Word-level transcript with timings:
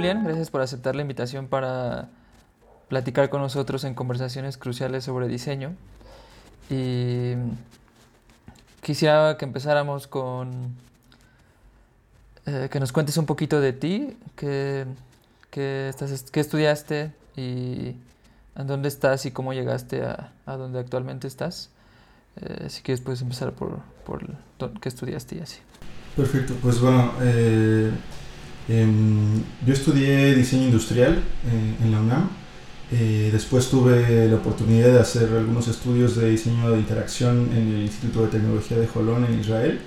Julián, 0.00 0.24
gracias 0.24 0.50
por 0.50 0.62
aceptar 0.62 0.96
la 0.96 1.02
invitación 1.02 1.46
para 1.46 2.08
platicar 2.88 3.28
con 3.28 3.42
nosotros 3.42 3.84
en 3.84 3.94
conversaciones 3.94 4.56
cruciales 4.56 5.04
sobre 5.04 5.28
diseño. 5.28 5.74
Y 6.70 7.34
quisiera 8.80 9.36
que 9.36 9.44
empezáramos 9.44 10.06
con 10.06 10.74
eh, 12.46 12.68
que 12.70 12.80
nos 12.80 12.92
cuentes 12.92 13.18
un 13.18 13.26
poquito 13.26 13.60
de 13.60 13.74
ti, 13.74 14.16
qué, 14.36 14.86
estás, 15.52 16.30
qué 16.32 16.40
estudiaste 16.40 17.12
y 17.36 17.94
en 18.56 18.66
dónde 18.66 18.88
estás 18.88 19.26
y 19.26 19.32
cómo 19.32 19.52
llegaste 19.52 20.02
a, 20.02 20.32
a 20.46 20.56
donde 20.56 20.78
actualmente 20.78 21.26
estás. 21.28 21.68
Eh, 22.40 22.70
si 22.70 22.80
quieres 22.80 23.02
puedes 23.02 23.20
empezar 23.20 23.52
por, 23.52 23.80
por 24.06 24.80
qué 24.80 24.88
estudiaste 24.88 25.36
y 25.36 25.40
así. 25.40 25.58
Perfecto, 26.16 26.54
pues 26.62 26.80
bueno, 26.80 27.12
eh, 27.20 27.90
em, 28.70 29.42
yo 29.66 29.72
estudié 29.72 30.34
diseño 30.34 30.64
industrial 30.64 31.14
eh, 31.14 31.84
en 31.84 31.92
la 31.92 32.00
UNAM. 32.00 32.28
después 33.32 33.68
tuve 33.70 34.28
la 34.28 34.36
oportunidad 34.36 34.92
de 34.92 35.00
hacer 35.00 35.28
algunos 35.32 35.68
estudios 35.68 36.16
de 36.16 36.30
diseño 36.30 36.70
de 36.72 36.78
interacción 36.78 37.48
en 37.52 37.68
el 37.74 37.82
Instituto 37.82 38.22
de 38.22 38.28
Tecnología 38.28 38.78
de 38.78 38.86
Jolón 38.86 39.24
en 39.26 39.38
Israel. 39.38 39.80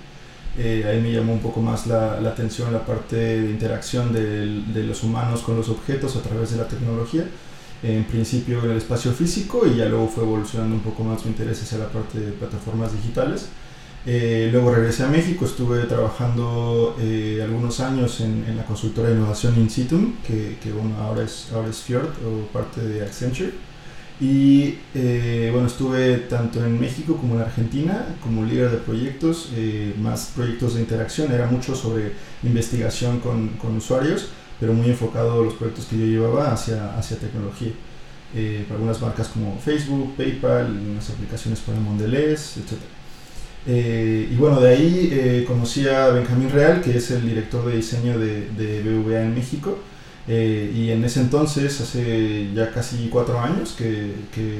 ahí 0.57 1.01
me 1.01 1.11
llamó 1.11 1.33
un 1.33 1.41
poco 1.41 1.61
más 1.61 1.85
la, 1.87 2.21
la 2.21 2.29
atención 2.29 2.71
la 2.71 2.85
parte 2.85 3.15
de 3.15 3.51
interacción 3.51 4.13
de, 4.13 4.63
de 4.73 4.83
los 4.83 5.03
humanos 5.03 5.41
con 5.41 5.57
los 5.57 5.67
objetos 5.69 6.15
a 6.15 6.21
través 6.21 6.51
de 6.51 6.57
la 6.57 6.67
tecnología 6.67 7.25
en 7.83 8.05
principio 8.05 8.63
en 8.63 8.71
el 8.71 8.77
espacio 8.77 9.11
físico 9.11 9.67
y 9.67 9.75
ya 9.75 9.85
luego 9.85 10.07
fue 10.07 10.23
evolucionando 10.23 10.75
un 10.75 10.81
poco 10.81 11.03
más 11.03 11.25
mi 11.25 11.31
interés 11.31 11.61
hacia 11.61 11.77
la 11.79 11.89
parte 11.89 12.19
de 12.19 12.31
plataformas 12.31 12.93
digitales. 12.93 13.47
Eh, 14.05 14.49
luego 14.51 14.73
regresé 14.73 15.03
a 15.03 15.07
México, 15.07 15.45
estuve 15.45 15.83
trabajando 15.83 16.95
eh, 16.99 17.39
algunos 17.41 17.79
años 17.79 18.19
en, 18.19 18.43
en, 18.47 18.57
la 18.57 18.65
consultora 18.65 19.09
de 19.09 19.15
innovación 19.15 19.57
Insitum, 19.57 20.15
que, 20.27 20.57
que 20.61 20.73
bueno, 20.73 20.97
ahora, 20.99 21.23
es, 21.23 21.49
ahora 21.53 21.69
es 21.69 21.77
Fjord 21.77 22.09
o 22.25 22.47
parte 22.51 22.81
de 22.81 23.01
Accenture. 23.01 23.51
Y 24.19 24.77
eh, 24.93 25.49
bueno, 25.51 25.67
estuve 25.67 26.17
tanto 26.29 26.63
en 26.63 26.79
México 26.79 27.17
como 27.17 27.35
en 27.35 27.41
Argentina 27.41 28.15
como 28.21 28.45
líder 28.45 28.69
de 28.71 28.77
proyectos, 28.77 29.49
más 29.99 30.31
proyectos 30.35 30.75
de 30.75 30.81
interacción, 30.81 31.31
era 31.31 31.47
mucho 31.47 31.75
sobre 31.75 32.13
investigación 32.43 33.19
con, 33.19 33.49
con 33.57 33.75
usuarios 33.75 34.29
pero 34.63 34.73
muy 34.73 34.89
enfocado 34.89 35.43
los 35.43 35.55
proyectos 35.55 35.85
que 35.87 35.97
yo 35.97 36.05
llevaba 36.05 36.53
hacia, 36.53 36.97
hacia 36.97 37.17
tecnología. 37.17 37.73
Eh, 38.33 38.63
para 38.65 38.75
algunas 38.75 39.01
marcas 39.01 39.27
como 39.27 39.59
Facebook, 39.59 40.15
PayPal, 40.15 40.71
unas 40.91 41.09
aplicaciones 41.09 41.59
para 41.59 41.77
Mondelez, 41.79 42.55
etc. 42.55 42.79
Eh, 43.65 44.29
y 44.31 44.35
bueno, 44.35 44.59
de 44.59 44.69
ahí 44.69 45.09
eh, 45.11 45.45
conocí 45.47 45.87
a 45.87 46.09
Benjamín 46.09 46.49
Real, 46.49 46.81
que 46.81 46.97
es 46.97 47.11
el 47.11 47.25
director 47.25 47.65
de 47.65 47.77
diseño 47.77 48.19
de, 48.19 48.49
de 48.51 48.81
BVA 48.81 49.23
en 49.23 49.35
México. 49.35 49.79
y 50.27 50.89
en 50.91 51.03
ese 51.03 51.19
entonces, 51.21 51.81
hace 51.81 52.49
ya 52.53 52.71
casi 52.71 53.09
cuatro 53.09 53.39
años 53.39 53.73
que, 53.77 54.13
que, 54.33 54.59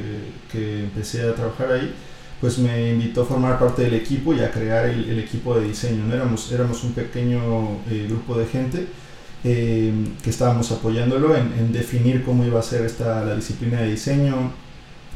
que, 0.52 0.82
empecé 0.82 1.22
a 1.24 1.36
trabajar 1.36 1.72
ahí, 1.72 1.94
pues 2.42 2.58
me 2.60 2.92
invitó 2.92 3.24
a 3.24 3.26
formar 3.26 3.60
parte 3.60 3.84
del 3.84 3.94
equipo 3.94 4.34
y 4.34 4.42
a 4.42 4.52
crear 4.52 4.86
el, 4.88 5.10
el 5.10 5.20
equipo 5.20 5.58
de 5.60 5.68
diseño. 5.68 6.06
¿no? 6.06 6.14
Éramos, 6.14 6.52
éramos 6.52 6.84
un 6.84 6.94
pequeño 6.94 7.40
grupo 8.10 8.38
de 8.38 8.46
gente 8.46 8.88
eh, 9.46 9.92
que 10.24 10.30
estábamos 10.30 10.72
apoyándolo 10.72 11.36
en, 11.36 11.74
definir 11.74 12.24
cómo 12.24 12.46
iba 12.46 12.60
a 12.60 12.64
ser 12.64 12.86
esta, 12.86 13.26
la 13.26 13.36
disciplina 13.36 13.82
de 13.82 13.92
diseño, 13.92 14.54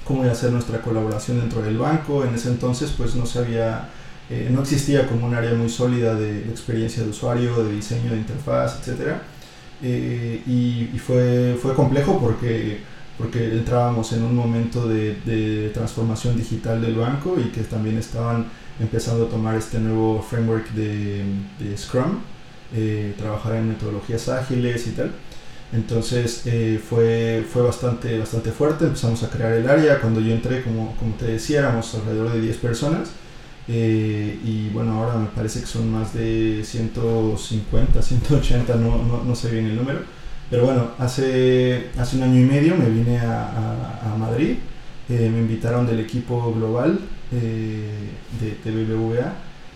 cómo 0.07 0.23
iba 0.23 0.31
a 0.31 0.35
ser 0.35 0.51
nuestra 0.51 0.81
colaboración 0.81 1.39
dentro 1.39 1.61
del 1.61 1.77
banco. 1.77 2.23
En 2.23 2.33
ese 2.35 2.49
entonces 2.49 2.93
pues 2.95 3.15
no 3.15 3.25
sabía, 3.25 3.89
eh, 4.29 4.49
no 4.51 4.61
existía 4.61 5.07
como 5.07 5.27
un 5.27 5.35
área 5.35 5.53
muy 5.53 5.69
sólida 5.69 6.15
de, 6.15 6.39
experiencia 6.49 7.03
de 7.03 7.09
usuario, 7.09 7.63
de 7.63 7.73
diseño 7.73 8.11
de 8.11 8.17
interfaz, 8.17 8.87
etc. 8.87 9.17
Eh, 9.83 10.41
y, 10.47 10.97
fue, 10.99 11.57
fue 11.61 11.75
complejo 11.75 12.19
porque, 12.19 12.79
porque 13.17 13.51
entrábamos 13.51 14.13
en 14.13 14.23
un 14.23 14.35
momento 14.35 14.87
de, 14.87 15.71
transformación 15.73 16.37
digital 16.37 16.81
del 16.81 16.95
banco 16.95 17.35
y 17.39 17.49
que 17.49 17.61
también 17.61 17.97
estaban 17.97 18.45
empezando 18.79 19.25
a 19.25 19.29
tomar 19.29 19.55
este 19.55 19.79
nuevo 19.79 20.21
framework 20.21 20.69
de, 20.71 21.23
de 21.59 21.77
Scrum 21.77 22.19
eh, 22.75 23.13
trabajar 23.17 23.55
en 23.55 23.69
metodologías 23.69 24.27
ágiles 24.27 24.87
y 24.87 24.91
tal. 24.91 25.11
Entonces 25.73 26.43
eh, 26.45 26.79
fue, 26.83 27.45
fue 27.51 27.61
bastante, 27.61 28.17
bastante 28.19 28.51
fuerte, 28.51 28.85
empezamos 28.85 29.21
a 29.23 29.29
crear 29.29 29.51
el 29.51 29.69
área, 29.69 29.99
cuando 29.99 30.21
yo 30.21 30.33
entré, 30.33 30.63
como, 30.63 30.95
como 30.95 31.15
te 31.15 31.25
decía, 31.25 31.59
éramos 31.59 31.93
alrededor 31.95 32.31
de 32.31 32.41
10 32.41 32.57
personas. 32.57 33.09
Eh, 33.67 34.39
y 34.45 34.69
bueno, 34.69 34.93
ahora 34.93 35.17
me 35.17 35.27
parece 35.27 35.59
que 35.59 35.65
son 35.65 35.91
más 35.91 36.13
de 36.13 36.61
150, 36.63 38.01
180, 38.01 38.75
no, 38.75 39.03
no, 39.03 39.23
no, 39.25 39.35
sé 39.35 39.51
bien 39.51 39.65
el 39.65 39.75
número, 39.75 39.99
pero 40.49 40.65
bueno, 40.65 40.91
hace, 40.99 41.89
hace 41.97 42.15
un 42.15 42.23
año 42.23 42.39
y 42.39 42.45
medio 42.45 42.77
me 42.77 42.89
vine 42.89 43.19
a, 43.19 44.13
a, 44.13 44.17
Madrid, 44.17 44.55
me 45.09 45.25
invitaron 45.25 45.85
del 45.85 45.99
equipo 45.99 46.53
global 46.53 46.97
de, 47.29 47.89
de 48.63 48.71
BBVA 48.71 49.33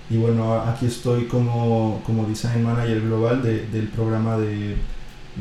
y 0.09 0.17
bueno, 0.17 0.61
aquí 0.61 0.85
estoy 0.85 1.25
como, 1.25 2.01
como 2.05 2.25
Design 2.25 2.63
Manager 2.63 3.01
Global 3.01 3.41
de, 3.41 3.65
del 3.67 3.87
programa 3.87 4.37
de, 4.37 4.75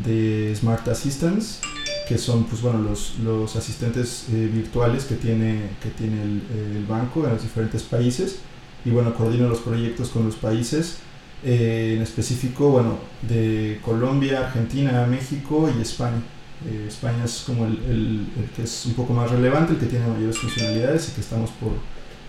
de, 0.04 0.54
Smart 0.54 0.86
Assistants, 0.88 1.60
que 2.08 2.18
son 2.18 2.44
pues, 2.44 2.62
bueno, 2.62 2.80
los, 2.80 3.18
los 3.20 3.56
asistentes 3.56 4.26
eh, 4.32 4.50
virtuales 4.52 5.04
que 5.04 5.16
tiene, 5.16 5.70
que 5.82 5.90
tiene 5.90 6.22
el, 6.22 6.42
el, 6.76 6.86
banco 6.86 7.24
en 7.24 7.32
los 7.32 7.42
diferentes 7.42 7.82
países. 7.82 8.38
Y 8.84 8.90
bueno, 8.90 9.14
coordino 9.14 9.48
los 9.48 9.60
proyectos 9.60 10.08
con 10.08 10.24
los 10.24 10.36
países, 10.36 10.98
eh, 11.44 11.94
en 11.96 12.02
específico, 12.02 12.70
bueno, 12.70 12.98
de 13.22 13.78
Colombia, 13.84 14.46
Argentina, 14.46 15.06
México 15.06 15.70
y 15.76 15.82
España. 15.82 16.22
Eh, 16.66 16.86
España 16.88 17.24
es 17.24 17.42
como 17.46 17.66
el, 17.66 17.78
el, 17.84 18.26
el, 18.38 18.50
que 18.56 18.62
es 18.62 18.86
un 18.86 18.94
poco 18.94 19.12
más 19.12 19.30
relevante, 19.30 19.74
el 19.74 19.78
que 19.78 19.86
tiene 19.86 20.06
mayores 20.06 20.38
funcionalidades 20.38 21.08
y 21.08 21.12
que 21.12 21.20
estamos 21.20 21.50
por, 21.50 21.72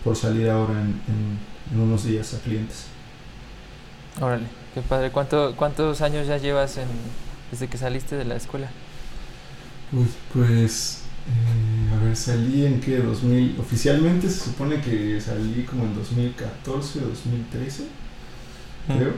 por 0.03 0.15
salir 0.15 0.49
ahora 0.49 0.73
en, 0.73 0.87
en 0.87 1.51
en 1.73 1.79
unos 1.79 2.03
días 2.03 2.33
a 2.33 2.39
clientes. 2.39 2.85
Órale, 4.19 4.45
qué 4.73 4.81
padre. 4.81 5.11
¿Cuánto, 5.11 5.55
¿Cuántos 5.55 6.01
años 6.01 6.27
ya 6.27 6.37
llevas 6.37 6.77
en, 6.77 6.87
desde 7.51 7.67
que 7.67 7.77
saliste 7.77 8.15
de 8.15 8.25
la 8.25 8.35
escuela? 8.35 8.69
Pues, 9.91 10.09
pues 10.33 11.01
eh, 11.27 11.95
a 11.95 12.03
ver, 12.03 12.15
salí 12.15 12.65
en 12.65 12.79
que 12.79 12.97
2000, 12.97 13.57
oficialmente 13.59 14.29
se 14.29 14.45
supone 14.45 14.81
que 14.81 15.19
salí 15.21 15.63
como 15.63 15.83
en 15.83 15.95
2014, 15.95 17.01
2013, 17.01 17.83
creo. 18.87 19.13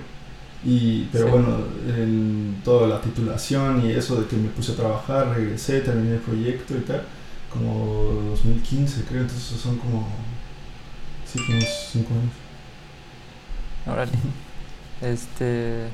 Y, 0.66 1.10
pero 1.12 1.28
bueno, 1.28 1.58
en 1.88 2.62
toda 2.64 2.88
la 2.88 3.02
titulación 3.02 3.86
y 3.86 3.92
eso 3.92 4.22
de 4.22 4.28
que 4.28 4.38
me 4.38 4.50
puse 4.50 4.72
a 4.72 4.76
trabajar, 4.76 5.36
regresé, 5.36 5.82
terminé 5.82 6.16
el 6.16 6.22
proyecto 6.22 6.76
y 6.76 6.82
tal, 6.82 7.04
como 7.52 8.30
2015 8.32 9.04
creo, 9.04 9.22
entonces 9.22 9.60
son 9.60 9.78
como, 9.78 10.08
sí, 11.26 11.40
unos 11.50 11.66
5 11.92 12.14
años. 12.14 12.34
Órale. 13.86 14.12
Este. 15.02 15.90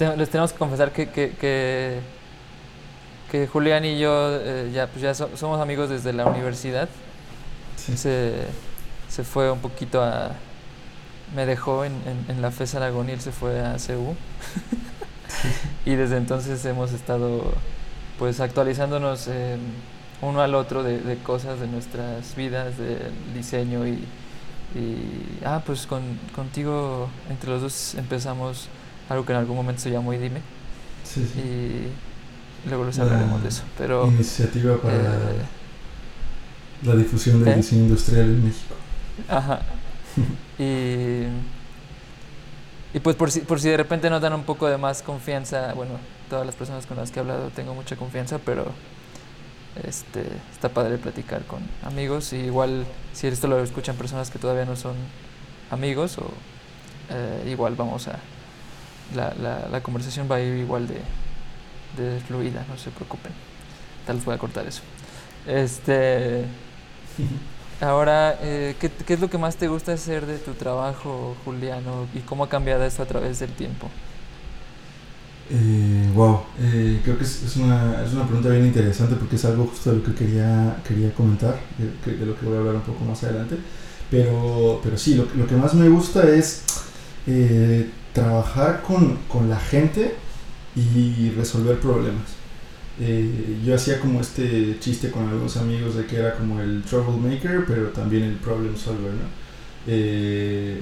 Les 0.00 0.30
tenemos 0.30 0.52
que 0.52 0.58
confesar 0.58 0.92
que, 0.92 1.10
que, 1.10 2.00
que, 3.30 3.46
Julián 3.46 3.84
y 3.84 3.98
yo 3.98 4.30
eh, 4.32 4.70
ya, 4.72 4.86
pues 4.86 5.02
ya 5.02 5.14
somos 5.14 5.60
amigos 5.60 5.90
desde 5.90 6.14
la 6.14 6.24
universidad. 6.24 6.88
Se, 7.76 8.32
se, 9.08 9.24
fue 9.24 9.50
un 9.50 9.58
poquito 9.60 10.02
a. 10.02 10.30
Me 11.34 11.44
dejó 11.44 11.84
en, 11.84 11.92
en, 12.28 12.40
la 12.40 12.50
FES 12.50 12.76
Aragón 12.76 13.10
y 13.10 13.12
él 13.12 13.20
se 13.20 13.30
fue 13.30 13.60
a 13.60 13.76
CU. 13.76 14.16
y 15.84 15.94
desde 15.96 16.16
entonces 16.16 16.64
hemos 16.64 16.92
estado 16.92 17.52
pues 18.18 18.40
actualizándonos 18.40 19.28
uno 20.22 20.40
al 20.40 20.54
otro 20.54 20.82
de, 20.82 20.98
de, 20.98 21.16
cosas 21.18 21.60
de 21.60 21.66
nuestras 21.66 22.34
vidas, 22.36 22.78
del 22.78 23.12
diseño 23.34 23.86
y, 23.86 24.02
y, 24.74 25.38
ah, 25.44 25.62
pues 25.64 25.86
con, 25.86 26.02
contigo, 26.34 27.08
entre 27.28 27.50
los 27.50 27.62
dos 27.62 27.94
empezamos 27.96 28.68
algo 29.10 29.26
que 29.26 29.32
en 29.32 29.38
algún 29.38 29.56
momento 29.56 29.82
se 29.82 29.90
llamó 29.90 30.12
Dime. 30.12 30.40
Sí, 31.04 31.28
sí. 31.34 31.40
Y 32.64 32.68
luego 32.68 32.84
les 32.84 32.98
hablaremos 32.98 33.42
de 33.42 33.48
eso. 33.48 33.64
Pero, 33.76 34.06
iniciativa 34.06 34.76
para 34.78 34.96
eh, 34.96 35.42
la 36.84 36.94
difusión 36.94 37.44
del 37.44 37.52
¿eh? 37.52 37.56
diseño 37.56 37.82
industrial 37.82 38.24
en 38.24 38.44
México. 38.44 38.74
Ajá. 39.28 39.60
y, 40.58 41.24
y 42.94 43.00
pues 43.02 43.16
por 43.16 43.30
si, 43.30 43.40
por 43.40 43.60
si 43.60 43.68
de 43.68 43.76
repente 43.76 44.08
nos 44.08 44.22
dan 44.22 44.32
un 44.32 44.44
poco 44.44 44.68
de 44.68 44.78
más 44.78 45.02
confianza, 45.02 45.74
bueno, 45.74 45.94
todas 46.28 46.46
las 46.46 46.54
personas 46.54 46.86
con 46.86 46.96
las 46.96 47.10
que 47.10 47.18
he 47.18 47.22
hablado 47.22 47.50
tengo 47.50 47.74
mucha 47.74 47.96
confianza, 47.96 48.38
pero 48.38 48.72
este, 49.84 50.22
está 50.52 50.68
padre 50.68 50.98
platicar 50.98 51.42
con 51.46 51.60
amigos 51.82 52.32
y 52.32 52.36
igual 52.36 52.86
si 53.12 53.26
esto 53.26 53.48
lo 53.48 53.60
escuchan 53.60 53.96
personas 53.96 54.30
que 54.30 54.38
todavía 54.38 54.64
no 54.64 54.76
son 54.76 54.94
amigos 55.70 56.18
o 56.18 56.30
eh, 57.10 57.48
igual 57.50 57.74
vamos 57.74 58.06
a 58.06 58.18
la, 59.14 59.34
la, 59.40 59.68
la, 59.70 59.82
conversación 59.82 60.28
va 60.30 60.36
a 60.36 60.40
ir 60.40 60.56
igual 60.56 60.86
de, 60.86 61.00
de 62.02 62.20
fluida 62.20 62.64
no 62.68 62.76
se 62.78 62.90
preocupen. 62.90 63.32
Tal 64.06 64.16
vez 64.16 64.24
voy 64.24 64.34
a 64.34 64.38
cortar 64.38 64.66
eso. 64.66 64.82
Este 65.46 66.44
ahora 67.80 68.38
eh, 68.42 68.76
¿qué, 68.78 68.90
¿qué, 68.90 69.14
es 69.14 69.20
lo 69.20 69.30
que 69.30 69.38
más 69.38 69.56
te 69.56 69.68
gusta 69.68 69.92
hacer 69.92 70.26
de 70.26 70.38
tu 70.38 70.52
trabajo 70.52 71.34
Juliano 71.44 72.06
y 72.14 72.20
cómo 72.20 72.44
ha 72.44 72.48
cambiado 72.48 72.84
esto 72.84 73.02
a 73.02 73.06
través 73.06 73.38
del 73.38 73.50
tiempo 73.52 73.88
eh, 75.52 76.08
wow, 76.14 76.42
eh, 76.60 77.00
creo 77.02 77.18
que 77.18 77.24
es, 77.24 77.56
una, 77.56 78.04
es 78.04 78.12
una 78.12 78.24
pregunta 78.24 78.50
bien 78.50 78.66
interesante 78.66 79.16
porque 79.16 79.34
es 79.34 79.44
algo 79.44 79.66
justo 79.66 79.90
de 79.90 79.96
lo 79.96 80.04
que 80.04 80.14
quería, 80.14 80.76
quería 80.86 81.12
comentar, 81.12 81.58
de, 81.76 82.16
de 82.16 82.24
lo 82.24 82.38
que 82.38 82.46
voy 82.46 82.54
a 82.54 82.58
hablar 82.60 82.76
un 82.76 82.82
poco 82.82 83.04
más 83.04 83.24
adelante. 83.24 83.56
Pero, 84.10 84.80
pero 84.82 84.96
sí, 84.96 85.16
lo, 85.16 85.26
lo 85.34 85.46
que 85.48 85.56
más 85.56 85.74
me 85.74 85.88
gusta 85.88 86.22
es 86.28 86.64
eh, 87.26 87.90
trabajar 88.12 88.82
con, 88.82 89.16
con, 89.28 89.48
la 89.48 89.58
gente 89.58 90.14
y 90.76 91.30
resolver 91.30 91.78
problemas. 91.78 92.40
Eh, 93.02 93.58
yo 93.64 93.74
hacía 93.74 93.98
como 93.98 94.20
este 94.20 94.76
chiste 94.78 95.10
con 95.10 95.26
algunos 95.26 95.56
amigos 95.56 95.94
de 95.94 96.04
que 96.04 96.16
era 96.16 96.34
como 96.34 96.60
el 96.60 96.82
troublemaker, 96.82 97.64
pero 97.66 97.88
también 97.88 98.24
el 98.24 98.34
problem 98.34 98.76
solver. 98.76 99.12
Eh, 99.86 100.78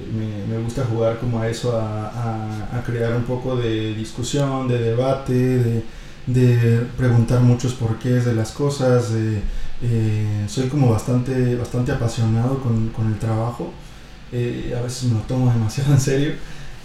me, 0.49 0.57
gusta 0.61 0.83
jugar 0.83 1.17
como 1.19 1.39
a 1.39 1.47
eso, 1.47 1.79
a, 1.79 2.83
crear 2.85 3.15
un 3.15 3.23
poco 3.23 3.55
de 3.55 3.93
discusión, 3.93 4.67
de 4.67 4.79
debate, 4.79 5.83
de, 6.27 6.87
preguntar 6.97 7.39
muchos 7.39 7.73
porqués 7.73 8.25
de 8.25 8.35
las 8.35 8.51
cosas. 8.51 9.11
Eh, 9.81 10.45
soy 10.49 10.67
como 10.67 10.91
bastante, 10.91 11.55
bastante 11.55 11.93
apasionado 11.93 12.59
con, 12.59 12.89
con 12.89 13.07
el 13.07 13.17
trabajo. 13.17 13.71
A 14.33 14.81
veces 14.81 15.05
me 15.05 15.15
lo 15.15 15.21
tomo 15.21 15.51
demasiado 15.51 15.93
en 15.93 16.01
serio. 16.01 16.33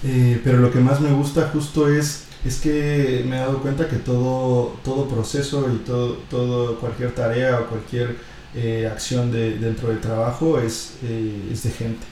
Eh, 0.04 0.40
pero 0.44 0.58
lo 0.58 0.70
que 0.70 0.80
más 0.80 1.00
me 1.00 1.10
gusta 1.12 1.48
justo 1.52 1.88
es, 1.88 2.24
es 2.44 2.60
que 2.60 3.24
me 3.26 3.36
he 3.36 3.40
dado 3.40 3.62
cuenta 3.62 3.88
que 3.88 3.96
todo, 3.96 4.76
todo 4.84 5.08
proceso 5.08 5.70
y 5.72 5.78
todo, 5.78 6.18
todo, 6.30 6.78
cualquier 6.78 7.14
tarea 7.14 7.60
o 7.60 7.66
cualquier 7.66 8.16
eh, 8.54 8.86
acción 8.86 9.32
de, 9.32 9.58
dentro 9.58 9.88
del 9.88 10.00
trabajo 10.00 10.60
es, 10.60 10.98
eh, 11.02 11.48
es 11.50 11.62
de 11.64 11.70
gente. 11.70 12.06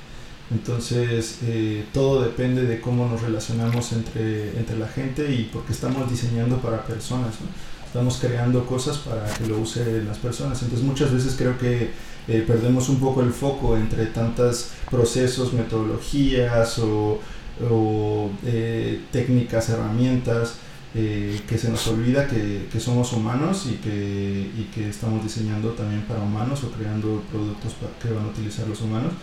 Entonces, 0.50 1.38
eh, 1.44 1.84
todo 1.92 2.22
depende 2.22 2.62
de 2.64 2.80
cómo 2.80 3.06
nos 3.08 3.22
relacionamos 3.22 3.92
entre, 3.92 4.56
entre 4.58 4.76
la 4.78 4.88
gente 4.88 5.32
y 5.32 5.50
porque 5.52 5.72
estamos 5.72 6.10
diseñando 6.10 6.58
para 6.58 6.84
personas. 6.84 7.34
Estamos 7.86 8.18
creando 8.18 8.64
cosas 8.66 8.98
para 8.98 9.24
que 9.34 9.46
lo 9.46 9.58
usen 9.58 10.06
las 10.06 10.18
personas. 10.18 10.62
Entonces, 10.62 10.86
muchas 10.86 11.12
veces 11.12 11.34
creo 11.36 11.58
que 11.58 11.90
perdemos 12.26 12.88
un 12.88 12.98
poco 12.98 13.20
el 13.20 13.32
foco 13.32 13.76
entre 13.76 14.06
tantos 14.06 14.70
procesos, 14.90 15.52
metodologías 15.52 16.78
o, 16.78 17.20
o 17.70 18.30
eh, 18.44 19.00
técnicas, 19.10 19.68
herramientas. 19.68 20.56
Eh, 20.94 21.40
que 21.48 21.56
se 21.56 21.70
nos 21.70 21.86
olvida 21.86 22.28
que, 22.28 22.68
que 22.70 22.78
somos 22.78 23.14
humanos 23.14 23.66
y 23.66 23.76
que, 23.76 24.50
y 24.54 24.68
que, 24.74 24.90
estamos 24.90 25.22
diseñando 25.22 25.70
también 25.70 26.02
para 26.02 26.20
humanos 26.20 26.62
o 26.64 26.70
creando 26.70 27.22
productos 27.30 27.76
que 28.02 28.10
van 28.10 28.26
a 28.26 28.28
utilizar 28.28 28.68
los 28.68 28.82
humanos. 28.82 29.14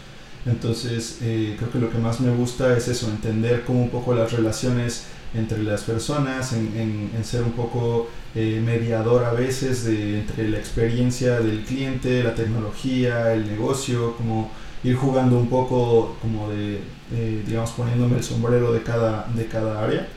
Entonces, 0.47 1.19
eh, 1.21 1.56
creo 1.59 1.71
que 1.71 1.77
lo 1.77 1.91
que 1.91 2.00
más 2.00 2.21
me 2.21 2.33
gusta 2.33 2.75
es 2.75 2.88
eso, 2.88 3.07
entender 3.12 3.65
como 3.65 3.83
un 3.83 3.89
poco 3.89 4.15
las 4.15 4.31
relaciones 4.31 5.06
entre 5.36 5.62
las 5.62 5.83
personas, 5.83 6.53
en, 6.53 6.74
en, 6.75 7.12
en 7.15 7.24
ser 7.24 7.44
un 7.44 7.51
poco 7.51 8.09
eh, 8.36 8.62
mediador 8.63 9.25
a 9.25 9.33
veces 9.33 9.86
de, 9.86 10.19
entre 10.19 10.50
la 10.50 10.57
experiencia 10.57 11.39
del 11.39 11.63
cliente, 11.63 12.24
la 12.24 12.36
tecnología, 12.36 13.33
el 13.33 13.47
negocio, 13.47 14.15
como 14.18 14.51
ir 14.84 14.96
jugando 14.96 15.38
un 15.38 15.48
poco 15.48 16.16
como 16.22 16.50
de, 16.50 16.80
eh, 17.14 17.44
digamos, 17.46 17.72
poniéndome 17.72 18.18
el 18.18 18.24
sombrero 18.24 18.72
de 18.74 18.84
cada, 18.84 19.28
de 19.34 19.46
cada 19.48 19.84
área. 19.84 20.08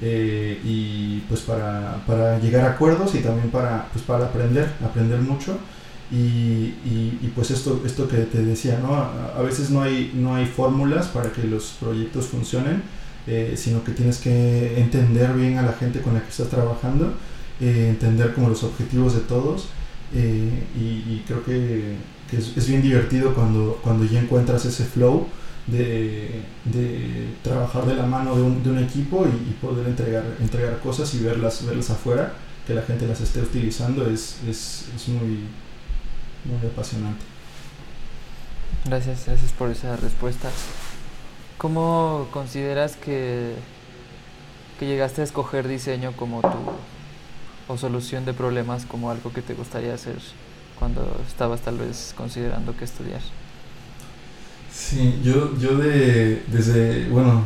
Eh, 0.00 0.60
y 0.64 1.20
pues 1.28 1.42
para, 1.42 2.02
para, 2.06 2.38
llegar 2.40 2.64
a 2.64 2.70
acuerdos 2.72 3.14
y 3.14 3.18
también 3.18 3.50
para, 3.50 3.86
pues 3.92 4.04
para 4.04 4.26
aprender, 4.26 4.68
aprender 4.84 5.20
mucho. 5.20 5.56
Y, 6.10 6.74
y, 6.84 7.18
y, 7.22 7.32
pues 7.34 7.50
esto, 7.50 7.80
esto 7.86 8.06
que 8.06 8.18
te 8.18 8.42
decía, 8.42 8.78
¿no? 8.82 8.94
A, 8.94 9.34
a, 9.38 9.42
veces 9.42 9.70
no 9.70 9.80
hay, 9.80 10.12
no 10.14 10.34
hay 10.34 10.44
fórmulas 10.44 11.06
para 11.06 11.32
que 11.32 11.44
los 11.44 11.76
proyectos 11.80 12.26
funcionen, 12.26 12.82
eh, 13.26 13.54
sino 13.56 13.84
que 13.84 13.92
tienes 13.92 14.18
que 14.18 14.78
entender 14.78 15.32
bien 15.34 15.56
a 15.56 15.62
la 15.62 15.72
gente 15.72 16.00
con 16.02 16.14
la 16.14 16.20
que 16.20 16.28
estás 16.28 16.48
trabajando, 16.48 17.14
eh, 17.60 17.86
entender 17.88 18.34
como 18.34 18.48
los 18.48 18.62
objetivos 18.64 19.14
de 19.14 19.20
todos. 19.20 19.68
Eh, 20.14 20.64
y, 20.76 20.80
y, 20.80 21.24
creo 21.26 21.42
que, 21.44 21.96
es, 22.32 22.56
es, 22.56 22.68
bien 22.68 22.82
divertido 22.82 23.34
cuando, 23.34 23.78
cuando 23.82 24.04
ya 24.04 24.20
encuentras 24.20 24.64
ese 24.64 24.84
flow 24.84 25.26
de, 25.66 26.42
de 26.64 27.34
trabajar 27.42 27.86
de 27.86 27.94
la 27.94 28.06
mano 28.06 28.34
de 28.34 28.42
un, 28.42 28.62
de 28.62 28.70
un 28.70 28.78
equipo 28.78 29.26
y, 29.26 29.52
poder 29.54 29.86
entregar, 29.86 30.24
entregar 30.40 30.80
cosas 30.80 31.12
y 31.14 31.22
verlas, 31.22 31.64
verlas 31.64 31.90
afuera, 31.90 32.32
que 32.66 32.74
la 32.74 32.82
gente 32.82 33.06
las 33.06 33.20
esté 33.20 33.40
utilizando, 33.40 34.08
es, 34.08 34.38
es, 34.48 34.88
es 34.94 35.08
muy, 35.08 35.44
muy 36.44 36.66
apasionante. 36.70 37.24
Gracias, 38.84 39.26
gracias 39.26 39.52
por 39.52 39.70
esa 39.70 39.96
respuesta. 39.96 40.50
¿Cómo 41.58 42.28
consideras 42.32 42.96
que, 42.96 43.54
que 44.80 44.86
llegaste 44.86 45.20
a 45.20 45.24
escoger 45.24 45.68
diseño 45.68 46.12
como 46.16 46.40
tu 46.40 46.48
o 47.68 47.78
solución 47.78 48.24
de 48.24 48.34
problemas 48.34 48.86
como 48.86 49.10
algo 49.10 49.32
que 49.32 49.42
te 49.42 49.54
gustaría 49.54 49.94
hacer 49.94 50.16
cuando 50.82 51.16
estabas 51.28 51.60
tal 51.60 51.78
vez 51.78 52.12
considerando 52.16 52.74
qué 52.76 52.84
estudiar? 52.84 53.20
Sí, 54.74 55.20
yo, 55.22 55.56
yo 55.56 55.78
de, 55.78 56.42
desde, 56.48 57.08
bueno, 57.08 57.44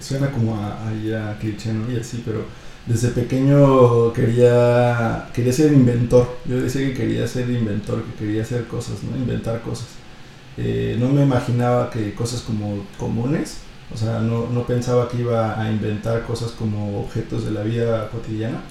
suena 0.00 0.32
como 0.32 0.56
a, 0.56 0.88
a 0.88 1.38
cliché, 1.38 1.74
¿no? 1.74 1.92
Y 1.92 1.98
así, 1.98 2.22
pero 2.24 2.46
desde 2.86 3.08
pequeño 3.08 4.10
quería, 4.14 5.28
quería 5.34 5.52
ser 5.52 5.74
inventor. 5.74 6.38
Yo 6.46 6.62
decía 6.62 6.80
que 6.86 6.94
quería 6.94 7.28
ser 7.28 7.50
inventor, 7.50 8.02
que 8.04 8.24
quería 8.24 8.40
hacer 8.40 8.66
cosas, 8.66 9.02
¿no? 9.02 9.14
Inventar 9.18 9.60
cosas. 9.60 9.88
Eh, 10.56 10.96
no 10.98 11.10
me 11.10 11.24
imaginaba 11.24 11.90
que 11.90 12.14
cosas 12.14 12.40
como 12.40 12.86
comunes, 12.96 13.58
o 13.92 13.98
sea, 13.98 14.20
no, 14.20 14.48
no, 14.48 14.66
pensaba 14.66 15.10
que 15.10 15.18
iba 15.18 15.60
a 15.60 15.70
inventar 15.70 16.24
cosas 16.24 16.52
como 16.52 17.00
objetos 17.00 17.44
de 17.44 17.50
la 17.50 17.64
vida 17.64 18.08
cotidiana, 18.08 18.62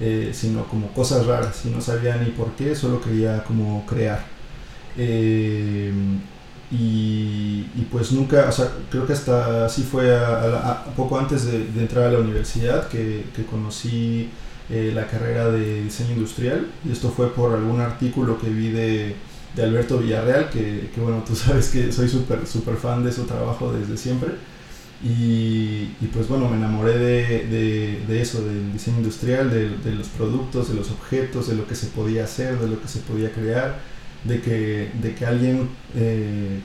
eh, 0.00 0.30
sino 0.34 0.64
como 0.66 0.88
cosas 0.92 1.26
raras. 1.26 1.64
Y 1.64 1.70
no 1.70 1.80
sabía 1.80 2.16
ni 2.16 2.30
por 2.30 2.50
qué, 2.52 2.74
solo 2.74 3.00
quería 3.00 3.42
como 3.44 3.84
crear. 3.86 4.24
Eh, 4.96 5.92
y, 6.70 7.62
pues 7.90 8.12
nunca, 8.12 8.46
o 8.48 8.52
sea, 8.52 8.68
creo 8.90 9.06
que 9.06 9.12
hasta 9.12 9.66
así 9.66 9.82
fue 9.82 10.18
poco 10.96 11.18
antes 11.18 11.44
de, 11.44 11.58
entrar 11.80 12.06
a 12.06 12.12
la 12.12 12.18
universidad 12.18 12.88
que, 12.88 13.24
conocí 13.48 14.30
eh, 14.68 14.90
la 14.94 15.06
carrera 15.06 15.48
de 15.50 15.84
diseño 15.84 16.14
industrial 16.14 16.66
y 16.84 16.90
esto 16.90 17.10
fue 17.10 17.32
por 17.32 17.54
algún 17.54 17.80
artículo 17.80 18.38
que 18.38 18.48
vi 18.48 18.70
de, 18.70 19.16
Alberto 19.56 19.98
Villarreal, 19.98 20.50
que, 20.50 20.90
que, 20.94 21.00
bueno, 21.00 21.22
tú 21.26 21.34
sabes 21.36 21.68
que 21.70 21.92
soy 21.92 22.08
súper 22.08 22.46
super 22.46 22.76
fan 22.76 23.04
de 23.04 23.12
su 23.12 23.24
trabajo 23.24 23.72
desde 23.72 23.96
siempre 23.96 24.32
y, 25.02 25.90
y 26.00 26.10
pues 26.12 26.28
bueno, 26.28 26.48
me 26.48 26.56
enamoré 26.56 26.98
de, 26.98 27.46
de, 27.46 28.02
de 28.06 28.22
eso, 28.22 28.42
del 28.44 28.72
diseño 28.72 28.98
industrial, 28.98 29.50
de, 29.50 29.70
de 29.78 29.94
los 29.94 30.08
productos, 30.08 30.68
de 30.68 30.74
los 30.74 30.90
objetos, 30.90 31.48
de 31.48 31.56
lo 31.56 31.66
que 31.66 31.74
se 31.74 31.86
podía 31.88 32.24
hacer, 32.24 32.58
de 32.58 32.68
lo 32.68 32.80
que 32.80 32.88
se 32.88 33.00
podía 33.00 33.32
crear 33.32 33.96
de 34.26 34.40
que, 34.40 35.14
que 35.16 35.26
alguien, 35.26 35.68
eh, 35.94 36.60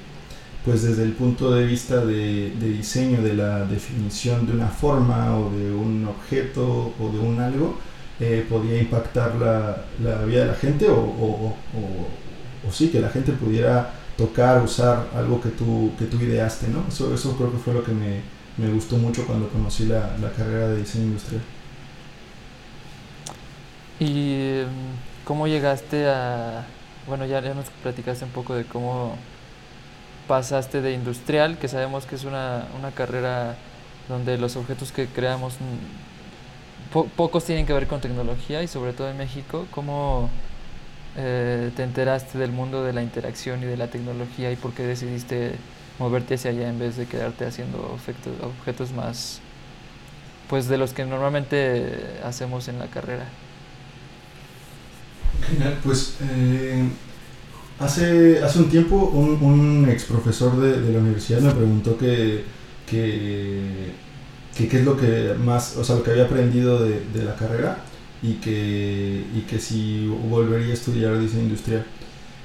pues 0.66 0.84
desde 0.84 1.04
el 1.04 1.14
punto 1.14 1.52
de 1.52 1.66
vista 1.66 2.06
de, 2.06 2.52
de, 2.52 2.70
diseño, 2.70 3.22
de 3.22 3.34
la 3.34 3.66
definición 3.66 4.46
de 4.46 4.54
una 4.54 4.68
forma 4.68 5.38
o 5.38 5.52
de 5.52 5.74
un 5.74 6.08
objeto 6.08 6.94
o 7.00 7.12
de 7.12 7.20
un 7.20 7.40
algo, 7.40 7.78
eh, 8.20 8.46
podía 8.48 8.80
impactar 8.80 9.36
la, 9.36 9.86
la, 10.04 10.24
vida 10.26 10.42
de 10.42 10.48
la 10.48 10.56
gente 10.56 10.88
o, 10.90 10.96
o, 10.96 11.56
o, 11.76 12.68
o, 12.68 12.72
sí, 12.72 12.90
que 12.90 13.00
la 13.00 13.10
gente 13.10 13.32
pudiera 13.32 13.94
tocar, 14.18 14.64
usar 14.64 15.10
algo 15.16 15.42
que 15.42 15.50
tú, 15.50 15.96
que 15.98 16.06
tú 16.06 16.18
ideaste, 16.22 16.68
¿no? 16.70 16.86
Eso, 16.88 17.14
eso 17.14 17.36
creo 17.38 17.52
que 17.52 17.58
fue 17.58 17.74
lo 17.74 17.84
que 17.84 17.92
me, 17.94 18.22
me 18.58 18.70
gustó 18.72 18.98
mucho 18.98 19.26
cuando 19.26 19.50
conocí 19.50 19.86
la, 19.86 20.18
la 20.18 20.32
carrera 20.34 20.70
de 20.70 20.78
diseño 20.78 21.06
industrial. 21.06 21.44
¿Y 24.00 24.64
cómo 25.24 25.48
llegaste 25.48 26.10
a, 26.10 26.66
bueno, 27.08 27.26
ya, 27.26 27.42
ya 27.42 27.54
nos 27.54 27.70
platicaste 27.70 28.26
un 28.26 28.32
poco 28.32 28.56
de 28.56 28.66
cómo 28.66 29.18
pasaste 30.28 30.82
de 30.82 30.94
industrial, 30.94 31.58
que 31.60 31.68
sabemos 31.68 32.06
que 32.06 32.16
es 32.16 32.24
una, 32.24 32.68
una 32.78 32.92
carrera 32.92 33.58
donde 34.08 34.38
los 34.38 34.56
objetos 34.56 34.92
que 34.92 35.08
creamos 35.08 35.56
po 36.92 37.06
pocos 37.16 37.46
tienen 37.46 37.66
que 37.66 37.74
ver 37.74 37.88
con 37.88 38.02
tecnología 38.02 38.64
y 38.64 38.68
sobre 38.68 38.94
todo 38.94 39.10
en 39.10 39.18
México, 39.18 39.68
¿cómo 39.72 40.30
eh, 41.18 41.72
te 41.76 41.84
enteraste 41.84 42.38
del 42.38 42.52
mundo 42.52 42.84
de 42.84 42.94
la 42.94 43.04
interacción 43.04 43.62
y 43.62 43.66
de 43.66 43.76
la 43.76 43.88
tecnología 43.88 44.50
y 44.52 44.56
por 44.56 44.72
qué 44.72 44.84
decidiste 44.84 45.54
moverte 46.00 46.36
hacia 46.36 46.52
allá 46.52 46.70
en 46.70 46.80
vez 46.80 46.96
de 46.96 47.06
quedarte 47.06 47.46
haciendo 47.46 47.98
objetos, 48.42 48.92
más, 48.94 49.42
pues 50.50 50.68
de 50.70 50.78
los 50.78 50.94
que 50.94 51.06
normalmente 51.06 51.98
hacemos 52.24 52.70
en 52.70 52.80
la 52.80 52.88
carrera? 52.88 53.26
Genial, 55.50 55.80
pues 55.84 56.16
eh, 56.22 56.88
hace, 57.80 58.42
hace 58.42 58.60
un 58.60 58.70
tiempo 58.70 58.96
un, 58.96 59.90
ex 59.90 60.06
profesor 60.06 60.56
de, 60.62 60.94
la 60.94 61.00
universidad 61.00 61.42
me 61.42 61.52
preguntó 61.52 61.98
que, 61.98 62.46
que, 62.90 63.92
qué 64.56 64.78
es 64.78 64.86
lo 64.86 64.96
que 64.96 65.36
más, 65.38 65.76
o 65.76 65.84
sea, 65.84 65.98
lo 65.98 66.04
que 66.04 66.12
había 66.12 66.24
aprendido 66.24 66.82
de 66.84 67.24
la 67.24 67.36
carrera 67.36 67.84
y 68.22 68.34
que, 68.36 69.24
y 69.36 69.42
que 69.42 69.60
si 69.60 70.08
volvería 70.30 70.72
a 70.72 70.74
estudiar 70.74 71.20
diseño 71.20 71.44
industrial. 71.44 71.86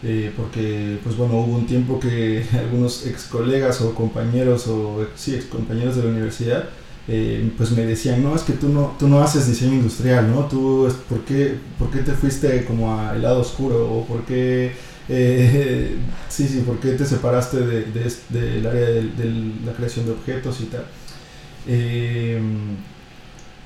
Eh, 0.03 0.31
porque, 0.37 0.99
pues 1.03 1.17
bueno, 1.17 1.39
hubo 1.41 1.57
un 1.57 1.67
tiempo 1.67 1.99
que 1.99 2.45
algunos 2.53 3.07
ex 3.07 3.25
colegas 3.25 3.81
o 3.81 3.95
compañeros 3.95 4.67
o 4.69 5.07
sí, 5.17 5.35
ex 5.35 5.47
compañeros 5.47 5.97
de 5.97 6.03
la 6.05 6.11
universidad 6.11 6.69
eh, 7.09 7.53
pues 7.57 7.71
me 7.71 7.87
decían, 7.87 8.23
no, 8.23 8.35
es 8.35 8.43
que 8.43 8.55
tú 8.55 8.69
no, 8.69 8.97
tú 8.99 9.07
no 9.07 9.23
haces 9.23 9.47
diseño 9.47 9.75
industrial, 9.75 10.29
¿no? 10.29 10.47
Tú, 10.47 10.93
¿por 11.09 11.21
qué, 11.25 11.55
¿por 11.79 11.91
qué 11.91 11.99
te 12.01 12.13
fuiste 12.13 12.65
como 12.65 12.99
al 12.99 13.23
lado 13.23 13.41
oscuro? 13.41 13.89
¿O 13.93 14.05
por 14.05 14.25
qué, 14.25 14.73
eh, 15.09 15.97
sí, 16.29 16.49
sí, 16.49 16.63
por 16.67 16.81
qué 16.81 16.93
te 16.93 17.05
separaste 17.07 17.59
del 17.59 17.93
de, 17.93 18.69
área 18.69 18.87
de, 18.87 19.53
la 19.65 19.73
creación 19.73 20.07
de 20.07 20.13
objetos 20.13 20.61
y 20.61 20.65
tal? 20.65 20.85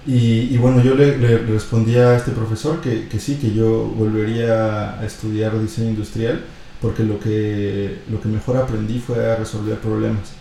Eh, 0.09 0.49
y, 0.51 0.57
bueno, 0.59 0.83
yo 0.83 0.95
le, 0.95 1.19
le, 1.19 1.39
respondí 1.39 1.97
a 1.97 2.17
este 2.17 2.33
profesor 2.33 2.81
que, 2.81 3.09
que, 3.09 3.19
sí, 3.21 3.37
que 3.37 3.53
yo 3.53 3.85
volvería 3.85 4.99
a 4.99 5.05
estudiar 5.05 5.61
diseño 5.61 5.91
industrial 5.91 6.41
porque 6.81 7.03
lo 7.05 7.21
que, 7.21 7.99
lo 8.11 8.21
que 8.21 8.29
mejor 8.29 8.57
aprendí 8.57 8.99
fue 8.99 9.31
a 9.31 9.37
resolver 9.37 9.79
problemas. 9.79 10.33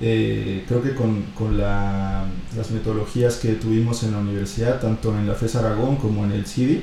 Eh, 0.00 0.64
creo 0.66 0.82
que 0.82 0.94
con, 0.94 1.22
con 1.34 1.58
la, 1.58 2.24
las 2.56 2.70
metodologías 2.70 3.36
que 3.36 3.52
tuvimos 3.52 4.02
en 4.02 4.12
la 4.12 4.18
universidad, 4.18 4.80
tanto 4.80 5.16
en 5.16 5.28
la 5.28 5.34
FES 5.34 5.56
Aragón 5.56 5.96
como 5.96 6.24
en 6.24 6.32
el 6.32 6.46
CIDI, 6.46 6.82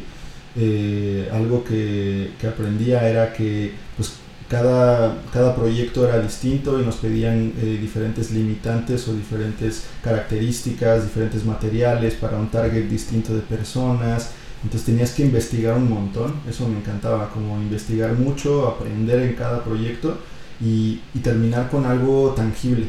eh, 0.56 1.30
algo 1.34 1.64
que, 1.64 2.32
que, 2.40 2.48
aprendía 2.48 3.08
era 3.08 3.34
que 3.34 3.74
pues, 3.98 4.14
cada, 4.50 5.16
cada 5.32 5.56
proyecto 5.56 6.08
era 6.08 6.20
distinto 6.20 6.82
y 6.82 6.86
nos 6.86 6.96
pedían 6.96 7.54
eh, 7.62 7.78
diferentes 7.80 8.32
limitantes 8.32 9.08
o 9.08 9.14
diferentes 9.14 9.86
características, 10.04 11.04
diferentes 11.04 11.46
materiales 11.46 12.16
para 12.16 12.38
un 12.38 12.50
target 12.50 12.90
distinto 12.90 13.34
de 13.36 13.42
personas. 13.42 14.32
Entonces 14.64 14.88
tenías 14.88 15.12
que 15.12 15.24
investigar 15.24 15.78
un 15.78 15.90
montón, 15.90 16.34
eso 16.50 16.68
me 16.68 16.80
encantaba, 16.80 17.30
como 17.30 17.62
investigar 17.62 18.14
mucho, 18.14 18.68
aprender 18.68 19.22
en 19.22 19.36
cada 19.36 19.64
proyecto 19.64 20.18
y, 20.60 21.00
y 21.14 21.20
terminar 21.20 21.70
con 21.70 21.86
algo 21.86 22.34
tangible. 22.36 22.88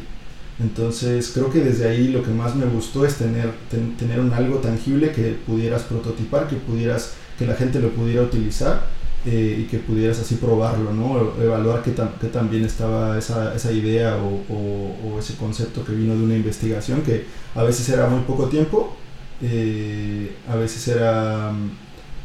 Entonces 0.59 1.31
creo 1.33 1.51
que 1.51 1.59
desde 1.59 1.87
ahí 1.87 2.09
lo 2.09 2.23
que 2.23 2.31
más 2.31 2.55
me 2.55 2.65
gustó 2.65 3.05
es 3.05 3.15
tener, 3.15 3.51
tener 3.97 4.19
un 4.19 4.33
algo 4.33 4.57
tangible 4.57 5.11
que 5.11 5.37
pudieras 5.45 5.83
prototipar, 5.83 6.47
que 6.47 6.55
pudieras, 6.55 7.13
que 7.37 7.45
la 7.45 7.53
gente 7.53 7.79
lo 7.79 7.89
pudiera 7.91 8.23
utilizar 8.23 9.00
eh, 9.25 9.57
y 9.59 9.63
que 9.65 9.77
pudieras 9.77 10.19
así 10.19 10.35
probarlo, 10.35 10.93
¿no? 10.93 11.33
Evaluar 11.41 11.83
qué, 11.83 11.91
tan, 11.91 12.13
qué 12.19 12.27
tan 12.27 12.51
estaba 12.53 13.17
esa, 13.17 13.71
idea 13.71 14.17
o, 14.17 15.19
ese 15.19 15.35
concepto 15.35 15.85
que 15.85 15.93
vino 15.93 16.15
de 16.15 16.23
una 16.23 16.35
investigación 16.35 17.03
que 17.03 17.25
a 17.53 17.63
veces 17.63 17.87
era 17.89 18.07
muy 18.07 18.21
poco 18.21 18.45
tiempo, 18.47 18.95
eh, 19.41 20.35
a 20.49 20.55
veces 20.55 20.87
era, 20.87 21.51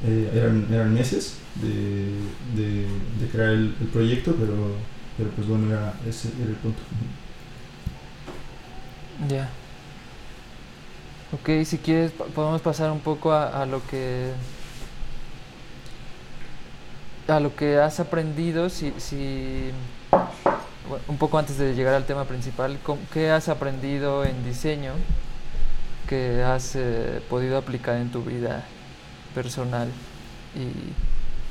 eh, 0.07 0.31
eran, 0.35 0.95
meses 0.95 1.35
de, 1.61 2.87
crear 3.31 3.51
el, 3.51 3.75
proyecto, 3.93 4.35
pero, 4.39 4.55
pero 5.19 5.31
pues 5.31 5.47
bueno, 5.47 5.71
era, 5.71 5.95
ese 6.09 6.29
era 6.41 6.51
el 6.51 6.57
punto. 6.57 6.81
Ya. 9.29 9.51
Ok, 11.33 11.65
si 11.65 11.79
quieres 11.79 12.13
podemos 12.13 12.61
pasar 12.61 12.91
un 12.93 13.01
poco 13.01 13.33
a, 13.33 13.67
lo 13.67 13.85
que 13.87 14.31
a 17.29 17.41
lo 17.41 17.55
que 17.55 17.79
has 17.79 18.01
aprendido, 18.01 18.69
si, 18.69 18.93
si 18.99 19.71
un 21.09 21.19
poco 21.19 21.39
antes 21.39 21.59
de 21.59 21.75
llegar 21.75 21.95
al 21.95 22.07
tema 22.07 22.25
principal, 22.25 22.79
¿qué 23.13 23.31
has 23.31 23.49
aprendido 23.49 24.25
en 24.25 24.45
diseño 24.45 24.93
que 26.09 26.43
has 26.43 26.77
eh, 26.77 27.21
podido 27.29 27.59
aplicar 27.59 27.97
en 27.97 28.11
tu 28.11 28.23
vida 28.23 28.65
personal 29.35 29.89
y 30.55 30.93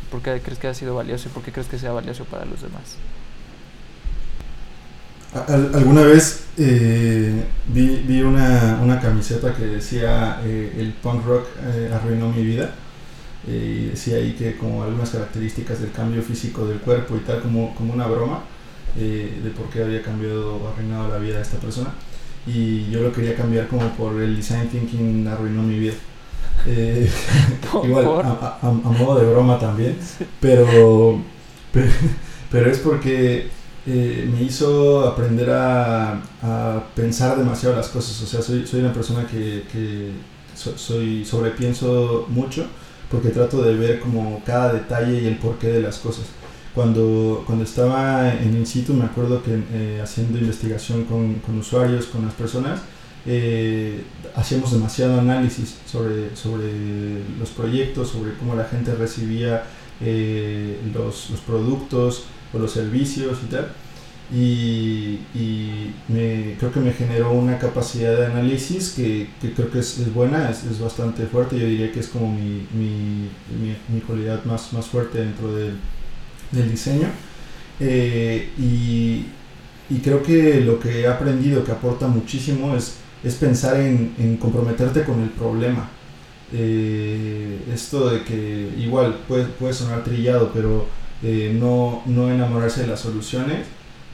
por 0.09 0.21
qué 0.21 0.41
crees 0.41 0.59
que 0.59 0.67
ha 0.67 0.73
sido 0.73 0.95
valioso 0.95 1.27
y 1.27 1.31
por 1.31 1.43
qué 1.43 1.51
crees 1.51 1.67
que 1.67 1.77
sea 1.77 1.91
valioso 1.91 2.23
para 2.25 2.45
los 2.45 2.61
demás? 2.61 2.97
alguna 5.73 6.01
vez 6.03 6.45
eh, 6.57 7.43
vi, 7.67 8.03
vi 8.07 8.21
una, 8.21 8.79
una, 8.81 8.99
camiseta 8.99 9.53
que 9.53 9.65
decía 9.65 10.39
eh, 10.45 10.73
el 10.77 10.93
punk 10.93 11.25
rock 11.25 11.47
eh, 11.61 11.91
arruinó 11.93 12.29
mi 12.29 12.43
vida 12.43 12.73
y 13.47 13.85
decía 13.87 14.17
ahí 14.17 14.33
que 14.33 14.57
como 14.57 14.83
algunas 14.83 15.09
características 15.11 15.81
del 15.81 15.91
cambio 15.91 16.21
físico 16.21 16.65
del 16.65 16.79
cuerpo 16.79 17.15
y 17.15 17.19
tal 17.19 17.41
como, 17.41 17.75
como 17.75 17.93
una 17.93 18.07
broma 18.07 18.43
de 18.95 19.51
por 19.55 19.69
qué 19.69 19.83
había 19.83 20.01
cambiado 20.01 20.55
o 20.55 20.69
arruinado 20.69 21.09
la 21.09 21.17
vida 21.17 21.35
de 21.35 21.41
esta 21.41 21.57
persona. 21.57 21.93
Y 22.47 22.89
yo 22.89 23.01
lo 23.01 23.11
quería 23.11 23.35
cambiar 23.35 23.67
como 23.67 23.87
por 23.95 24.21
el 24.21 24.37
design 24.37 24.69
thinking 24.69 25.27
arruinó 25.27 25.63
mi 25.63 25.79
vida. 25.79 25.93
Igual 27.83 28.05
a, 28.05 28.59
a, 28.61 28.67
a, 28.69 28.71
modo 28.71 29.19
de 29.19 29.29
broma 29.29 29.59
también 29.59 29.97
pero, 30.39 31.19
pero, 31.71 31.91
pero 32.49 32.71
es 32.71 32.79
porque 32.79 33.49
eh, 33.87 34.27
me 34.31 34.41
hizo 34.41 35.07
aprender 35.07 35.49
a, 35.51 36.21
pensar 36.95 37.37
demasiado 37.37 37.75
las 37.75 37.89
cosas. 37.89 38.21
O 38.21 38.25
sea, 38.25 38.41
soy, 38.41 38.65
soy 38.65 38.79
una 38.79 38.93
persona 38.93 39.27
que, 39.27 39.63
que 39.71 40.11
soy 40.55 41.25
sobrepienso 41.25 42.25
mucho 42.29 42.67
porque 43.09 43.29
trato 43.29 43.61
de 43.61 43.75
ver 43.75 43.99
como 43.99 44.41
cada 44.45 44.73
detalle 44.73 45.21
y 45.21 45.27
el 45.27 45.37
porqué 45.37 45.67
de 45.67 45.81
las 45.81 45.97
cosas. 45.97 46.25
Cuando, 46.73 47.43
cuando 47.45 47.63
estaba 47.63 48.33
en 48.33 48.57
in 48.57 48.65
situ 48.65 48.93
me 48.93 49.05
acuerdo 49.05 49.41
que 49.41 49.57
eh, 49.71 50.01
haciendo 50.03 50.37
investigación 50.37 51.05
con, 51.05 51.57
usuarios, 51.57 52.07
con 52.07 52.25
las 52.25 52.33
personas, 52.33 52.81
eh, 53.25 54.03
hacíamos 54.35 54.71
demasiado 54.71 55.19
análisis 55.19 55.77
sobre, 55.85 56.35
sobre 56.35 57.23
los 57.39 57.49
proyectos, 57.49 58.09
sobre 58.09 58.33
cómo 58.33 58.55
la 58.55 58.65
gente 58.65 58.93
recibía 58.93 59.63
los, 60.93 61.29
los 61.29 61.39
productos, 61.47 62.25
los 62.59 62.71
servicios 62.71 63.39
y 63.43 63.51
tal. 63.51 63.71
Y, 64.33 65.19
y 65.35 65.93
me, 66.07 66.55
creo 66.57 66.71
que 66.71 66.79
me 66.79 66.93
generó 66.93 67.31
una 67.31 67.59
capacidad 67.59 68.17
de 68.17 68.25
análisis 68.25 68.89
que, 68.89 69.29
que 69.39 69.53
creo 69.53 69.69
que 69.69 69.79
es, 69.79 69.99
es 69.99 70.11
buena, 70.13 70.49
es, 70.49 70.63
es, 70.63 70.79
bastante 70.79 71.27
fuerte, 71.27 71.59
yo 71.59 71.67
diría 71.67 71.91
que 71.91 71.99
es 71.99 72.07
como 72.07 72.31
mi, 72.33 72.65
mi, 72.73 73.29
mi, 73.87 74.01
cualidad 74.01 74.43
más, 74.45 74.73
más 74.73 74.87
fuerte 74.87 75.19
dentro 75.19 75.53
del, 75.53 75.75
del 76.51 76.71
diseño. 76.71 77.07
Eh, 77.79 78.49
y, 78.57 79.25
y, 79.93 79.99
creo 80.01 80.23
que 80.23 80.61
lo 80.61 80.79
que 80.79 81.01
he 81.01 81.07
aprendido 81.07 81.63
que 81.63 81.71
aporta 81.71 82.07
muchísimo 82.07 82.75
es, 82.75 82.95
es 83.23 83.35
pensar 83.35 83.79
en, 83.79 84.15
en 84.17 84.37
comprometerte 84.37 85.03
con 85.03 85.21
el 85.21 85.29
problema. 85.29 85.89
Eh, 86.53 87.59
esto 87.73 88.09
de 88.09 88.23
que 88.23 88.69
igual 88.77 89.19
puede, 89.27 89.45
puede 89.45 89.73
sonar 89.73 90.03
trillado, 90.03 90.51
pero 90.53 90.87
eh, 91.23 91.55
no, 91.59 92.03
no 92.05 92.31
enamorarse 92.31 92.81
de 92.81 92.87
las 92.87 93.01
soluciones. 93.01 93.67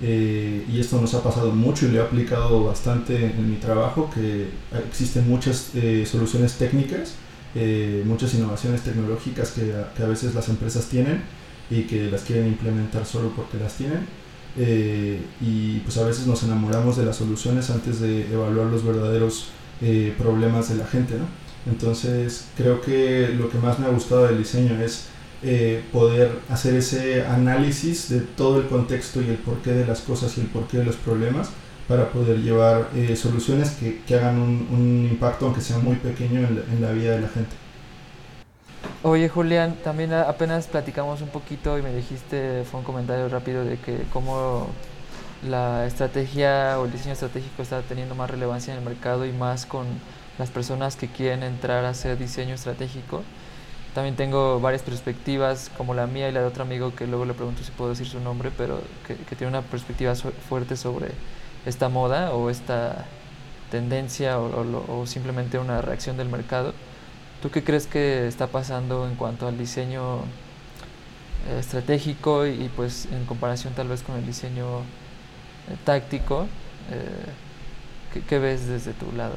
Eh, 0.03 0.65
y 0.71 0.79
esto 0.79 0.99
nos 0.99 1.13
ha 1.13 1.21
pasado 1.21 1.51
mucho 1.51 1.85
y 1.85 1.91
lo 1.91 1.99
he 1.99 2.01
aplicado 2.01 2.63
bastante 2.63 3.25
en 3.25 3.49
mi 3.51 3.57
trabajo, 3.57 4.09
que 4.13 4.47
existen 4.87 5.29
muchas 5.29 5.71
eh, 5.75 6.05
soluciones 6.09 6.53
técnicas, 6.53 7.15
muchas 8.05 8.33
innovaciones 8.33 8.81
tecnológicas 8.81 9.51
que 9.51 9.73
a, 9.73 9.93
que 9.93 10.03
a, 10.03 10.07
veces 10.07 10.33
las 10.33 10.47
empresas 10.47 10.85
tienen 10.85 11.21
y 11.69 11.83
que 11.83 12.09
las 12.09 12.21
quieren 12.21 12.47
implementar 12.47 13.05
solo 13.05 13.33
porque 13.35 13.57
las 13.57 13.75
tienen. 13.75 14.07
y 15.41 15.79
pues 15.79 15.97
a 15.97 16.05
veces 16.05 16.27
nos 16.27 16.43
enamoramos 16.43 16.97
de 16.97 17.05
las 17.05 17.17
soluciones 17.17 17.69
antes 17.69 17.99
de 17.99 18.31
evaluar 18.33 18.67
los 18.67 18.85
verdaderos 18.85 19.49
problemas 20.17 20.69
de 20.69 20.75
la 20.75 20.85
gente. 20.85 21.15
¿no? 21.15 21.25
Entonces 21.69 22.45
creo 22.57 22.81
que 22.81 23.35
lo 23.37 23.49
que 23.49 23.57
más 23.57 23.79
me 23.79 23.85
ha 23.85 23.89
gustado 23.89 24.25
del 24.27 24.37
diseño 24.37 24.81
es 24.81 25.07
eh, 25.43 25.83
poder 25.91 26.31
hacer 26.49 26.75
ese 26.75 27.25
análisis 27.25 28.09
de 28.09 28.19
todo 28.19 28.59
el 28.59 28.67
contexto 28.67 29.21
y 29.21 29.29
el 29.29 29.37
porqué 29.37 29.71
de 29.71 29.85
las 29.85 30.01
cosas 30.01 30.37
y 30.37 30.41
el 30.41 30.47
porqué 30.47 30.77
de 30.77 30.85
los 30.85 30.95
problemas 30.95 31.49
para 31.87 32.09
poder 32.09 32.37
llevar 32.37 32.89
eh, 32.95 33.15
soluciones 33.15 33.71
que, 33.71 34.01
que 34.03 34.15
hagan 34.15 34.39
un, 34.39 34.67
un, 34.71 35.07
impacto, 35.11 35.45
aunque 35.45 35.61
sea 35.61 35.77
muy 35.79 35.95
pequeño, 35.95 36.39
en 36.39 36.55
la, 36.55 36.61
en 36.73 36.81
la, 36.81 36.91
vida 36.91 37.13
de 37.15 37.21
la 37.21 37.27
gente. 37.27 37.55
Oye 39.03 39.29
Julián, 39.29 39.75
también 39.83 40.13
apenas 40.13 40.67
platicamos 40.67 41.21
un 41.21 41.29
poquito 41.29 41.77
y 41.77 41.81
me 41.81 41.93
dijiste, 41.93 42.63
fue 42.69 42.79
un 42.79 42.85
comentario 42.85 43.27
rápido 43.27 43.65
de 43.65 43.77
que 43.77 44.03
cómo 44.13 44.69
la 45.47 45.87
estrategia 45.87 46.79
o 46.79 46.85
el 46.85 46.91
diseño 46.91 47.13
estratégico 47.13 47.63
está 47.63 47.81
teniendo 47.81 48.15
más 48.15 48.29
relevancia 48.29 48.73
en 48.73 48.79
el 48.79 48.85
mercado 48.85 49.25
y 49.25 49.31
más 49.31 49.65
con 49.65 49.87
las 50.37 50.49
personas 50.49 50.95
que 50.95 51.07
quieren 51.07 51.43
entrar 51.43 51.83
a 51.85 51.89
hacer 51.89 52.17
diseño 52.17 52.55
estratégico. 52.55 53.23
También 53.93 54.15
tengo 54.15 54.59
varias 54.61 54.83
perspectivas, 54.83 55.69
como 55.77 55.93
la 55.93 56.07
mía 56.07 56.29
y 56.29 56.31
la 56.31 56.41
de 56.41 56.45
otro 56.45 56.63
amigo, 56.63 56.95
que 56.95 57.07
luego 57.07 57.25
le 57.25 57.33
pregunto 57.33 57.61
si 57.63 57.71
puedo 57.71 57.89
decir 57.89 58.07
su 58.07 58.21
nombre, 58.21 58.49
pero 58.57 58.79
que, 59.05 59.15
que 59.15 59.35
tiene 59.35 59.49
una 59.49 59.61
perspectiva 59.61 60.15
fuerte 60.15 60.77
sobre 60.77 61.09
esta 61.65 61.89
moda 61.89 62.31
o 62.33 62.49
esta 62.49 63.05
tendencia 63.69 64.39
o, 64.39 64.45
o, 64.45 65.01
o, 65.01 65.05
simplemente 65.05 65.57
una 65.59 65.81
reacción 65.81 66.15
del 66.17 66.29
mercado. 66.29 66.73
¿Tú 67.41 67.49
qué 67.49 67.63
crees 67.63 67.87
que 67.87 68.27
está 68.27 68.47
pasando 68.47 69.07
en 69.07 69.15
cuanto 69.15 69.47
al 69.47 69.57
diseño 69.57 70.19
eh, 71.47 71.59
estratégico 71.59 72.45
y, 72.45 72.51
y, 72.51 72.71
pues 72.75 73.07
en 73.11 73.25
comparación 73.25 73.73
tal 73.73 73.89
vez 73.89 74.03
con 74.03 74.15
el 74.15 74.25
diseño 74.25 74.79
eh, 74.79 75.75
táctico? 75.83 76.47
Eh, 76.91 77.25
¿qué, 78.13 78.21
¿qué, 78.21 78.39
ves 78.39 78.67
desde 78.67 78.93
tu 78.93 79.11
lado? 79.13 79.35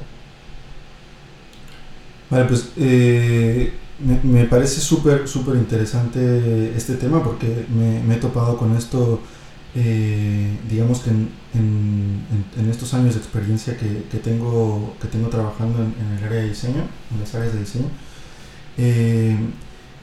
Vale, 2.30 2.44
pues 2.46 2.72
eh, 2.76 3.72
me, 4.00 4.44
parece 4.44 4.80
súper, 4.80 5.28
súper 5.28 5.56
interesante 5.56 6.74
este 6.76 6.94
tema 6.94 7.22
porque 7.22 7.66
me, 7.68 8.02
me, 8.02 8.16
he 8.16 8.18
topado 8.18 8.56
con 8.56 8.76
esto 8.76 9.20
eh, 9.76 10.56
digamos 10.70 11.00
que 11.00 11.10
en, 11.10 11.28
en, 11.54 12.70
estos 12.70 12.94
años 12.94 13.14
de 13.14 13.20
experiencia 13.20 13.76
que, 13.76 14.04
que, 14.10 14.18
tengo, 14.18 14.94
que 15.00 15.08
tengo 15.08 15.28
trabajando 15.28 15.80
en, 15.82 16.18
el 16.18 16.24
área 16.24 16.42
de 16.42 16.48
diseño, 16.48 16.82
en 17.12 17.20
las 17.20 17.34
áreas 17.34 17.54
de 17.54 17.60
diseño, 17.60 17.86
eh, 18.78 19.36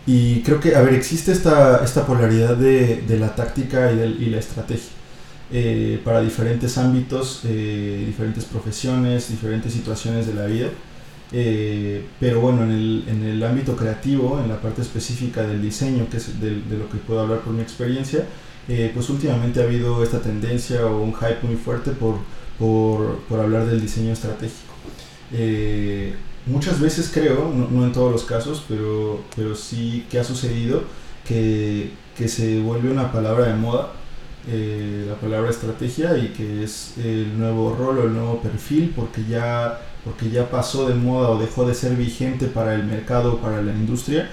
y 0.06 0.42
creo 0.42 0.60
que, 0.60 0.76
a 0.76 0.82
ver, 0.82 0.96
existe 0.96 1.32
esta, 1.32 1.84
esta 1.86 2.06
polaridad 2.06 2.58
de, 2.58 3.04
de 3.08 3.20
la 3.20 3.34
táctica 3.36 3.92
y, 3.94 4.00
y 4.24 4.26
la 4.26 4.40
estrategia. 4.40 4.92
Eh, 5.54 6.02
para 6.06 6.22
diferentes 6.22 6.78
ámbitos, 6.78 7.42
diferentes 7.44 8.46
profesiones, 8.46 9.30
diferentes 9.30 9.74
situaciones 9.74 10.26
de 10.28 10.34
la 10.34 10.46
vida. 10.46 10.68
Pero 11.32 12.42
bueno, 12.42 12.64
en 12.64 12.72
el, 12.72 13.04
en 13.08 13.24
el, 13.24 13.44
ámbito 13.44 13.76
creativo, 13.76 14.40
en 14.44 14.50
la 14.50 14.60
parte 14.60 14.82
específica 14.82 15.44
del 15.44 15.62
diseño, 15.62 16.08
que 16.10 16.18
es 16.18 16.42
de, 16.42 16.62
de, 16.62 16.78
lo 16.78 16.90
que 16.90 16.98
puedo 16.98 17.22
hablar 17.22 17.40
por 17.40 17.54
mi 17.54 17.62
experiencia, 17.62 18.26
eh, 18.68 18.92
pues 18.94 19.10
últimamente 19.10 19.60
ha 19.60 19.64
habido 19.64 20.04
esta 20.04 20.22
tendencia 20.22 20.86
o 20.86 21.02
un 21.02 21.14
hype 21.14 21.40
muy 21.44 21.56
fuerte 21.56 21.92
por, 21.92 22.16
por, 22.60 23.20
por 23.22 23.40
hablar 23.40 23.66
del 23.66 23.82
diseño 23.82 24.14
estratégico. 24.14 24.74
Eh, 25.34 26.16
muchas 26.46 26.80
veces 26.80 27.10
creo, 27.14 27.52
no, 27.52 27.86
en 27.86 27.92
todos 27.92 28.12
los 28.12 28.24
casos, 28.24 28.64
pero, 28.68 29.24
pero 29.36 29.56
sí 29.56 30.06
que 30.10 30.20
ha 30.20 30.24
sucedido 30.24 30.84
que, 31.26 31.92
que 32.18 32.28
se 32.28 32.60
vuelve 32.60 32.92
una 32.92 33.12
palabra 33.12 33.48
de 33.48 33.56
moda, 33.56 33.94
eh, 34.48 35.06
la 35.08 35.16
palabra 35.16 35.50
estrategia, 35.50 36.18
y 36.18 36.30
que 36.30 36.64
es 36.64 36.96
el 36.98 37.38
nuevo 37.38 37.76
rol 37.76 38.00
o 38.00 38.04
el 38.04 38.14
nuevo 38.14 38.42
perfil, 38.42 38.94
porque 38.96 39.24
ya, 39.26 39.80
porque 40.04 40.30
ya 40.30 40.50
pasó 40.50 40.88
de 40.88 40.96
moda 40.96 41.30
o 41.30 41.40
dejó 41.40 41.66
de 41.66 41.74
ser 41.74 41.96
vigente 41.96 42.48
para 42.48 42.76
el 42.76 42.84
mercado, 42.84 43.38
para 43.38 43.62
la 43.62 43.72
industria, 43.72 44.30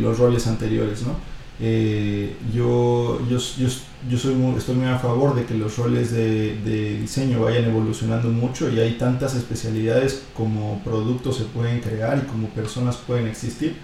los 0.00 0.18
roles 0.18 0.46
anteriores, 0.46 1.02
¿no? 1.02 1.14
Eh, 1.60 2.34
yo, 2.52 3.20
yo, 3.30 3.38
yo, 3.38 3.68
yo, 4.10 4.18
soy 4.18 4.34
muy, 4.34 4.56
estoy 4.58 4.74
muy 4.74 4.88
a 4.88 4.98
favor 4.98 5.36
de 5.36 5.44
que 5.44 5.54
los 5.54 5.76
roles 5.78 6.10
de, 6.10 6.56
de, 6.64 6.98
diseño 6.98 7.42
vayan 7.42 7.64
evolucionando 7.64 8.28
mucho 8.28 8.68
y 8.68 8.80
hay 8.80 8.94
tantas 8.98 9.36
especialidades 9.36 10.24
como 10.36 10.82
productos 10.82 11.36
se 11.36 11.44
pueden 11.44 11.80
crear 11.80 12.18
y 12.18 12.26
como 12.26 12.48
personas 12.48 12.96
pueden 12.96 13.28
existir 13.28 13.76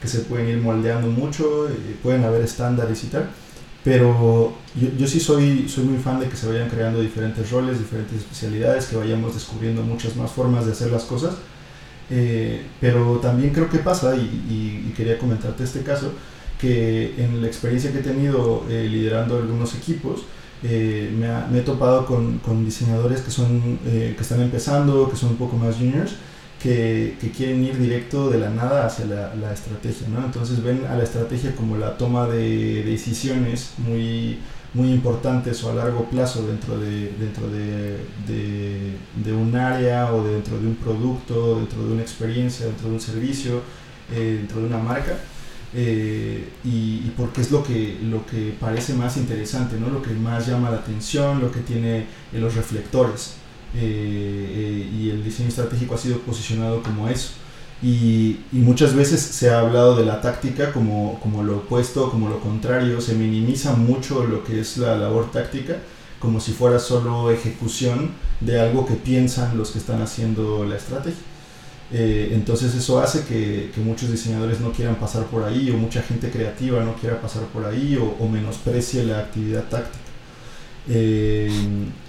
que 0.00 0.08
se 0.08 0.20
pueden 0.20 0.48
ir 0.48 0.58
moldeando 0.58 1.06
mucho, 1.06 1.68
eh, 1.68 1.96
pueden 2.02 2.24
haber 2.24 2.42
estándares 2.42 3.04
y 3.04 3.06
tal. 3.06 3.30
Pero 3.84 4.52
yo, 4.74 4.88
yo, 4.96 5.06
sí 5.06 5.18
soy, 5.18 5.68
soy 5.68 5.84
muy 5.84 5.98
fan 5.98 6.20
de 6.20 6.28
que 6.28 6.36
se 6.36 6.46
vayan 6.46 6.68
creando 6.68 7.00
diferentes 7.00 7.50
roles, 7.50 7.78
diferentes 7.78 8.18
especialidades, 8.18 8.86
que 8.86 8.96
vayamos 8.96 9.34
descubriendo 9.34 9.82
muchas 9.82 10.14
más 10.16 10.30
formas 10.30 10.66
de 10.66 10.72
hacer 10.72 10.90
las 10.90 11.04
cosas. 11.04 11.34
Eh, 12.10 12.62
pero 12.80 13.18
también 13.18 13.52
creo 13.52 13.68
que 13.68 13.78
pasa, 13.78 14.14
y, 14.14 14.20
y, 14.20 14.88
y 14.88 14.92
quería 14.92 15.18
comentarte 15.18 15.64
este 15.64 15.82
caso, 15.82 16.12
que 16.60 17.14
en 17.18 17.40
la 17.40 17.48
experiencia 17.48 17.90
que 17.90 17.98
he 17.98 18.02
tenido 18.02 18.64
eh, 18.70 18.86
liderando 18.88 19.36
algunos 19.36 19.74
equipos, 19.74 20.22
eh, 20.62 21.12
me, 21.18 21.58
he 21.58 21.62
topado 21.62 22.06
con, 22.06 22.38
con 22.38 22.64
diseñadores 22.64 23.20
que, 23.20 23.32
son, 23.32 23.80
eh, 23.84 24.14
que 24.16 24.22
están 24.22 24.40
empezando, 24.40 25.10
que 25.10 25.16
son 25.16 25.30
un 25.30 25.36
poco 25.36 25.56
más 25.56 25.74
juniors, 25.74 26.12
que, 26.62 27.16
quieren 27.36 27.64
ir 27.64 27.78
directo 27.78 28.30
de 28.30 28.38
la 28.38 28.50
nada 28.50 28.86
hacia 28.86 29.06
la, 29.06 29.52
estrategia. 29.52 30.08
¿no? 30.08 30.24
Entonces 30.24 30.62
ven 30.62 30.84
a 30.88 30.96
la 30.96 31.04
estrategia 31.04 31.54
como 31.56 31.76
la 31.76 31.96
toma 31.96 32.26
de, 32.26 32.84
decisiones 32.84 33.74
muy, 33.78 34.38
muy 34.74 34.92
importantes 34.92 35.62
o 35.64 35.70
a 35.70 35.74
largo 35.74 36.04
plazo 36.10 36.46
dentro 36.46 36.78
de, 36.78 37.12
dentro 37.18 37.48
de, 37.48 39.32
un 39.32 39.56
área 39.56 40.12
o 40.12 40.24
dentro 40.24 40.58
de 40.58 40.66
un 40.66 40.76
producto, 40.76 41.56
dentro 41.56 41.86
de 41.86 41.92
una 41.94 42.02
experiencia, 42.02 42.66
dentro 42.66 42.88
de 42.88 42.94
un 42.94 43.00
servicio, 43.00 43.62
dentro 44.10 44.60
de 44.60 44.66
una 44.66 44.78
marca 44.78 45.16
eh, 45.74 46.50
y, 46.64 46.98
porque 47.16 47.40
es 47.40 47.50
lo 47.50 47.64
que, 47.64 47.98
lo 48.02 48.26
que 48.26 48.54
parece 48.60 48.92
más 48.92 49.16
interesante, 49.16 49.78
¿no? 49.78 49.88
lo 49.88 50.02
que 50.02 50.10
más 50.10 50.46
llama 50.46 50.70
la 50.70 50.78
atención, 50.78 51.40
lo 51.40 51.50
que 51.50 51.60
tiene 51.60 52.00
eh, 52.00 52.06
los 52.32 52.54
reflectores. 52.54 53.36
Eh, 53.74 54.90
y 54.98 55.10
el 55.10 55.24
diseño 55.24 55.48
estratégico 55.48 55.94
ha 55.94 55.98
sido 55.98 56.18
posicionado 56.20 56.82
como 56.82 57.08
eso. 57.08 57.30
Y, 57.82 58.40
y, 58.52 58.58
muchas 58.58 58.94
veces 58.94 59.20
se 59.20 59.50
ha 59.50 59.58
hablado 59.58 59.96
de 59.96 60.04
la 60.04 60.20
táctica 60.20 60.72
como, 60.72 61.18
como 61.20 61.42
lo 61.42 61.58
opuesto, 61.58 62.10
como 62.10 62.28
lo 62.28 62.38
contrario, 62.38 63.00
se 63.00 63.14
minimiza 63.14 63.72
mucho 63.72 64.24
lo 64.24 64.44
que 64.44 64.60
es 64.60 64.78
la 64.78 64.96
labor 64.96 65.32
táctica 65.32 65.78
como 66.22 66.38
si 66.38 66.52
fuera 66.52 66.78
solo 66.78 67.32
ejecución 67.32 68.12
de 68.40 68.60
algo 68.60 68.86
que 68.86 68.94
piensan 68.94 69.58
los 69.58 69.72
que 69.72 69.80
están 69.80 70.00
haciendo 70.00 70.64
la 70.64 70.76
estrategia. 70.76 71.20
Eh, 71.92 72.30
entonces 72.32 72.74
eso 72.74 73.00
hace 73.00 73.24
que, 73.24 73.72
que, 73.74 73.80
muchos 73.80 74.10
diseñadores 74.10 74.60
no 74.60 74.72
quieran 74.72 74.94
pasar 74.94 75.26
por 75.26 75.42
ahí 75.42 75.68
o 75.70 75.76
mucha 75.76 76.00
gente 76.00 76.30
creativa 76.30 76.82
no 76.82 76.94
quiera 76.94 77.20
pasar 77.20 77.42
por 77.46 77.66
ahí 77.66 77.96
o, 77.96 78.16
o 78.24 78.28
menosprecie 78.28 79.04
la 79.04 79.18
actividad 79.18 79.64
táctica. 79.64 80.01
Eh, 80.88 81.50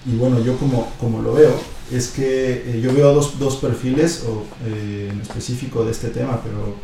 y 0.05 0.15
bueno, 0.15 0.43
yo 0.43 0.57
como, 0.57 0.91
como 0.99 1.21
lo 1.21 1.33
veo, 1.33 1.53
es 1.91 2.09
que 2.09 2.63
eh, 2.65 2.81
yo 2.81 2.93
veo 2.93 3.13
dos, 3.13 3.37
dos 3.39 3.57
perfiles 3.57 4.25
o, 4.27 4.45
en 4.65 5.19
específico 5.21 5.85
de 5.85 5.91
este 5.91 6.09
tema, 6.09 6.41
pero 6.41 6.75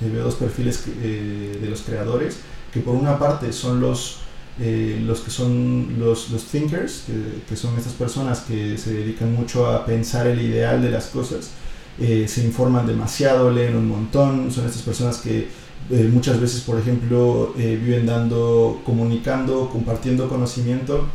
veo 0.00 0.24
dos 0.24 0.36
perfiles 0.36 0.84
de 0.86 1.66
los 1.68 1.82
creadores, 1.82 2.38
que 2.72 2.80
por 2.80 2.94
una 2.94 3.18
parte 3.18 3.52
son 3.52 3.80
los, 3.80 4.20
los 4.58 5.20
que 5.20 5.30
son 5.30 5.96
los, 5.98 6.30
los 6.30 6.44
thinkers, 6.44 7.04
que, 7.06 7.42
que, 7.48 7.56
son 7.56 7.76
estas 7.76 7.94
personas 7.94 8.40
que 8.40 8.78
se 8.78 8.94
dedican 8.94 9.32
mucho 9.32 9.66
a 9.66 9.84
pensar 9.84 10.26
el 10.26 10.40
ideal 10.40 10.80
de 10.80 10.90
las 10.90 11.06
cosas 11.06 11.50
eh, 11.98 12.26
se 12.26 12.42
informan 12.42 12.86
demasiado, 12.86 13.50
leen 13.50 13.76
un 13.76 13.86
montón, 13.86 14.50
son 14.50 14.66
estas 14.66 14.82
personas 14.82 15.18
que 15.18 15.48
eh, 15.90 16.08
muchas 16.12 16.40
veces, 16.40 16.60
por 16.62 16.78
ejemplo, 16.78 17.54
eh, 17.58 17.78
viven 17.82 18.06
dando, 18.06 18.80
comunicando, 18.84 19.68
compartiendo 19.70 20.28
conocimiento, 20.28 21.06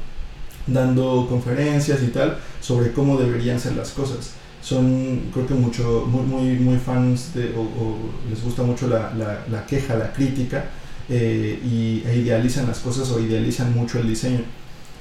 dando 0.67 1.25
conferencias 1.29 2.03
y 2.03 2.07
tal 2.07 2.37
sobre 2.59 2.91
cómo 2.91 3.17
deberían 3.17 3.59
ser 3.59 3.75
las 3.75 3.91
cosas. 3.91 4.33
Son, 4.61 5.21
creo 5.33 5.47
que 5.47 5.53
mucho, 5.53 6.05
muy, 6.07 6.23
muy, 6.25 6.59
muy 6.59 6.77
fans 6.77 7.33
de, 7.33 7.53
o, 7.55 7.97
les 8.29 8.43
gusta 8.43 8.63
mucho 8.63 8.87
la, 8.87 9.13
la, 9.49 9.65
queja, 9.65 9.95
la 9.95 10.11
crítica, 10.11 10.65
y, 11.09 12.03
e 12.05 12.17
idealizan 12.17 12.67
las 12.67 12.79
cosas 12.79 13.09
o 13.11 13.19
idealizan 13.21 13.73
mucho 13.73 13.99
el 13.99 14.09
diseño. 14.09 14.41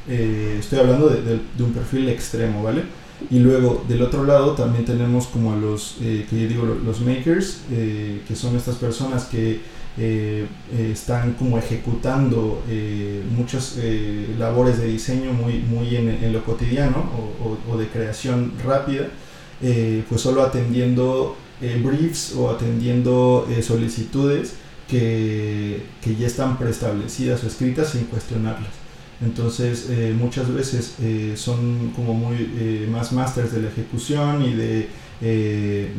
estoy 0.07 0.79
hablando 0.79 1.09
de, 1.09 1.21
de 1.23 1.63
un 1.65 1.73
perfil 1.73 2.09
extremo, 2.09 2.63
¿vale? 2.63 2.83
Y 3.31 3.39
luego 3.39 3.85
del 3.89 4.03
otro 4.03 4.25
lado 4.25 4.53
también 4.53 4.85
tenemos 4.85 5.27
como 5.27 5.53
a 5.53 5.57
los, 5.57 5.97
eh, 6.03 6.27
que 6.29 6.43
yo 6.43 6.49
digo, 6.49 6.65
los 6.85 7.01
makers, 7.01 7.63
eh, 7.71 8.21
que 8.29 8.37
son 8.37 8.57
estas 8.57 8.77
personas 8.77 9.25
que 9.25 9.61
eh, 9.99 10.47
están 10.93 11.33
como 11.35 11.57
ejecutando 11.57 12.63
muchas 13.35 13.79
labores 14.39 14.79
de 14.79 14.89
diseño 14.89 15.33
muy, 15.33 15.55
muy 15.61 15.97
en, 15.97 16.33
lo 16.33 16.45
cotidiano 16.45 17.11
o, 17.43 17.73
o, 17.73 17.79
de 17.79 17.87
creación 17.89 18.53
rápida, 18.63 19.09
pues 20.07 20.21
solo 20.21 20.43
atendiendo 20.43 21.37
briefs 21.83 22.35
o 22.37 22.51
atendiendo 22.51 23.49
solicitudes 23.63 24.57
que, 24.87 25.83
que 26.03 26.15
ya 26.15 26.27
están 26.27 26.59
preestablecidas 26.59 27.43
o 27.43 27.47
escritas 27.47 27.89
sin 27.89 28.05
cuestionarlas. 28.05 28.86
Entonces 29.25 29.87
eh, 29.89 30.15
muchas 30.19 30.53
veces 30.53 30.97
eh, 31.01 31.35
son 31.37 31.93
como 31.97 32.13
muy 32.13 32.37
eh, 32.37 32.89
más 32.91 33.13
masters 33.13 33.53
de 33.53 33.63
la 33.63 33.69
ejecución 33.69 34.45
y 34.45 34.53
de, 34.53 34.89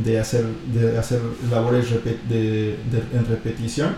de, 0.03 0.19
hacer, 0.19 0.45
de 0.71 0.97
hacer 0.97 1.19
labores 1.49 1.87
de, 2.29 2.75
en 3.13 3.25
repetición 3.25 3.95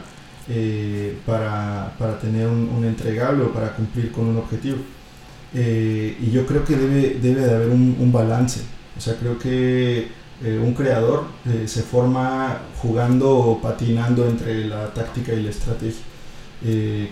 para, 1.26 1.94
para, 2.00 2.18
tener 2.18 2.48
un, 2.48 2.70
un, 2.70 2.86
entregable 2.86 3.44
o 3.44 3.54
para 3.54 3.76
cumplir 3.76 4.12
con 4.12 4.28
un 4.28 4.38
objetivo. 4.38 4.78
y 5.54 6.32
yo 6.32 6.46
creo 6.46 6.64
que 6.64 6.78
debe, 6.78 7.20
debe 7.22 7.42
de 7.42 7.54
haber 7.54 7.70
un, 7.70 7.98
un 8.00 8.12
balance. 8.12 8.62
O 8.98 9.02
sea, 9.02 9.16
creo 9.16 9.38
que 9.38 10.08
un 10.42 10.74
creador 10.74 11.26
se 11.66 11.84
forma 11.84 12.62
jugando 12.82 13.30
o 13.30 13.62
patinando 13.62 14.26
entre 14.26 14.66
la 14.66 14.94
táctica 14.94 15.34
y 15.34 15.44
la 15.44 15.50
estrategia. 15.50 16.04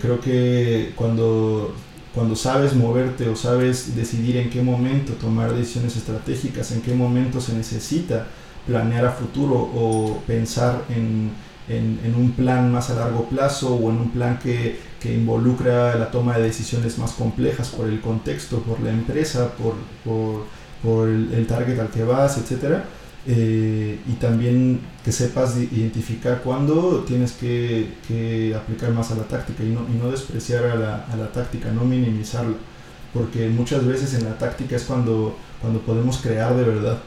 creo 0.00 0.18
que 0.20 0.92
cuando 0.96 1.74
cuando 2.14 2.34
sabes 2.36 2.74
moverte 2.74 3.28
o 3.28 3.36
sabes 3.36 3.94
decidir 3.94 4.36
en 4.36 4.50
qué 4.50 4.62
momento 4.62 5.12
tomar 5.14 5.54
decisiones 5.54 5.96
estratégicas, 5.96 6.72
en 6.72 6.82
qué 6.82 6.94
momento 6.94 7.40
se 7.40 7.52
necesita 7.52 8.26
planear 8.66 9.06
a 9.06 9.12
futuro 9.12 9.54
o 9.54 10.22
pensar 10.26 10.84
en, 10.88 11.30
en, 11.68 12.14
un 12.14 12.32
plan 12.32 12.72
más 12.72 12.90
a 12.90 12.94
largo 12.94 13.28
plazo 13.28 13.74
o 13.74 13.90
en 13.90 13.98
un 13.98 14.10
plan 14.10 14.38
que, 14.38 14.78
que, 15.00 15.14
involucra 15.14 15.94
la 15.96 16.10
toma 16.10 16.36
de 16.36 16.44
decisiones 16.44 16.98
más 16.98 17.12
complejas 17.12 17.68
por 17.68 17.88
el 17.88 18.00
contexto, 18.00 18.60
por 18.60 18.80
la 18.80 18.90
empresa, 18.90 19.52
por, 19.54 19.74
por, 20.04 20.44
por 20.82 21.08
el, 21.08 21.32
el, 21.32 21.46
target 21.46 21.78
al 21.78 21.88
que 21.88 22.04
vas, 22.04 22.36
etcétera 22.38 22.84
eh, 23.28 24.00
y 24.08 24.12
también 24.14 24.80
que 25.04 25.12
sepas 25.12 25.56
identificar 25.56 26.40
cuándo 26.42 27.04
tienes 27.06 27.32
que, 27.32 28.54
aplicar 28.56 28.90
más 28.90 29.12
a 29.12 29.16
la 29.16 29.24
táctica 29.24 29.62
y 29.62 29.68
no, 29.68 29.82
y 29.88 30.02
no 30.02 30.10
despreciar 30.10 30.64
a 30.64 30.74
la, 30.74 31.04
a 31.04 31.16
la, 31.16 31.30
táctica, 31.30 31.70
no 31.70 31.84
minimizarla, 31.84 32.56
porque 33.12 33.48
muchas 33.48 33.86
veces 33.86 34.14
en 34.14 34.24
la 34.24 34.36
táctica 34.38 34.76
es 34.76 34.84
cuando, 34.84 35.36
cuando 35.60 35.80
podemos 35.80 36.18
crear 36.18 36.56
de 36.56 36.64
verdad. 36.64 36.98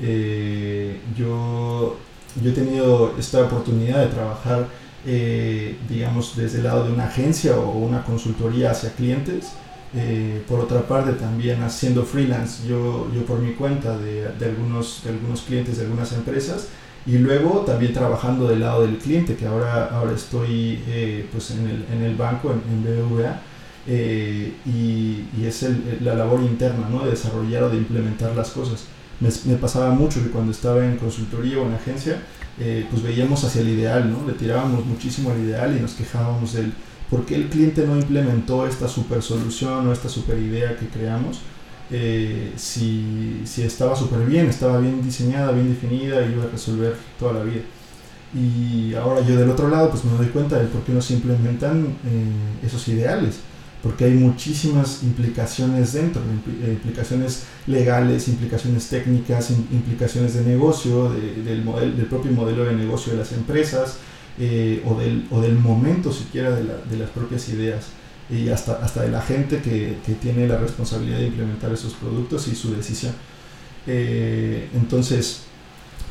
Eh, 0.00 1.00
yo, 1.16 1.98
yo 2.42 2.50
he 2.50 2.54
tenido 2.54 3.14
esta 3.18 3.42
oportunidad 3.42 4.00
de 4.00 4.06
trabajar 4.06 4.66
eh, 5.06 5.76
digamos, 5.86 6.34
desde 6.34 6.58
el 6.58 6.64
lado 6.64 6.84
de 6.84 6.92
una 6.92 7.04
agencia 7.04 7.58
o 7.58 7.72
una 7.72 8.02
consultoría 8.04 8.70
hacia 8.70 8.90
clientes. 8.90 9.52
Eh, 9.96 10.42
por 10.48 10.60
otra 10.60 10.82
parte, 10.88 11.12
también 11.12 11.62
haciendo 11.62 12.04
freelance, 12.04 12.66
yo, 12.66 13.08
yo 13.14 13.24
por 13.24 13.38
mi 13.38 13.52
cuenta 13.52 13.96
de, 13.96 14.28
de, 14.38 14.46
algunos, 14.46 15.02
de 15.04 15.10
algunos 15.10 15.42
clientes 15.42 15.78
de 15.78 15.84
algunas 15.84 16.12
empresas, 16.12 16.68
y 17.06 17.18
luego 17.18 17.60
también 17.60 17.92
trabajando 17.92 18.48
del 18.48 18.60
lado 18.60 18.82
del 18.82 18.98
cliente, 18.98 19.36
que 19.36 19.46
ahora, 19.46 19.90
ahora 19.92 20.12
estoy 20.12 20.82
eh, 20.88 21.28
pues 21.30 21.52
en, 21.52 21.68
el, 21.68 21.86
en 21.92 22.02
el 22.02 22.16
banco, 22.16 22.52
en, 22.52 22.62
en 22.72 22.82
BBVA, 22.82 23.40
y, 23.86 25.26
y, 25.36 25.44
es 25.46 25.62
el, 25.62 25.98
la 26.00 26.14
labor 26.14 26.40
interna, 26.40 26.88
¿no? 26.90 27.04
de 27.04 27.10
desarrollar 27.10 27.64
o 27.64 27.70
de 27.70 27.76
implementar 27.76 28.34
las 28.34 28.50
cosas. 28.50 28.86
Me, 29.20 29.28
me, 29.44 29.56
pasaba 29.58 29.90
mucho 29.90 30.22
que 30.22 30.30
cuando 30.30 30.52
estaba 30.52 30.84
en 30.84 30.96
consultoría 30.96 31.58
o 31.58 31.66
en 31.66 31.74
agencia, 31.74 32.18
eh, 32.58 32.86
pues 32.88 33.02
veíamos 33.02 33.42
hacia 33.42 33.62
el 33.62 33.68
ideal, 33.68 34.10
¿no? 34.12 34.26
Le 34.26 34.34
tirábamos 34.34 34.86
muchísimo 34.86 35.30
al 35.30 35.40
ideal 35.40 35.76
y 35.76 35.80
nos 35.80 35.94
quejábamos 35.94 36.52
del 36.52 36.72
por 37.10 37.24
qué 37.26 37.36
el 37.36 37.48
cliente 37.48 37.86
no 37.86 37.96
implementó 37.96 38.66
esta 38.66 38.88
super 38.88 39.22
solución 39.22 39.86
o 39.88 39.92
esta 39.92 40.08
super 40.08 40.38
idea 40.38 40.76
que 40.76 40.88
creamos. 40.88 41.40
Eh, 41.90 42.52
si, 42.56 43.42
si, 43.44 43.62
estaba 43.62 43.94
súper 43.94 44.26
bien, 44.26 44.48
estaba 44.48 44.78
bien 44.78 45.02
diseñada, 45.02 45.52
bien 45.52 45.68
definida 45.68 46.24
y 46.24 46.32
iba 46.32 46.44
a 46.44 46.48
resolver 46.48 46.96
toda 47.18 47.34
la 47.34 47.44
vida. 47.44 47.62
Y 48.34 48.94
ahora 48.94 49.20
yo 49.20 49.36
del 49.36 49.50
otro 49.50 49.68
lado 49.68 49.90
pues 49.90 50.04
me 50.04 50.16
doy 50.16 50.28
cuenta 50.28 50.58
de 50.58 50.66
por 50.66 50.82
qué 50.82 50.92
no 50.92 51.00
se 51.00 51.14
implementan 51.14 51.86
eh, 52.06 52.66
esos 52.66 52.88
ideales 52.88 53.40
porque 53.84 54.06
hay 54.06 54.14
muchísimas 54.14 55.02
implicaciones 55.02 55.92
dentro, 55.92 56.22
eh, 56.22 56.70
implicaciones 56.72 57.44
legales, 57.66 58.28
implicaciones 58.28 58.88
técnicas, 58.88 59.50
implicaciones 59.50 60.32
de 60.32 60.42
negocio, 60.42 61.10
del, 61.12 61.62
propio 62.08 62.32
modelo 62.32 62.64
de 62.64 62.74
negocio 62.74 63.12
de 63.12 63.18
las 63.18 63.32
empresas 63.32 63.98
eh, 64.38 64.82
o, 64.86 64.98
del, 64.98 65.26
o, 65.30 65.40
del, 65.40 65.54
momento 65.54 66.12
siquiera 66.12 66.50
de, 66.50 66.64
la, 66.64 66.74
de, 66.76 66.96
las 66.96 67.10
propias 67.10 67.48
ideas 67.48 67.86
y 68.30 68.48
hasta, 68.48 68.74
hasta 68.84 69.02
de 69.02 69.10
la 69.10 69.20
gente 69.20 69.60
que, 69.60 69.98
que, 70.04 70.14
tiene 70.14 70.48
la 70.48 70.56
responsabilidad 70.58 71.18
de 71.18 71.26
implementar 71.26 71.72
esos 71.72 71.94
productos 71.94 72.48
y 72.48 72.54
su 72.54 72.74
decisión. 72.74 73.12
Eh, 73.86 74.68
entonces, 74.74 75.42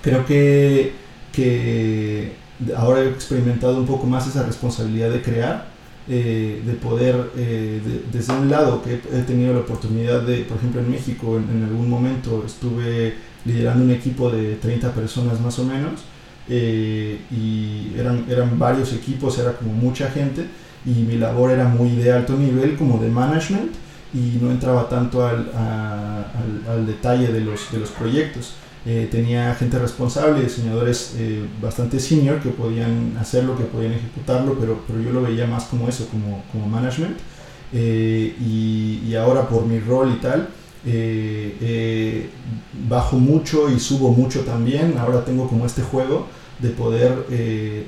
creo 0.01 0.25
que, 0.25 0.93
que 1.31 2.33
ahora 2.77 3.01
he 3.01 3.09
experimentado 3.09 3.77
un 3.77 3.87
poco 3.87 4.05
más 4.05 4.27
esa 4.27 4.43
responsabilidad 4.43 5.09
de 5.09 5.21
crear 5.21 5.73
eh, 6.09 6.61
de 6.65 6.73
poder, 6.73 7.31
eh, 7.37 7.79
desde 8.11 8.33
un 8.33 8.49
lado 8.49 8.83
que 8.83 8.95
he 8.95 9.21
tenido 9.21 9.53
la 9.53 9.61
oportunidad 9.61 10.21
de, 10.23 10.39
por 10.43 10.57
ejemplo 10.57 10.81
en 10.81 10.91
México 10.91 11.37
en, 11.37 11.63
algún 11.63 11.89
momento 11.89 12.43
estuve 12.45 13.13
liderando 13.45 13.85
un 13.85 13.91
equipo 13.91 14.29
de 14.29 14.55
30 14.55 14.91
personas 14.91 15.39
más 15.39 15.57
o 15.59 15.63
menos 15.63 16.01
eh, 16.49 17.19
y 17.31 17.93
eran, 17.97 18.25
eran 18.29 18.57
varios 18.59 18.93
equipos, 18.93 19.37
era 19.39 19.53
como 19.53 19.73
mucha 19.73 20.09
gente 20.09 20.45
y 20.85 20.91
mi 20.91 21.17
labor 21.17 21.51
era 21.51 21.67
muy 21.67 21.95
de 21.95 22.11
alto 22.11 22.33
nivel 22.33 22.75
como 22.75 22.99
de 22.99 23.09
management 23.09 23.71
y 24.13 24.37
no 24.41 24.51
entraba 24.51 24.89
tanto 24.89 25.25
al, 25.25 25.49
al, 25.55 26.71
al 26.71 26.85
detalle 26.85 27.31
de 27.31 27.41
los, 27.41 27.71
de 27.71 27.79
los 27.79 27.89
proyectos. 27.89 28.53
Eh, 28.85 29.07
tenía 29.09 29.55
gente 29.55 29.79
responsable, 29.79 30.43
diseñadores 30.43 31.15
eh, 31.17 31.45
bastante 31.61 32.01
senior 32.01 32.41
que 32.41 32.49
podían 32.49 33.15
hacerlo, 33.17 33.57
que 33.57 33.63
podían 33.63 33.93
ejecutarlo, 33.93 34.57
pero, 34.59 34.81
pero 34.85 34.99
yo 34.99 35.11
lo 35.11 35.21
veía 35.21 35.47
más 35.47 35.63
como 35.65 35.87
eso, 35.87 36.07
como, 36.09 36.43
como 36.51 36.67
management. 36.67 37.17
Eh, 37.71 38.35
y, 38.39 39.01
y, 39.07 39.15
ahora 39.15 39.47
por 39.47 39.65
mi 39.65 39.79
rol 39.79 40.13
y 40.15 40.21
tal, 40.21 40.49
bajo 42.89 43.17
mucho 43.17 43.69
y 43.69 43.79
subo 43.79 44.11
mucho 44.11 44.41
también. 44.41 44.95
Ahora 44.97 45.23
tengo 45.23 45.47
como 45.47 45.65
este 45.65 45.81
juego 45.81 46.27
de 46.59 46.69
poder 46.69 47.25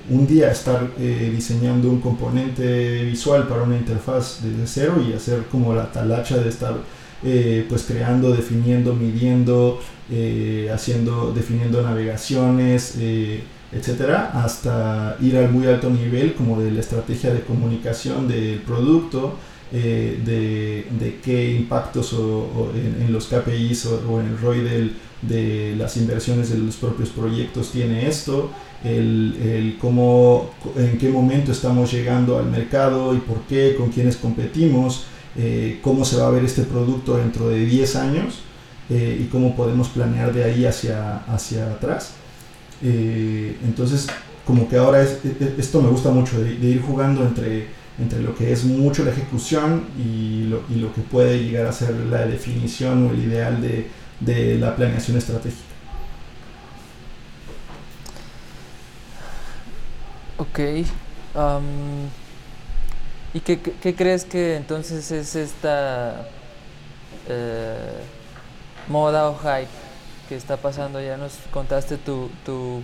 un 0.09 0.27
día 0.27 0.51
estar 0.51 0.89
diseñando 0.97 1.89
un 1.89 2.01
componente 2.01 3.03
visual 3.03 3.47
para 3.47 3.63
una 3.63 3.77
interfaz 3.77 4.39
desde 4.41 4.65
cero 4.65 5.03
y 5.07 5.13
hacer 5.13 5.43
como 5.51 5.73
la 5.73 5.91
talacha 5.91 6.37
de 6.37 6.49
estar 6.49 6.75
pues 7.69 7.83
creando, 7.83 8.31
definiendo, 8.31 8.93
midiendo, 8.93 9.79
eh, 10.11 10.69
haciendo, 10.71 11.33
definiendo 11.33 11.81
navegaciones, 11.81 12.93
eh, 12.99 13.41
etcétera, 13.71 14.29
hasta 14.35 15.17
ir 15.19 15.35
al 15.35 15.49
muy 15.49 15.65
alto 15.65 15.89
nivel 15.89 16.35
como 16.35 16.61
de 16.61 16.69
la 16.69 16.79
estrategia 16.79 17.33
de 17.33 17.41
comunicación 17.41 18.27
del 18.27 18.59
producto, 18.59 19.33
eh, 19.73 20.19
de, 20.23 20.87
de, 20.97 21.19
qué 21.23 21.51
impactos 21.51 22.13
o, 22.13 22.71
en, 22.75 23.11
los 23.11 23.27
KPIs 23.27 23.85
o, 23.87 24.19
en 24.19 24.27
el 24.27 24.37
ROI 24.37 24.61
del, 24.61 24.95
de 25.21 25.75
las 25.77 25.97
inversiones 25.97 26.49
de 26.49 26.57
los 26.57 26.75
propios 26.75 27.09
proyectos 27.09 27.71
tiene 27.71 28.07
esto, 28.07 28.51
el, 28.83 29.35
el, 29.41 29.77
cómo, 29.79 30.51
en 30.77 30.97
qué 30.97 31.09
momento 31.09 31.51
estamos 31.51 31.91
llegando 31.91 32.37
al 32.37 32.45
mercado 32.45 33.15
y 33.15 33.19
por 33.19 33.41
qué, 33.41 33.75
con 33.75 33.89
quiénes 33.89 34.17
competimos, 34.17 35.05
cómo 35.81 36.05
se 36.05 36.15
va 36.17 36.27
a 36.27 36.29
ver 36.29 36.45
este 36.45 36.61
producto 36.63 37.17
dentro 37.17 37.49
de 37.49 37.65
10 37.65 37.95
años 37.97 38.45
eh, 38.87 39.17
y 39.19 39.23
cómo 39.29 39.55
podemos 39.55 39.87
planear 39.89 40.31
de 40.31 40.43
ahí 40.43 40.65
hacia, 40.65 41.17
hacia 41.25 41.65
atrás. 41.71 42.13
Eh, 42.83 43.57
entonces, 43.63 44.05
como 44.45 44.69
que 44.69 44.77
ahora 44.77 45.01
es, 45.01 45.25
e, 45.25 45.29
e, 45.39 45.55
esto 45.57 45.81
me 45.81 45.89
gusta 45.89 46.11
mucho, 46.11 46.39
de, 46.39 46.53
ir 46.53 46.83
jugando 46.83 47.23
entre, 47.23 47.67
entre 47.99 48.21
lo 48.21 48.35
que 48.35 48.51
es 48.51 48.63
mucho 48.65 49.03
la 49.03 49.11
ejecución 49.11 49.85
y 49.97 50.43
lo, 50.43 50.63
y 50.69 50.75
lo 50.75 50.93
que 50.93 51.01
puede 51.01 51.39
llegar 51.43 51.65
a 51.67 51.71
ser 51.71 51.91
la 51.91 52.25
definición 52.25 53.07
o 53.07 53.11
el 53.11 53.23
ideal 53.23 53.61
de, 53.61 53.89
de 54.19 54.57
la 54.57 54.75
planeación 54.75 55.17
estratégica. 55.17 55.63
Ok. 60.37 60.59
¿Y 63.33 63.39
qué, 63.41 63.59
qué, 63.59 63.95
crees 63.95 64.25
que 64.25 64.55
entonces 64.55 65.11
es 65.11 65.35
esta... 65.35 66.27
Eh, 67.27 68.03
moda 68.87 69.29
o 69.29 69.37
hype 69.37 69.69
que 70.29 70.35
está 70.35 70.57
pasando. 70.57 71.01
Ya 71.01 71.17
nos 71.17 71.33
contaste 71.51 71.97
tu, 71.97 72.29
tu, 72.45 72.81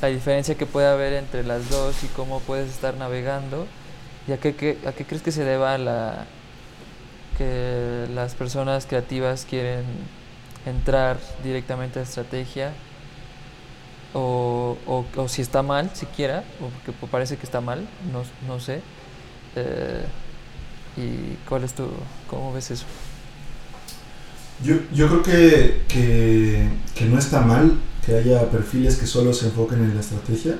la 0.00 0.08
diferencia 0.08 0.54
que 0.54 0.66
puede 0.66 0.86
haber 0.86 1.12
entre 1.14 1.44
las 1.44 1.68
dos 1.70 2.02
y 2.04 2.06
cómo 2.08 2.40
puedes 2.40 2.70
estar 2.70 2.96
navegando. 2.96 3.66
¿Y 4.26 4.32
a 4.32 4.38
qué, 4.38 4.78
a 4.86 4.92
qué 4.92 5.04
crees 5.04 5.22
que 5.22 5.32
se 5.32 5.44
deba 5.44 5.76
la, 5.76 6.26
que 7.36 8.06
las 8.14 8.34
personas 8.34 8.86
creativas 8.86 9.46
quieren 9.48 9.84
entrar 10.66 11.18
directamente 11.42 11.98
a 11.98 12.02
estrategia? 12.02 12.72
O, 14.14 14.78
o, 14.86 15.28
si 15.28 15.42
está 15.42 15.62
mal 15.62 15.90
siquiera, 15.94 16.44
o 16.60 16.68
porque 16.68 16.92
parece 17.10 17.36
que 17.36 17.44
está 17.44 17.60
mal, 17.60 17.86
no, 18.12 18.22
no 18.46 18.60
sé. 18.60 18.80
Eh, 19.56 20.04
¿Y 20.96 21.36
cuál 21.48 21.64
es 21.64 21.74
tu, 21.74 21.88
cómo 22.28 22.52
ves 22.52 22.70
eso? 22.70 22.86
Yo, 24.62 24.76
yo 24.92 25.08
creo 25.08 25.22
que, 25.22 25.82
que, 25.88 26.68
que, 26.94 27.04
no 27.06 27.18
está 27.18 27.40
mal 27.40 27.76
que 28.06 28.14
haya 28.14 28.48
perfiles 28.50 28.96
que 28.96 29.06
solo 29.06 29.32
se 29.32 29.46
enfoquen 29.46 29.80
en 29.80 29.94
la 29.94 30.00
estrategia 30.00 30.56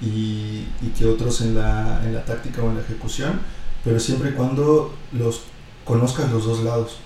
y, 0.00 0.64
y, 0.82 0.92
que 0.96 1.06
otros 1.06 1.40
en 1.40 1.54
la, 1.54 2.02
en 2.04 2.14
la 2.14 2.24
táctica 2.24 2.62
o 2.62 2.70
en 2.70 2.76
la 2.76 2.82
ejecución, 2.82 3.40
pero 3.84 3.98
siempre 3.98 4.30
y 4.30 4.32
cuando 4.32 4.94
los 5.12 5.42
conozcas 5.84 6.30
los 6.30 6.44
dos 6.44 6.62
lados, 6.62 6.98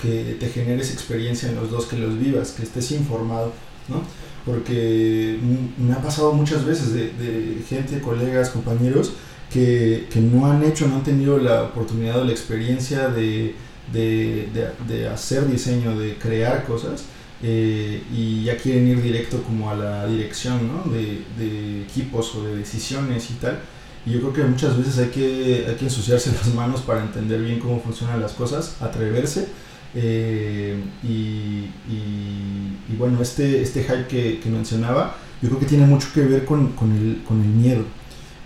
que 0.00 0.36
te 0.38 0.48
generes 0.48 0.92
experiencia 0.92 1.48
en 1.48 1.56
los 1.56 1.70
dos, 1.70 1.86
que 1.86 1.96
los 1.96 2.18
vivas, 2.18 2.50
que 2.50 2.64
estés 2.64 2.90
informado, 2.92 3.52
¿no? 3.88 4.02
Porque 4.44 5.38
me 5.78 5.94
ha 5.94 6.02
pasado 6.02 6.32
muchas 6.34 6.64
veces 6.64 6.92
de, 6.92 7.10
de 7.12 7.62
gente, 7.66 8.00
colegas, 8.00 8.50
compañeros, 8.50 9.12
que, 9.50 10.06
que, 10.10 10.20
no 10.20 10.46
han 10.46 10.62
hecho, 10.64 10.86
no 10.88 10.96
han 10.96 11.04
tenido 11.04 11.38
la 11.38 11.62
oportunidad 11.62 12.20
o 12.20 12.24
la 12.24 12.32
experiencia 12.32 13.08
de, 13.08 13.54
de, 13.92 14.48
de, 14.88 15.08
hacer 15.08 15.46
diseño, 15.48 15.96
de 15.98 16.16
crear 16.16 16.64
cosas, 16.64 17.04
eh, 17.46 18.02
y 18.10 18.44
ya 18.44 18.56
quieren 18.56 18.88
ir 18.88 19.02
directo 19.02 19.42
como 19.42 19.70
a 19.70 19.74
la 19.74 20.06
dirección 20.06 20.66
¿no? 20.66 20.90
de, 20.90 21.22
de, 21.38 21.82
equipos 21.82 22.34
o 22.36 22.44
de 22.44 22.56
decisiones 22.56 23.30
y 23.30 23.34
tal. 23.34 23.58
Y 24.06 24.12
yo 24.12 24.20
creo 24.20 24.32
que 24.32 24.44
muchas 24.44 24.78
veces 24.78 24.96
hay 24.96 25.08
que, 25.08 25.66
hay 25.68 25.74
que 25.74 25.84
ensuciarse 25.84 26.32
las 26.42 26.54
manos 26.54 26.80
para 26.80 27.02
entender 27.02 27.42
bien 27.42 27.60
cómo 27.60 27.80
funcionan 27.80 28.18
las 28.18 28.32
cosas, 28.32 28.76
atreverse. 28.80 29.48
Eh, 29.94 30.74
y, 31.02 31.68
y, 32.88 32.96
bueno, 32.96 33.20
este, 33.20 33.60
este 33.60 33.82
hype 33.84 34.06
que, 34.08 34.40
que, 34.40 34.48
mencionaba, 34.48 35.14
yo 35.42 35.50
creo 35.50 35.60
que 35.60 35.66
tiene 35.66 35.86
mucho 35.86 36.08
que 36.14 36.22
ver 36.22 36.46
con, 36.46 36.68
con, 36.72 36.92
el, 36.92 37.22
con 37.24 37.42
el 37.42 37.48
miedo 37.48 37.84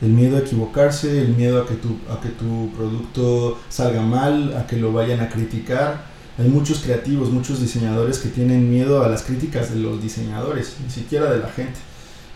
el 0.00 0.11
miedo 0.11 0.37
a 0.37 0.40
equivocarse, 0.40 1.22
el 1.22 1.34
miedo 1.34 1.61
a 1.61 1.66
que, 1.66 1.74
tu, 1.74 1.98
a 2.11 2.20
que 2.20 2.28
tu 2.28 2.70
producto 2.76 3.58
salga 3.68 4.02
mal, 4.02 4.56
a 4.56 4.66
que 4.66 4.76
lo 4.76 4.92
vayan 4.92 5.20
a 5.20 5.28
criticar. 5.28 6.04
Hay 6.38 6.48
muchos 6.48 6.79
creativos, 6.79 7.31
muchos 7.31 7.61
diseñadores 7.61 8.18
que 8.18 8.29
tienen 8.29 8.70
miedo 8.70 9.03
a 9.03 9.09
las 9.09 9.22
críticas 9.22 9.74
de 9.74 9.81
los 9.81 10.01
diseñadores, 10.01 10.77
ni 10.85 10.90
siquiera 10.90 11.33
de 11.33 11.40
la 11.40 11.48
gente. 11.48 11.79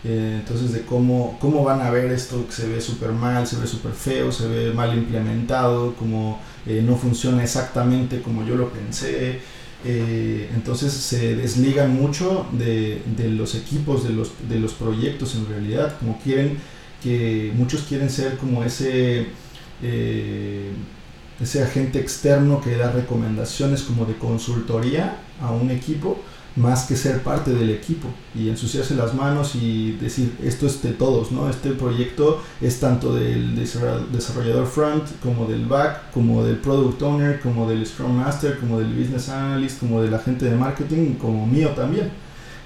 Eh, 0.03 0.39
entonces, 0.41 0.73
de 0.73 0.81
cómo, 0.81 1.37
cómo 1.39 1.63
van 1.63 1.79
a 1.81 1.89
ver 1.89 2.11
esto 2.11 2.45
que 2.45 2.51
se 2.51 2.67
ve 2.67 2.81
súper 2.81 3.11
mal, 3.11 3.47
se 3.47 3.55
ve 3.55 3.65
súper 3.65 3.93
feo, 3.93 4.29
se 4.33 4.47
ve 4.47 4.73
mal 4.73 4.93
implementado, 4.97 5.95
como 5.95 6.41
eh, 6.65 6.83
no 6.85 6.97
funciona 6.97 7.41
exactamente 7.41 8.21
como 8.21 8.45
yo 8.45 8.55
lo 8.55 8.69
pensé. 8.73 9.39
Eh, 9.85 10.49
entonces 10.53 10.91
se 10.91 11.35
desligan 11.37 11.95
mucho 11.95 12.45
de, 12.51 13.01
de, 13.17 13.29
los 13.29 13.55
equipos, 13.55 14.03
de 14.05 14.11
los, 14.11 14.31
de 14.49 14.59
los 14.59 14.73
proyectos 14.73 15.35
en 15.35 15.47
realidad, 15.47 15.97
como 15.99 16.19
quieren 16.19 16.57
que 17.01 17.53
muchos 17.55 17.83
quieren 17.83 18.09
ser 18.09 18.37
como 18.37 18.63
ese, 18.63 19.27
ese 21.39 21.63
agente 21.63 21.99
externo 21.99 22.61
que 22.61 22.77
da 22.77 22.91
recomendaciones 22.91 23.83
como 23.83 24.05
de 24.05 24.15
consultoría 24.15 25.17
a 25.41 25.51
un 25.51 25.71
equipo, 25.71 26.19
más 26.55 26.83
que 26.83 26.95
ser 26.95 27.23
parte 27.23 27.51
del 27.51 27.71
equipo 27.71 28.07
y 28.35 28.49
ensuciarse 28.49 28.95
las 28.95 29.15
manos 29.15 29.55
y 29.55 29.93
decir 29.93 30.35
esto 30.43 30.67
es 30.67 30.83
de 30.83 30.91
todos, 30.91 31.31
¿no? 31.31 31.49
Este 31.49 31.71
proyecto 31.71 32.41
es 32.61 32.79
tanto 32.79 33.15
del 33.15 33.55
desarrollador 33.55 34.67
front 34.67 35.03
como 35.21 35.47
del 35.47 35.65
back, 35.65 36.11
como 36.11 36.43
del 36.43 36.57
product 36.57 37.01
owner, 37.01 37.39
como 37.39 37.67
del 37.67 37.85
scrum 37.85 38.15
master, 38.17 38.59
como 38.59 38.79
del 38.79 38.93
business 38.93 39.29
analyst, 39.29 39.79
como 39.79 40.01
del 40.01 40.13
agente 40.13 40.45
de 40.45 40.55
marketing, 40.55 41.15
como 41.15 41.47
mío 41.47 41.69
también. 41.69 42.11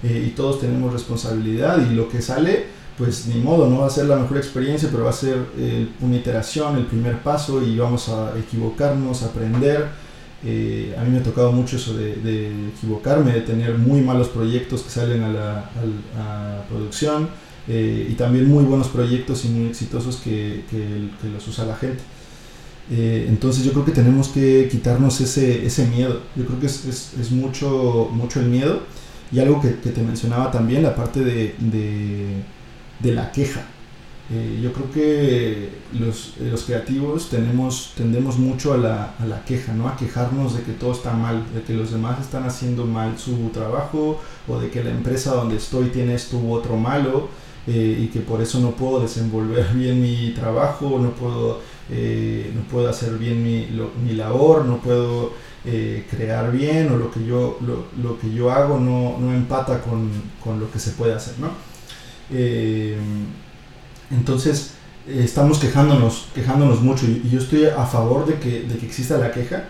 Eh, 0.04 0.26
y 0.28 0.32
todos 0.32 0.60
tenemos 0.60 0.94
responsabilidad 0.94 1.80
y 1.90 1.96
lo 1.96 2.08
que 2.10 2.22
sale, 2.22 2.68
pues 2.98 3.28
ni 3.28 3.40
modo, 3.42 3.70
no 3.70 3.80
va 3.80 3.88
a 3.88 3.90
ser 3.90 4.06
la 4.06 4.16
mejor 4.16 4.38
experiencia, 4.38 4.90
pero 4.92 5.04
va 5.04 5.12
a 5.12 5.14
ser 5.14 5.38
eh, 5.58 5.88
una 6.02 6.16
iteración, 6.16 6.78
el 6.78 6.86
primer 6.86 7.22
paso 7.22 7.62
y 7.62 7.78
vamos 7.78 8.10
a 8.10 8.38
equivocarnos, 8.38 9.24
aprender 9.24 9.88
eh, 10.46 10.96
a 10.98 11.04
mí 11.04 11.12
me 11.12 11.18
ha 11.18 11.24
tocado 11.24 11.52
mucho 11.52 11.78
eso 11.78 11.96
de, 11.96 12.52
equivocarme, 12.70 13.34
de 13.34 13.42
tener 13.42 13.78
muy 13.78 14.02
malos 14.02 14.28
proyectos 14.28 14.84
que 14.84 14.90
salen 14.90 15.24
a 15.24 15.30
la 15.30 16.66
producción 16.70 17.30
eh, 17.68 18.08
y 18.10 18.14
también 18.14 18.48
muy 18.48 18.64
buenos 18.64 18.88
proyectos 18.88 19.44
y 19.46 19.50
muy 19.50 19.70
exitosos 19.70 20.18
que, 20.18 20.64
los 21.34 21.48
usa 21.48 21.66
la 21.66 21.76
gente. 21.76 22.02
Eh, 22.90 23.26
entonces 23.28 23.66
yo 23.66 23.74
creo 23.74 23.84
que 23.84 23.92
tenemos 23.92 24.30
que 24.30 24.70
quitarnos 24.72 25.20
ese, 25.20 25.66
ese 25.66 25.88
miedo. 25.88 26.22
Yo 26.36 26.46
creo 26.46 26.60
que 26.60 26.68
es, 26.68 27.14
es, 27.20 27.32
mucho, 27.32 28.10
mucho 28.14 28.40
el 28.40 28.48
miedo 28.48 28.82
y 29.32 29.40
algo 29.40 29.60
que, 29.60 29.70
te 29.70 30.02
mencionaba 30.02 30.52
también, 30.52 30.84
la 30.84 30.96
parte 30.96 31.22
de, 31.22 31.56
de 31.60 32.44
la 33.14 33.32
queja. 33.32 33.66
Eh, 34.30 34.60
yo 34.62 34.74
creo 34.74 34.92
que 34.92 35.70
los, 35.98 36.34
eh, 36.42 36.50
los, 36.52 36.64
creativos 36.66 37.30
tenemos, 37.30 37.94
tendemos 37.96 38.38
mucho 38.38 38.74
a 38.74 38.78
la, 38.78 39.16
a 39.18 39.26
la, 39.26 39.46
queja, 39.46 39.72
¿no? 39.74 39.88
A 39.88 39.96
quejarnos 39.96 40.58
de 40.58 40.64
que 40.64 40.74
todo 40.74 40.92
está 40.92 41.14
mal, 41.14 41.46
de 41.54 41.62
que 41.62 41.74
los 41.74 41.92
demás 41.92 42.20
están 42.20 42.44
haciendo 42.44 42.86
mal 42.86 43.18
su 43.18 43.50
trabajo 43.54 44.20
o 44.50 44.60
de 44.60 44.70
que 44.70 44.84
la 44.84 44.90
empresa 44.90 45.34
donde 45.34 45.56
estoy 45.56 45.90
tiene 45.90 46.16
esto 46.16 46.38
u 46.38 46.52
otro 46.52 46.76
malo 46.76 47.30
eh, 47.68 48.00
y 48.04 48.08
que 48.08 48.20
por 48.20 48.42
eso 48.42 48.60
no 48.60 48.72
puedo 48.72 49.00
desenvolver 49.00 49.66
bien 49.74 50.02
mi 50.02 50.32
trabajo, 50.32 51.00
no 51.00 51.12
puedo, 51.12 51.62
no 51.90 52.62
puedo 52.70 52.90
hacer 52.90 53.18
bien 53.18 53.42
mi, 53.42 53.66
mi 54.04 54.14
labor, 54.14 54.66
no 54.66 54.80
puedo 54.80 55.32
crear 56.10 56.52
bien 56.52 56.92
o 56.92 56.98
lo 56.98 57.12
que 57.12 57.26
yo, 57.26 57.58
lo, 57.62 57.86
lo 58.02 58.18
que 58.20 58.30
yo 58.34 58.52
hago 58.52 58.78
no, 58.78 59.18
no 59.20 59.34
empata 59.34 59.82
con, 59.82 60.10
con, 60.44 60.60
lo 60.60 60.70
que 60.72 60.80
se 60.80 60.92
puede 60.92 61.14
hacer, 61.14 61.36
¿no? 61.40 61.67
Entonces, 64.12 64.72
eh, 65.08 65.22
estamos 65.24 65.60
quejándonos, 65.60 66.28
quejándonos 66.36 66.82
mucho 66.82 67.06
y, 67.06 67.30
yo 67.30 67.40
estoy 67.40 67.66
a 67.66 67.86
favor 67.86 68.26
de 68.26 68.36
que, 68.36 68.64
de 68.64 68.78
que 68.78 68.86
exista 68.86 69.18
la 69.18 69.32
queja. 69.32 69.66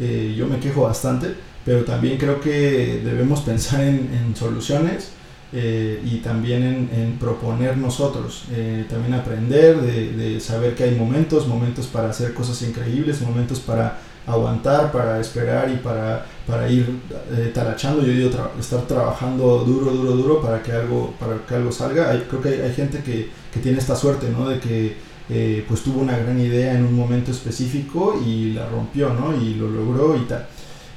Eh, 0.00 0.34
yo 0.36 0.46
me 0.46 0.58
quejo 0.58 0.82
bastante, 0.82 1.34
pero 1.64 1.84
también 1.84 2.18
creo 2.18 2.40
que 2.40 3.00
debemos 3.04 3.40
pensar 3.40 3.82
en, 3.82 4.34
soluciones 4.34 5.10
eh, 5.52 6.02
y 6.04 6.18
también 6.18 6.88
en, 6.92 7.18
proponer 7.18 7.76
nosotros, 7.76 8.44
también 8.88 9.14
aprender 9.14 9.80
de, 9.80 10.12
de, 10.12 10.40
saber 10.40 10.74
que 10.74 10.84
hay 10.84 10.94
momentos, 10.94 11.46
momentos 11.46 11.86
para 11.86 12.10
hacer 12.10 12.32
cosas 12.34 12.62
increíbles, 12.62 13.20
momentos 13.20 13.60
para 13.60 13.98
aguantar, 14.32 14.92
para 14.92 15.20
esperar 15.20 15.70
y 15.70 15.76
para, 15.76 16.26
para 16.46 16.68
ir 16.68 17.00
eh, 17.32 17.50
talachando. 17.54 18.02
Yo 18.02 18.12
digo 18.12 18.30
estar 18.58 18.82
trabajando 18.82 19.64
duro, 19.64 19.90
duro, 19.90 20.12
duro 20.12 20.42
para 20.42 20.62
que 20.62 20.72
algo, 20.72 21.14
para 21.18 21.36
que 21.46 21.54
algo 21.54 21.72
salga. 21.72 22.10
Creo 22.28 22.42
que 22.42 22.62
hay, 22.62 22.72
gente 22.72 23.02
que, 23.02 23.30
que, 23.52 23.60
tiene 23.60 23.78
esta 23.78 23.96
suerte, 23.96 24.28
¿no? 24.30 24.48
De 24.48 24.58
que 24.58 24.96
eh, 25.28 25.64
pues 25.68 25.82
tuvo 25.82 26.00
una 26.00 26.16
gran 26.16 26.40
idea 26.40 26.74
en 26.74 26.84
un 26.84 26.94
momento 26.94 27.30
específico 27.30 28.20
y 28.24 28.52
la 28.52 28.68
rompió, 28.68 29.12
¿no? 29.12 29.34
Y 29.40 29.54
lo 29.54 29.68
logró 29.68 30.16
y 30.16 30.26
tal. 30.26 30.46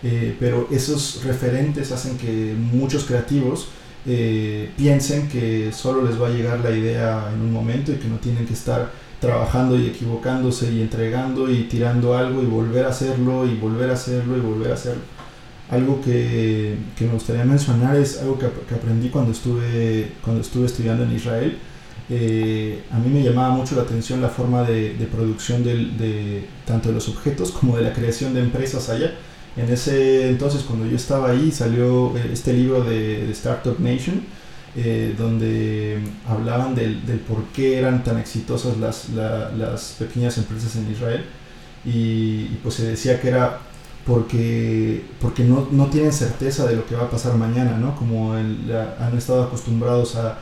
Eh, 0.04 0.36
pero 0.40 0.68
esos 0.72 1.24
referentes 1.24 1.92
hacen 1.92 2.18
que 2.18 2.56
muchos 2.58 3.06
creativos 3.06 3.70
piensen 4.06 5.30
que 5.30 5.72
solo 5.72 6.04
les 6.04 6.22
va 6.22 6.28
a 6.28 6.30
llegar 6.30 6.60
la 6.60 6.72
idea 6.72 7.32
en 7.34 7.40
un 7.40 7.54
momento 7.54 7.94
y 7.94 7.96
que 7.96 8.10
no 8.10 8.18
tienen 8.18 8.46
que 8.46 8.52
estar 8.52 8.92
trabajando 9.24 9.80
y 9.80 9.88
equivocándose 9.88 10.70
y 10.74 10.82
entregando 10.82 11.50
y 11.50 11.64
tirando 11.64 12.18
algo 12.18 12.44
y 12.44 12.46
volver 12.46 12.86
a 12.86 12.90
hacerlo 12.90 13.46
y 13.46 13.56
volver 13.56 13.90
a 13.90 13.94
hacerlo 13.94 14.36
y 14.36 14.42
volver 14.42 14.72
a 14.72 14.74
hacerlo. 14.74 15.02
Algo 15.72 16.02
que, 16.02 16.76
que 16.98 17.06
me 17.06 17.14
gustaría 17.14 17.46
mencionar 17.46 17.96
es 17.96 18.20
algo 18.22 18.38
que, 18.38 18.48
que, 18.68 18.76
aprendí 18.76 19.08
cuando 19.08 19.32
estuve, 19.32 20.12
cuando 20.22 20.42
estuve 20.42 20.66
estudiando 20.66 21.06
en 21.06 21.14
Israel. 21.14 21.58
Eh, 22.10 22.84
a 22.92 23.00
mí 23.00 23.10
me 23.10 23.24
llamaba 23.24 23.56
mucho 23.56 23.76
la 23.78 23.84
atención 23.84 24.22
la 24.22 24.28
forma 24.28 24.64
de, 24.64 25.08
producción 25.10 25.64
de 25.64 26.44
tanto 26.66 26.90
de 26.90 26.96
los 26.96 27.08
objetos 27.08 27.52
como 27.52 27.78
de 27.78 27.84
la 27.84 27.94
creación 27.94 28.34
de 28.34 28.42
empresas 28.42 28.90
allá. 28.90 29.14
En 29.56 29.72
ese 29.72 30.30
entonces, 30.30 30.64
cuando 30.64 30.86
yo 30.86 30.98
estaba 30.98 31.30
ahí, 31.30 31.50
salió 31.50 32.16
eh, 32.18 32.32
este 32.34 32.52
libro 32.52 32.84
de, 32.84 33.26
de 33.26 33.32
Startup 33.32 33.80
Nation, 33.80 34.22
eh, 34.76 35.14
donde 35.16 36.00
hablaban 36.28 36.74
del, 36.74 36.98
por 37.28 37.44
qué 37.54 37.78
eran 37.78 38.04
tan 38.04 38.18
exitosas 38.18 38.78
las, 38.78 39.10
las 39.10 39.98
pequeñas 40.00 40.36
empresas 40.40 40.76
en 40.78 40.92
Israel 40.92 41.24
y, 41.86 42.46
pues 42.64 42.74
se 42.76 42.88
decía 42.88 43.22
que 43.22 43.28
era 43.28 43.60
porque, 44.04 45.06
porque 45.22 45.44
no, 45.44 45.68
no, 45.70 45.92
tienen 45.92 46.12
certeza 46.12 46.66
de 46.66 46.76
lo 46.76 46.88
que 46.88 46.96
va 46.96 47.04
a 47.04 47.10
pasar 47.12 47.36
mañana, 47.36 47.78
¿no? 47.78 47.96
Como 47.96 48.34
han 48.34 49.16
estado 49.16 49.44
acostumbrados 49.44 50.16
a, 50.16 50.40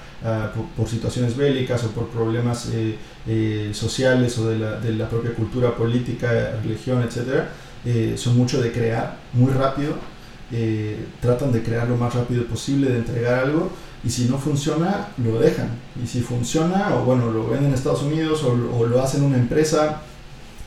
por, 0.78 0.88
situaciones 0.88 1.36
bélicas 1.36 1.84
o 1.84 1.90
por 1.90 2.08
problemas 2.08 2.70
eh, 2.74 2.96
eh, 3.28 3.72
sociales 3.74 4.38
o 4.38 4.48
de 4.50 4.60
la, 4.60 4.80
de 4.80 4.94
la, 4.94 5.10
propia 5.10 5.34
cultura 5.34 5.76
política, 5.76 6.58
religión, 6.64 7.04
etc. 7.04 8.16
son 8.18 8.38
mucho 8.38 8.62
de 8.62 8.72
crear 8.72 9.18
muy 9.34 9.52
rápido, 9.52 9.96
tratan 11.20 11.52
de 11.52 11.62
crear 11.64 11.90
lo 11.90 11.98
más 11.98 12.14
rápido 12.14 12.46
posible, 12.46 12.92
de 12.92 12.98
entregar 13.00 13.40
algo 13.40 13.72
y 14.04 14.10
si 14.10 14.26
no 14.26 14.38
funciona, 14.38 15.10
lo 15.24 15.40
dejan. 15.40 15.70
Y 16.04 16.08
si 16.08 16.22
funciona, 16.22 16.96
o 16.96 17.06
bueno, 17.06 17.32
lo 17.32 17.48
venden 17.48 17.68
en 17.68 17.74
Estados 17.74 18.04
Unidos, 18.04 18.44
o, 18.44 18.86
lo 18.86 19.02
hacen 19.02 19.24
una 19.24 19.38
empresa, 19.38 20.02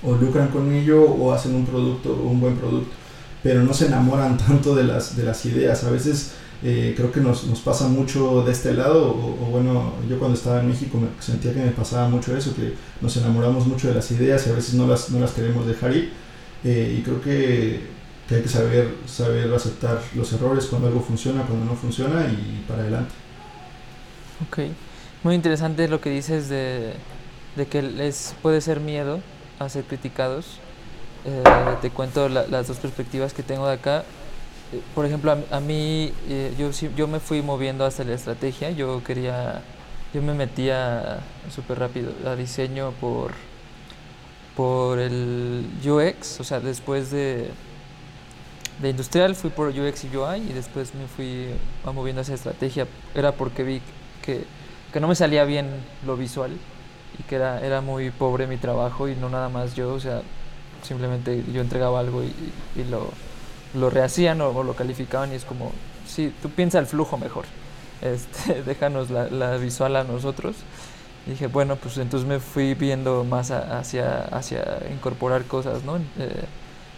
o 0.03 0.15
lucran 0.15 0.49
con 0.49 0.73
ello, 0.73 1.03
o 1.03 1.33
hacen 1.33 1.55
un 1.55 1.67
producto, 1.67 2.15
un 2.15 2.41
buen 2.41 2.57
producto. 2.57 2.95
Pero 3.43 3.63
no 3.63 3.75
se 3.75 3.87
enamoran 3.87 4.39
tanto 4.47 4.75
de 4.75 4.85
las, 4.85 5.17
de 5.17 5.25
las 5.25 5.45
ideas. 5.47 5.83
A 5.85 5.91
veces 5.91 6.33
eh, 6.63 6.95
creo 6.97 7.11
que 7.11 7.21
nos, 7.21 7.45
nos, 7.45 7.61
pasa 7.61 7.89
mucho 7.89 8.45
de 8.45 8.53
este 8.53 8.73
lado, 8.73 9.09
o, 9.09 9.49
bueno, 9.51 9.95
yo 10.09 10.19
cuando 10.19 10.37
estaba 10.37 10.61
en 10.61 10.69
México 10.69 10.99
me 10.99 11.09
sentía 11.21 11.53
que 11.53 11.61
me 11.61 11.73
pasaba 11.73 12.09
mucho 12.09 12.37
eso, 12.37 12.55
que 12.55 12.75
nos 13.01 13.17
enamoramos 13.17 13.67
mucho 13.67 13.89
de 13.89 13.95
las 13.95 14.11
ideas 14.13 14.47
y 14.47 14.51
a 14.51 14.55
veces 14.55 14.75
no 14.75 14.87
las, 14.87 15.11
no 15.11 15.19
las 15.19 15.33
queremos 15.33 15.67
dejar 15.67 15.95
ir. 15.97 16.13
Eh, 16.63 16.97
y 16.99 17.03
creo 17.03 17.21
que 17.21 17.95
que 18.29 18.37
hay 18.37 18.43
que 18.43 18.49
saber, 18.49 18.95
saber 19.07 19.53
aceptar 19.53 20.01
los 20.15 20.33
errores 20.33 20.67
cuando 20.67 20.89
algo 20.89 21.01
funciona, 21.01 21.43
cuando 21.43 21.67
no 21.67 21.75
funciona 21.75 22.27
y 22.27 22.65
para 22.67 22.81
adelante. 22.83 23.15
Ok, 24.49 24.59
muy 25.23 25.35
interesante 25.35 25.89
lo 25.89 26.01
que 26.01 26.11
dices 26.11 26.49
de, 26.49 26.95
de 27.57 27.67
que 27.67 27.83
les 27.83 28.35
puede 28.43 28.61
ser 28.61 28.81
miedo 28.81 29.21
a 29.59 29.69
ser 29.69 29.85
criticados. 29.85 30.59
Eh, 31.25 31.43
te 31.81 31.91
cuento 31.91 32.29
las 32.29 32.69
dos 32.69 32.79
perspectivas 32.79 33.33
que 33.33 33.43
tengo 33.43 33.67
de 33.67 33.75
acá. 33.75 34.05
Eh, 34.73 34.81
por 34.95 35.07
ejemplo, 35.07 35.37
a, 35.51 35.61
mí, 35.61 36.13
eh, 36.29 36.55
yo, 36.59 36.71
yo 36.97 37.09
me 37.09 37.21
fui 37.21 37.43
moviendo 37.43 37.87
hacia 37.87 38.05
la 38.05 38.15
estrategia. 38.15 38.71
Yo 38.71 39.03
quería, 39.05 39.63
yo 40.13 40.21
me 40.21 40.35
metía 40.35 41.21
súper 41.55 41.79
rápido 41.79 42.13
a 42.27 42.35
diseño 42.37 42.93
por, 43.01 43.33
por 44.57 44.99
el 44.99 45.67
UX, 45.85 46.41
o 46.41 46.45
sea, 46.45 46.61
después 46.61 47.11
de, 47.11 47.51
de 48.83 48.91
industrial 48.91 49.35
fui 49.37 49.51
por 49.51 49.69
UX 49.69 50.05
y 50.05 50.17
UI 50.17 50.51
y 50.51 50.53
después 50.53 50.95
me 50.95 51.07
fui 51.07 51.47
moviendo 51.85 52.21
hacia 52.21 52.35
estrategia. 52.35 52.87
Era 53.15 53.33
porque 53.33 53.63
vi 53.63 53.81
que, 54.25 54.45
que, 54.93 55.01
no 55.01 55.09
me 55.09 55.15
salía 55.15 55.45
bien 55.45 55.69
lo 56.07 56.17
visual 56.17 56.53
y 57.19 57.23
que 57.25 57.37
era, 57.37 57.65
era 57.65 57.81
muy 57.81 58.11
pobre 58.11 58.47
mi 58.47 58.57
trabajo 58.57 59.09
y 59.09 59.15
no 59.15 59.29
nada 59.29 59.49
más 59.49 59.75
yo, 59.75 59.93
o 59.93 60.01
sea, 60.01 60.23
simplemente 60.83 61.45
yo 61.53 61.61
entregaba 61.61 62.01
algo 62.01 62.23
y, 62.23 62.33
y 62.77 62.85
lo, 62.85 63.11
lo, 63.75 63.91
rehacían 63.91 64.41
o, 64.41 64.63
lo 64.63 64.75
calificaban 64.75 65.33
y 65.33 65.37
es 65.37 65.45
como, 65.45 65.73
sí, 66.07 66.33
tú 66.43 66.51
piensa 66.51 66.79
el 66.79 66.87
flujo 66.87 67.19
mejor, 67.19 67.45
este, 68.03 68.63
déjanos 68.63 69.11
la, 69.11 69.29
la 69.29 69.57
visual 69.57 69.97
a 69.97 70.05
nosotros. 70.05 70.57
Y 71.27 71.31
dije, 71.31 71.47
bueno, 71.47 71.77
pues 71.77 71.97
entonces 71.97 72.29
me 72.29 72.39
fui 72.39 72.75
viendo 72.75 73.25
más 73.25 73.51
hacia, 73.51 74.25
hacia 74.25 74.83
incorporar 74.93 75.45
cosas, 75.45 75.83
¿no? 75.83 75.97
Eh, 75.97 76.45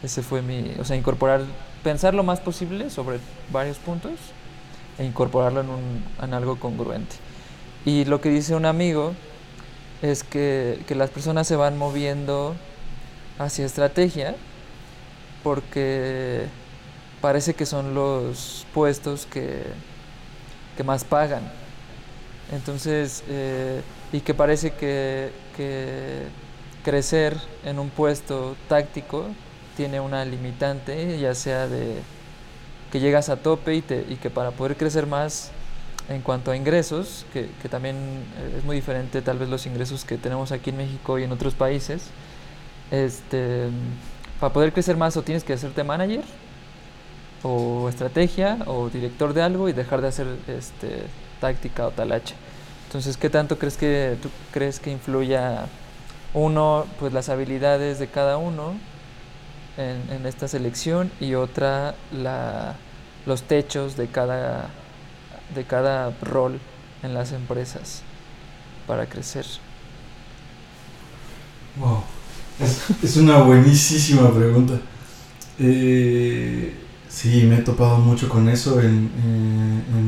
ese 0.02 0.22
fue 0.22 0.42
mi, 0.42 0.72
o 0.80 0.84
sea, 0.84 0.96
incorporar, 0.96 1.42
pensar 1.84 2.12
lo 2.12 2.24
más 2.24 2.40
posible 2.40 2.90
sobre 2.90 3.20
varios 3.52 3.78
puntos 3.78 4.12
e 4.98 5.04
incorporarlo 5.04 5.60
en, 5.60 5.68
un, 5.68 6.04
en 6.22 6.34
algo 6.34 6.58
congruente. 6.58 7.16
Y 7.84 8.04
lo 8.04 8.20
que 8.20 8.30
dice 8.30 8.54
un 8.54 8.66
amigo 8.66 9.12
es 10.02 10.24
que, 10.24 10.80
que 10.86 10.94
las 10.94 11.10
personas 11.10 11.46
se 11.46 11.56
van 11.56 11.78
moviendo 11.78 12.54
hacia 13.38 13.66
estrategia 13.66 14.34
porque 15.42 16.46
parece 17.20 17.54
que 17.54 17.66
son 17.66 17.94
los 17.94 18.66
puestos 18.74 19.26
que, 19.26 19.62
que 20.76 20.84
más 20.84 21.04
pagan. 21.04 21.42
Entonces, 22.52 23.24
eh, 23.28 23.82
y 24.12 24.20
que 24.20 24.34
parece 24.34 24.72
que, 24.72 25.30
crecer 26.84 27.36
en 27.64 27.80
un 27.80 27.90
puesto 27.90 28.54
táctico 28.68 29.26
tiene 29.76 29.98
una 29.98 30.24
limitante, 30.24 31.18
ya 31.18 31.34
sea 31.34 31.66
de 31.66 31.96
que 32.96 33.00
llegas 33.00 33.28
a 33.28 33.36
tope 33.36 33.74
y, 33.76 33.82
que 33.82 34.30
para 34.30 34.52
poder 34.52 34.74
crecer 34.74 35.06
más 35.06 35.50
en 36.08 36.22
cuanto 36.22 36.50
a 36.50 36.56
ingresos, 36.56 37.26
que, 37.30 37.50
que, 37.60 37.68
también 37.68 37.96
es 38.56 38.64
muy 38.64 38.74
diferente 38.74 39.20
tal 39.20 39.38
vez 39.38 39.50
los 39.50 39.66
ingresos 39.66 40.06
que 40.06 40.16
tenemos 40.16 40.50
aquí 40.50 40.70
en 40.70 40.78
México 40.78 41.18
y 41.18 41.24
en 41.24 41.30
otros 41.30 41.54
países, 41.54 42.04
este, 42.90 43.68
para 44.40 44.50
poder 44.50 44.72
crecer 44.72 44.96
más 44.96 45.14
o 45.18 45.22
tienes 45.22 45.44
que 45.44 45.52
hacerte 45.52 45.84
manager 45.84 46.24
o 47.42 47.90
estrategia 47.90 48.58
o 48.64 48.88
director 48.88 49.34
de 49.34 49.42
algo 49.42 49.68
y 49.68 49.74
dejar 49.74 50.00
de 50.00 50.08
hacer 50.08 50.26
este, 50.46 51.02
táctica 51.38 51.88
o 51.88 51.90
talacha. 51.90 52.34
Entonces, 52.86 53.18
¿qué 53.18 53.28
tanto 53.28 53.58
crees 53.58 53.76
que 53.76 54.16
crees 54.52 54.80
que 54.80 54.90
influya 54.90 55.66
uno, 56.32 56.86
pues 56.98 57.12
las 57.12 57.28
habilidades 57.28 57.98
de 57.98 58.06
cada 58.06 58.38
uno 58.38 58.74
en, 59.76 60.26
esta 60.26 60.48
selección 60.48 61.10
y 61.20 61.34
otra 61.34 61.94
la, 62.12 62.76
los 63.26 63.42
techos 63.42 63.96
de 63.96 64.06
cada, 64.08 64.70
de 65.54 65.64
cada 65.64 66.10
rol 66.22 66.58
en 67.02 67.14
las 67.14 67.32
empresas 67.32 68.02
para 68.86 69.06
crecer? 69.06 69.46
Wow, 71.76 72.02
es, 73.02 73.16
una 73.16 73.38
buenísima 73.38 74.32
pregunta. 74.32 74.80
Eh, 75.58 76.74
Sí, 77.16 77.44
me 77.44 77.56
he 77.56 77.62
topado 77.62 77.96
mucho 77.96 78.28
con 78.28 78.46
eso 78.46 78.78
en, 78.82 79.10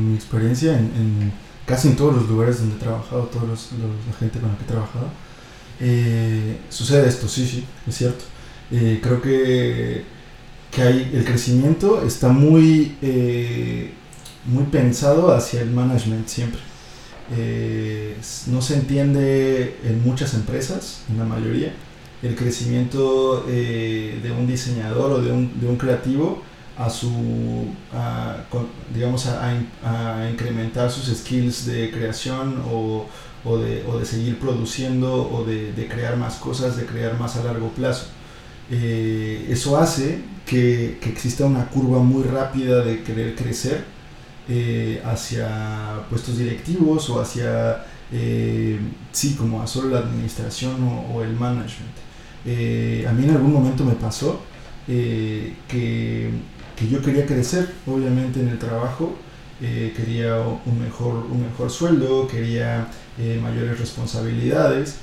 mi 0.09 0.13
experiencia, 0.15 0.77
en, 0.77 1.33
casi 1.65 1.87
en 1.87 1.95
todos 1.95 2.13
los 2.13 2.29
lugares 2.29 2.59
donde 2.59 2.75
he 2.75 2.79
trabajado, 2.79 3.23
toda 3.23 3.45
la 3.47 4.17
gente 4.19 4.39
con 4.39 4.51
la 4.51 4.57
que 4.57 4.63
he 4.63 4.67
trabajado. 4.67 5.07
Eh, 5.79 6.59
sucede 6.69 7.09
esto, 7.09 7.27
sí, 7.27 7.47
sí, 7.47 7.65
es 7.87 7.95
cierto. 7.97 8.25
Eh, 8.69 8.99
creo 9.01 9.23
que, 9.23 10.05
que 10.71 10.81
hay, 10.81 11.11
el 11.13 11.25
crecimiento 11.25 12.03
está 12.05 12.29
muy, 12.29 12.95
eh, 13.01 13.91
muy 14.45 14.65
pensado 14.65 15.33
hacia 15.33 15.61
el 15.61 15.71
management 15.71 16.27
siempre. 16.27 16.61
no 18.47 18.61
se 18.61 18.75
entiende 18.75 19.77
en 19.83 20.03
muchas 20.03 20.33
empresas, 20.33 21.03
en 21.09 21.17
la 21.17 21.25
mayoría, 21.25 21.73
el 22.21 22.35
crecimiento 22.35 23.43
de 23.43 24.35
un 24.37 24.45
diseñador 24.47 25.11
o 25.11 25.21
de 25.21 25.31
un, 25.31 25.59
de 25.59 25.67
un 25.67 25.77
creativo 25.77 26.41
a 26.79 26.89
su, 26.89 27.11
digamos, 28.93 29.27
a, 29.27 30.29
incrementar 30.31 30.89
sus 30.89 31.15
skills 31.15 31.65
de 31.65 31.91
creación 31.91 32.63
o, 32.71 33.05
o, 33.43 33.57
de, 33.57 33.83
o 33.85 33.99
de, 33.99 34.05
seguir 34.05 34.39
produciendo 34.39 35.29
o 35.29 35.43
de, 35.43 35.87
crear 35.91 36.15
más 36.15 36.35
cosas, 36.35 36.77
de 36.77 36.85
crear 36.85 37.19
más 37.19 37.35
a 37.35 37.43
largo 37.43 37.67
plazo. 37.69 38.07
Eh, 38.71 39.47
eso 39.49 39.77
hace 39.77 40.21
que, 40.49 40.97
exista 41.05 41.45
una 41.45 41.65
curva 41.67 41.99
muy 41.99 42.23
rápida 42.23 42.83
de 42.83 43.03
querer 43.03 43.35
crecer 43.35 43.83
eh, 44.47 45.01
hacia 45.05 46.03
puestos 46.09 46.37
directivos 46.37 47.09
o 47.09 47.21
hacia, 47.21 47.85
eh, 48.11 48.79
sí, 49.11 49.35
como 49.35 49.61
a 49.61 49.67
solo 49.67 49.89
la 49.89 49.99
administración 49.99 50.75
o, 51.13 51.21
el 51.23 51.33
management. 51.33 51.95
a 53.07 53.11
mí 53.13 53.23
en 53.25 53.31
algún 53.31 53.53
momento 53.53 53.85
me 53.85 53.93
pasó 53.93 54.41
que 54.87 56.31
que 56.79 56.87
yo 56.87 57.01
quería 57.01 57.25
crecer, 57.25 57.73
obviamente, 57.85 58.39
en 58.39 58.47
el 58.47 58.57
trabajo, 58.57 59.13
eh, 59.61 59.93
quería 59.95 60.37
un 60.39 60.79
mejor, 60.81 61.25
un 61.29 61.43
mejor 61.43 61.69
sueldo, 61.69 62.25
quería 62.25 62.87
eh, 63.17 63.37
mayores 63.43 63.77
responsabilidades, 63.77 64.95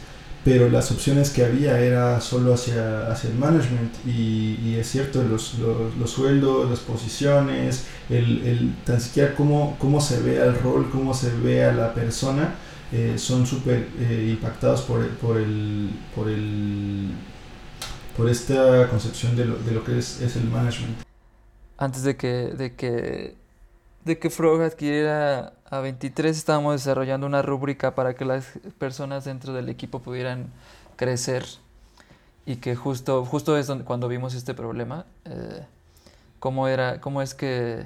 pero 0.46 0.70
las 0.70 0.92
opciones 0.92 1.30
que 1.30 1.44
había 1.44 1.80
era 1.80 2.20
solo 2.20 2.54
hacia, 2.54 3.10
hacia 3.10 3.30
el 3.30 3.36
management. 3.36 3.92
Y, 4.06 4.76
es 4.76 4.88
cierto, 4.88 5.24
los, 5.24 5.56
los, 5.58 6.08
sueldos, 6.08 6.70
las 6.70 6.78
posiciones, 6.78 7.84
el, 8.08 8.46
el, 8.46 8.76
tan 8.84 9.00
siquiera 9.00 9.34
cómo, 9.34 9.76
cómo 9.80 10.00
se 10.00 10.20
ve 10.20 10.36
el 10.36 10.56
rol, 10.60 10.88
cómo 10.92 11.14
se 11.14 11.32
ve 11.32 11.64
a 11.64 11.72
la 11.72 11.92
persona, 11.92 12.54
eh, 12.92 13.14
son 13.18 13.44
súper 13.44 13.88
impactados 13.98 14.82
por, 14.82 15.08
por, 15.16 15.36
el, 15.36 15.90
por, 16.14 16.28
el, 16.28 17.10
por 18.16 18.28
esta 18.28 18.88
concepción 18.88 19.34
de 19.34 19.46
lo, 19.46 19.56
de 19.56 19.72
lo 19.72 19.82
que 19.82 19.98
es, 19.98 20.20
es 20.20 20.36
el 20.36 20.44
management. 20.44 20.96
Antes 21.76 22.04
de 22.04 22.16
que, 22.16 22.52
de 22.56 22.76
que, 22.76 23.34
de 24.04 24.18
que 24.20 24.30
Frog 24.30 24.62
adquiriera 24.62 25.54
a 25.70 25.80
23, 25.80 26.36
estábamos 26.36 26.74
desarrollando 26.74 27.26
una 27.26 27.42
rúbrica 27.42 27.94
para 27.94 28.14
que 28.14 28.24
las 28.24 28.46
personas 28.78 29.24
dentro 29.24 29.52
del 29.52 29.68
equipo 29.68 30.00
pudieran 30.00 30.46
crecer 30.96 31.44
y 32.44 32.56
que 32.56 32.76
justo, 32.76 33.24
justo 33.24 33.56
es 33.58 33.66
donde, 33.66 33.84
cuando 33.84 34.06
vimos 34.08 34.34
este 34.34 34.54
problema, 34.54 35.04
eh, 35.24 35.64
cómo, 36.38 36.68
era, 36.68 37.00
cómo 37.00 37.20
es 37.20 37.34
que, 37.34 37.84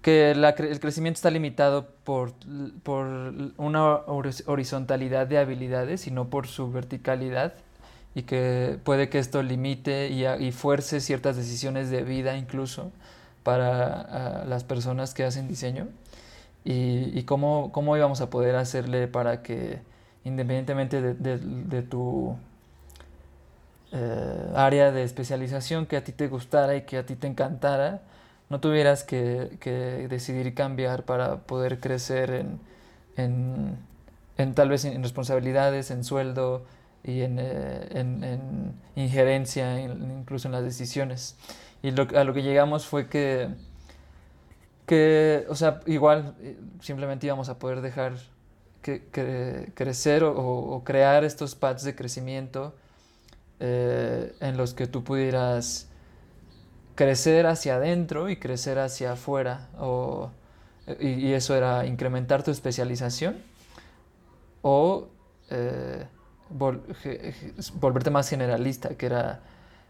que 0.00 0.30
el 0.30 0.80
crecimiento 0.80 1.18
está 1.18 1.30
limitado 1.30 1.86
por, 2.04 2.32
por 2.82 3.06
una 3.58 3.98
horizontalidad 4.46 5.26
de 5.26 5.38
habilidades 5.38 6.06
y 6.06 6.10
no 6.10 6.28
por 6.28 6.46
su 6.46 6.72
verticalidad 6.72 7.54
y 8.14 8.22
que 8.22 8.78
puede 8.84 9.10
que 9.10 9.18
esto 9.18 9.42
limite 9.42 10.08
y, 10.08 10.26
y 10.26 10.52
fuerce 10.52 11.00
ciertas 11.00 11.36
decisiones 11.36 11.90
de 11.90 12.02
vida 12.02 12.36
incluso 12.38 12.90
para 13.42 14.44
las 14.46 14.64
personas 14.64 15.14
que 15.14 15.24
hacen 15.24 15.48
diseño 15.48 15.88
y, 16.64 17.22
cómo, 17.22 17.72
cómo, 17.72 17.96
íbamos 17.96 18.20
a 18.20 18.30
poder 18.30 18.56
hacerle 18.56 19.08
para 19.08 19.42
que 19.42 19.80
independientemente 20.24 21.00
de, 21.00 21.82
tu 21.82 22.36
eh, 23.92 24.52
área 24.54 24.92
de 24.92 25.02
especialización 25.02 25.86
que 25.86 25.96
a 25.96 26.04
ti 26.04 26.12
te 26.12 26.28
gustara 26.28 26.76
y 26.76 26.82
que 26.82 26.98
a 26.98 27.06
ti 27.06 27.16
te 27.16 27.26
encantara, 27.26 28.02
no 28.50 28.60
tuvieras 28.60 29.04
que, 29.04 29.56
que 29.60 30.08
decidir 30.08 30.54
cambiar 30.54 31.04
para 31.04 31.38
poder 31.38 31.80
crecer 31.80 32.30
en, 32.30 32.60
en, 33.16 33.76
en 34.36 34.54
tal 34.54 34.68
vez 34.68 34.84
en 34.84 35.02
responsabilidades, 35.02 35.90
en 35.90 36.04
sueldo, 36.04 36.64
y 37.04 37.22
en, 37.22 37.38
eh, 37.38 37.88
en, 37.90 38.24
en 38.24 38.72
injerencia 38.96 39.80
incluso 39.80 40.48
en 40.48 40.52
las 40.52 40.62
decisiones. 40.62 41.36
Y 41.82 41.90
a 41.90 42.24
lo 42.24 42.34
que 42.34 42.42
llegamos 42.42 42.86
fue 42.86 43.08
que, 43.08 43.48
que, 44.86 45.46
o 45.48 45.54
sea, 45.54 45.80
igual 45.86 46.34
eh, 46.40 46.58
simplemente 46.80 47.26
íbamos 47.26 47.48
a 47.48 47.58
poder 47.58 47.80
dejar 47.80 48.14
que, 48.82 49.72
crecer 49.74 50.24
o, 50.24 50.82
crear 50.84 51.24
estos 51.24 51.54
pads 51.54 51.84
de 51.84 51.94
crecimiento 51.94 52.74
eh, 53.60 54.34
en 54.40 54.56
los 54.56 54.74
que 54.74 54.86
tú 54.86 55.04
pudieras 55.04 55.88
crecer 56.94 57.46
hacia 57.46 57.76
adentro 57.76 58.28
y 58.28 58.36
crecer 58.36 58.78
hacia 58.78 59.12
afuera. 59.12 59.68
O, 59.78 60.30
y, 60.98 61.08
y, 61.08 61.32
eso 61.34 61.54
era 61.54 61.86
incrementar 61.86 62.42
tu 62.42 62.50
especialización 62.50 63.36
o 64.62 65.08
volverte 66.50 68.10
más 68.10 68.28
generalista, 68.28 68.90
que 68.90 69.06
era, 69.06 69.40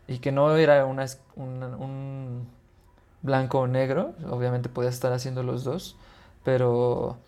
y 0.08 0.18
que 0.18 0.32
no 0.32 0.56
era 0.56 0.84
una, 0.86 1.06
un, 1.36 2.48
blanco 3.22 3.60
o 3.60 3.66
negro, 3.66 4.14
obviamente 4.30 4.68
podías 4.68 4.94
estar 4.94 5.12
haciendo 5.12 5.42
los 5.42 5.64
dos, 5.64 5.96
pero 6.44 7.18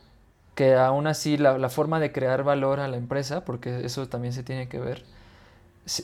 que 0.55 0.75
aún 0.77 1.07
así 1.07 1.37
la, 1.37 1.59
la, 1.59 1.69
forma 1.69 2.01
de 2.01 2.13
crear 2.13 2.43
valor 2.43 2.81
a 2.81 2.89
la 2.89 2.97
empresa, 2.97 3.45
porque 3.45 3.85
eso 3.85 4.09
también 4.09 4.33
se 4.33 4.43
tiene 4.43 4.69
que 4.69 4.79
ver, 4.79 5.05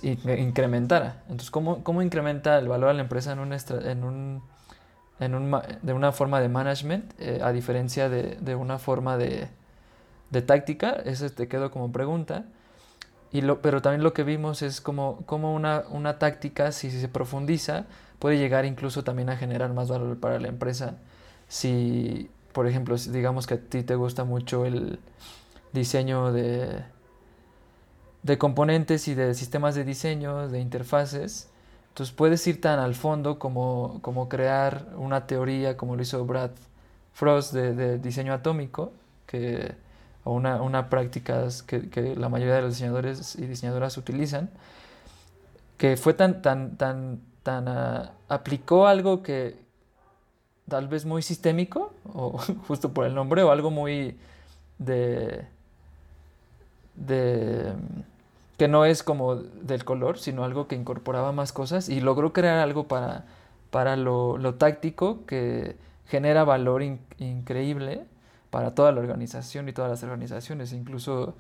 incrementara. 0.03 1.23
Entonces, 1.25 1.51
¿cómo, 1.51 1.83
cómo 1.85 2.03
incrementa 2.03 2.59
el 2.59 2.69
valor 2.69 2.91
a 2.91 2.93
la 2.95 3.03
empresa 3.03 3.33
en 3.33 3.39
en 3.41 4.05
un, 4.05 4.43
en 5.21 5.35
un 5.35 5.61
de 5.83 5.93
una 5.93 6.13
forma 6.13 6.41
de 6.41 6.49
management, 6.49 7.13
eh, 7.19 7.41
a 7.43 7.53
diferencia 7.53 8.09
de, 8.09 8.37
de 8.41 8.55
una 8.55 8.79
forma 8.79 9.17
de, 9.17 9.49
de 10.31 10.43
táctica? 10.43 10.91
Eso 11.05 11.29
te 11.31 11.49
quedo 11.49 11.71
como 11.71 11.93
pregunta. 11.93 12.47
Y 13.33 13.41
lo, 13.43 13.61
pero 13.61 13.83
también 13.83 14.03
lo 14.03 14.13
que 14.13 14.23
vimos 14.23 14.63
es 14.63 14.81
como, 14.81 15.23
como 15.27 15.55
una, 15.55 15.85
una 15.91 16.19
táctica, 16.19 16.73
si 16.73 16.91
se 16.91 17.09
profundiza, 17.09 17.87
puede 18.19 18.39
llegar 18.39 18.65
incluso 18.65 19.05
también 19.05 19.31
a 19.31 19.37
generar 19.37 19.73
más 19.73 19.89
valor 19.89 20.19
para 20.19 20.39
la 20.41 20.49
empresa. 20.49 20.97
Si, 21.49 22.31
por 22.53 22.67
ejemplo, 22.67 22.97
digamos 22.97 23.47
que 23.47 23.55
a 23.55 23.59
ti 23.59 23.83
te 23.83 23.95
gusta 23.95 24.25
mucho 24.25 24.65
el 24.65 24.99
diseño 25.73 26.33
de, 26.33 26.85
de 28.23 28.39
componentes 28.39 29.09
y 29.09 29.15
de 29.15 29.35
sistemas 29.35 29.75
de 29.75 29.85
diseño, 29.85 30.49
de 30.49 30.61
interfaces, 30.61 31.51
entonces 31.89 32.15
puedes 32.15 32.47
ir 32.47 32.61
tan 32.61 32.79
al 32.79 32.95
fondo 32.95 33.39
como, 33.39 34.01
como 34.03 34.29
crear 34.29 34.87
una 34.97 35.27
teoría 35.27 35.77
como 35.77 35.97
lo 35.97 36.03
hizo 36.03 36.25
Brad 36.27 36.51
Frost 37.15 37.53
de, 37.55 37.75
de 37.75 37.99
diseño 37.99 38.35
atómico, 38.35 38.93
que 39.27 39.75
o 40.27 40.33
una, 40.33 40.61
una 40.61 40.91
práctica 40.91 41.47
que, 41.69 42.17
la 42.17 42.29
mayoría 42.29 42.57
de 42.57 42.63
los 42.63 42.73
diseñadores 42.73 43.37
y 43.37 43.47
diseñadoras 43.47 43.97
utilizan, 43.97 44.51
que 45.79 45.97
fue 45.97 46.15
tan, 46.15 46.43
tan, 46.43 46.77
tan, 46.77 47.21
tan, 47.45 47.69
uh, 47.69 48.09
aplicó 48.29 48.89
algo 48.89 49.23
que 49.23 49.57
tal 50.69 50.89
vez 50.89 51.07
muy 51.07 51.23
sistémico, 51.23 51.93
o 52.13 52.39
justo 52.67 52.93
por 52.93 53.07
el 53.07 53.15
nombre, 53.15 53.45
o 53.45 53.53
algo 53.53 53.71
muy, 53.71 54.19
de, 54.79 55.47
de 56.97 57.73
que 58.59 58.67
no 58.67 58.85
es 58.85 59.05
como 59.05 59.37
del 59.37 59.85
color, 59.85 60.19
sino 60.19 60.43
algo 60.43 60.67
que 60.67 60.75
incorporaba 60.75 61.31
más 61.31 61.53
cosas 61.53 61.89
y 61.89 62.01
logró 62.01 62.33
crear 62.33 62.59
algo 62.59 62.89
para, 62.89 63.27
para 63.71 63.95
lo, 63.95 64.55
táctico 64.57 65.25
que 65.25 65.77
genera 66.09 66.43
valor 66.43 66.83
increíble 66.83 68.07
para 68.51 68.75
toda 68.75 68.93
la 68.93 69.01
organización 69.01 69.69
y 69.69 69.73
todas 69.73 69.91
las 69.91 70.03
organizaciones, 70.03 70.73
incluso 70.73 71.35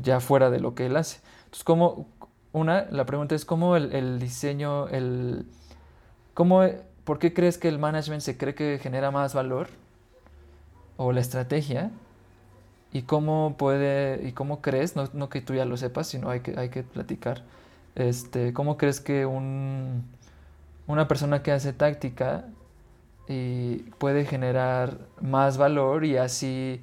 ya 0.00 0.20
fuera 0.20 0.50
de 0.50 0.60
lo 0.60 0.74
que 0.74 0.86
él 0.86 0.96
hace. 0.96 1.20
Entonces, 1.44 1.64
¿cómo, 1.64 2.06
una, 2.52 2.86
la 2.90 3.06
pregunta 3.06 3.34
es 3.34 3.44
cómo 3.44 3.76
el, 3.76 4.18
diseño, 4.18 4.88
el, 4.88 5.46
cómo, 6.34 6.62
¿por 7.04 7.18
qué 7.18 7.32
crees 7.32 7.58
que 7.58 7.68
el 7.68 7.78
management 7.78 8.22
se 8.22 8.36
cree 8.36 8.54
que 8.54 8.78
genera 8.80 9.10
más 9.10 9.34
valor? 9.34 9.68
O 10.96 11.12
la 11.12 11.20
estrategia. 11.20 11.90
¿Y 12.92 13.02
cómo 13.02 13.56
puede, 13.58 14.26
y 14.28 14.32
cómo 14.32 14.60
crees, 14.60 14.96
no, 14.96 15.08
no 15.14 15.30
que 15.30 15.40
tú 15.40 15.54
ya 15.54 15.64
lo 15.64 15.78
sepas, 15.78 16.08
sino 16.08 16.28
hay 16.28 16.40
que, 16.40 16.58
hay 16.58 16.68
que 16.68 16.82
platicar, 16.82 17.42
este, 17.94 18.52
cómo 18.52 18.76
crees 18.76 19.00
que 19.00 19.24
un, 19.24 20.04
una 20.86 21.08
persona 21.08 21.42
que 21.42 21.52
hace 21.52 21.72
táctica 21.72 22.44
y 23.28 23.78
puede 23.98 24.24
generar 24.24 24.98
más 25.20 25.56
valor 25.58 26.04
y 26.04 26.16
así 26.16 26.82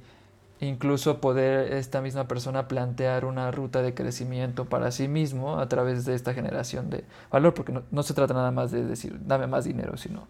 incluso 0.60 1.20
poder 1.20 1.72
esta 1.72 2.00
misma 2.02 2.28
persona 2.28 2.68
plantear 2.68 3.24
una 3.24 3.50
ruta 3.50 3.82
de 3.82 3.94
crecimiento 3.94 4.66
para 4.66 4.90
sí 4.90 5.08
mismo 5.08 5.58
a 5.58 5.68
través 5.68 6.04
de 6.04 6.14
esta 6.14 6.34
generación 6.34 6.90
de 6.90 7.04
valor, 7.30 7.54
porque 7.54 7.74
no, 7.90 8.02
se 8.02 8.14
trata 8.14 8.34
nada 8.34 8.50
más 8.50 8.70
de 8.70 8.84
decir, 8.84 9.18
dame 9.24 9.46
más 9.46 9.64
dinero, 9.64 9.96
sino 9.96 10.28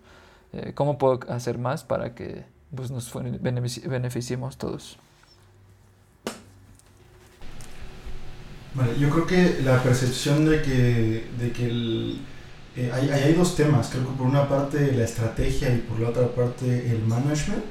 eh, 0.53 0.73
cómo 0.75 0.99
puedo 0.99 1.21
hacer 1.29 1.59
más 1.59 1.83
para 1.85 2.15
que 2.15 2.45
pues, 2.75 2.91
nos 2.91 3.13
beneficiemos 3.13 4.57
todos. 4.57 4.99
Yo 9.01 9.11
creo 9.11 9.27
que 9.27 9.63
la 9.65 9.83
percepción 9.83 10.49
de 10.49 10.63
que, 10.63 11.27
de 11.41 11.51
que 11.51 11.67
el, 11.67 12.21
eh, 12.77 12.91
hay, 12.95 13.11
hay, 13.11 13.33
dos 13.35 13.57
temas, 13.57 13.89
creo 13.91 14.07
que 14.07 14.17
por 14.17 14.27
una 14.27 14.49
parte 14.49 14.93
la 14.93 15.05
estrategia 15.05 15.73
y 15.75 15.79
por 15.79 16.01
la 16.01 16.11
otra 16.11 16.29
parte 16.29 16.91
el 16.91 17.03
management, 17.07 17.65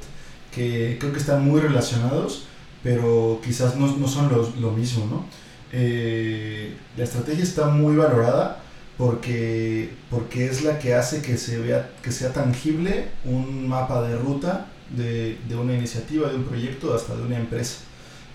que 0.51 0.97
creo 0.99 1.13
que 1.13 1.19
están 1.19 1.45
muy 1.45 1.61
relacionados 1.61 2.45
pero 2.83 3.39
quizás 3.43 3.75
no, 3.75 3.87
no 3.97 4.07
son 4.07 4.31
lo 4.59 4.71
mismo, 4.71 5.05
¿no? 5.05 5.25
Eh, 5.71 6.73
la 6.97 7.03
estrategia 7.03 7.43
está 7.43 7.67
muy 7.67 7.95
valorada 7.95 8.63
porque, 8.97 9.91
porque 10.09 10.47
es 10.47 10.63
la 10.63 10.79
que 10.79 10.95
hace 10.95 11.21
que, 11.21 11.37
se 11.37 11.59
vea, 11.59 11.91
que 12.01 12.11
sea 12.11 12.33
tangible 12.33 13.09
un 13.25 13.67
mapa 13.67 14.01
de 14.01 14.17
ruta 14.17 14.67
de, 14.89 15.37
de 15.47 15.55
una 15.55 15.73
iniciativa, 15.73 16.29
de 16.29 16.35
un 16.35 16.45
proyecto, 16.45 16.93
hasta 16.93 17.15
de 17.15 17.23
una 17.23 17.37
empresa. 17.37 17.81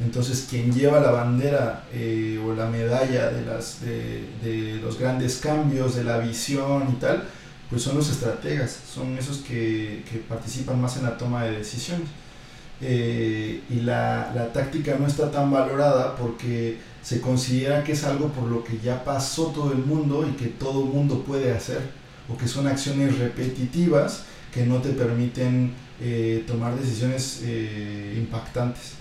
Entonces, 0.01 0.47
quien 0.51 0.73
lleva 0.73 1.01
la 1.01 1.11
bandera 1.11 1.85
eh, 1.93 2.41
o 2.45 2.55
la 2.55 2.67
medalla 2.67 3.31
de, 3.31 3.45
las, 3.47 3.81
de, 3.81 4.81
los 4.83 4.99
grandes 4.99 5.37
cambios, 5.37 5.95
de 5.95 6.05
la 6.05 6.19
visión 6.19 6.89
y 6.91 6.97
tal, 7.01 7.25
pues 7.71 7.83
son 7.83 7.97
los 7.97 8.11
estrategas, 8.11 8.77
son 8.93 9.17
esos 9.17 9.39
que, 9.39 10.05
que 10.11 10.19
participan 10.19 10.81
más 10.81 10.97
en 10.97 11.05
la 11.05 11.17
toma 11.17 11.45
de 11.45 11.59
decisiones. 11.59 12.09
Eh, 12.81 13.63
y 13.71 13.81
la, 13.81 14.33
la, 14.35 14.53
táctica 14.53 14.97
no 14.99 15.07
está 15.07 15.31
tan 15.31 15.51
valorada 15.51 16.17
porque 16.17 16.79
se 17.03 17.21
considera 17.21 17.85
que 17.85 17.93
es 17.93 18.03
algo 18.05 18.29
por 18.29 18.49
lo 18.49 18.65
que 18.65 18.79
ya 18.79 19.05
pasó 19.05 19.47
todo 19.47 19.73
el 19.73 19.79
mundo 19.79 20.27
y 20.29 20.33
que 20.33 20.49
todo 20.49 20.83
el 20.83 20.89
mundo 20.91 21.23
puede 21.23 21.53
hacer, 21.53 21.81
o 22.29 22.37
que 22.37 22.49
son 22.49 22.67
acciones 22.67 23.17
repetitivas 23.19 24.25
que 24.53 24.67
no 24.67 24.79
te 24.79 24.91
permiten 24.91 25.73
eh, 26.01 26.45
tomar 26.47 26.79
decisiones 26.79 27.43
eh, 27.45 28.15
impactantes. 28.17 28.95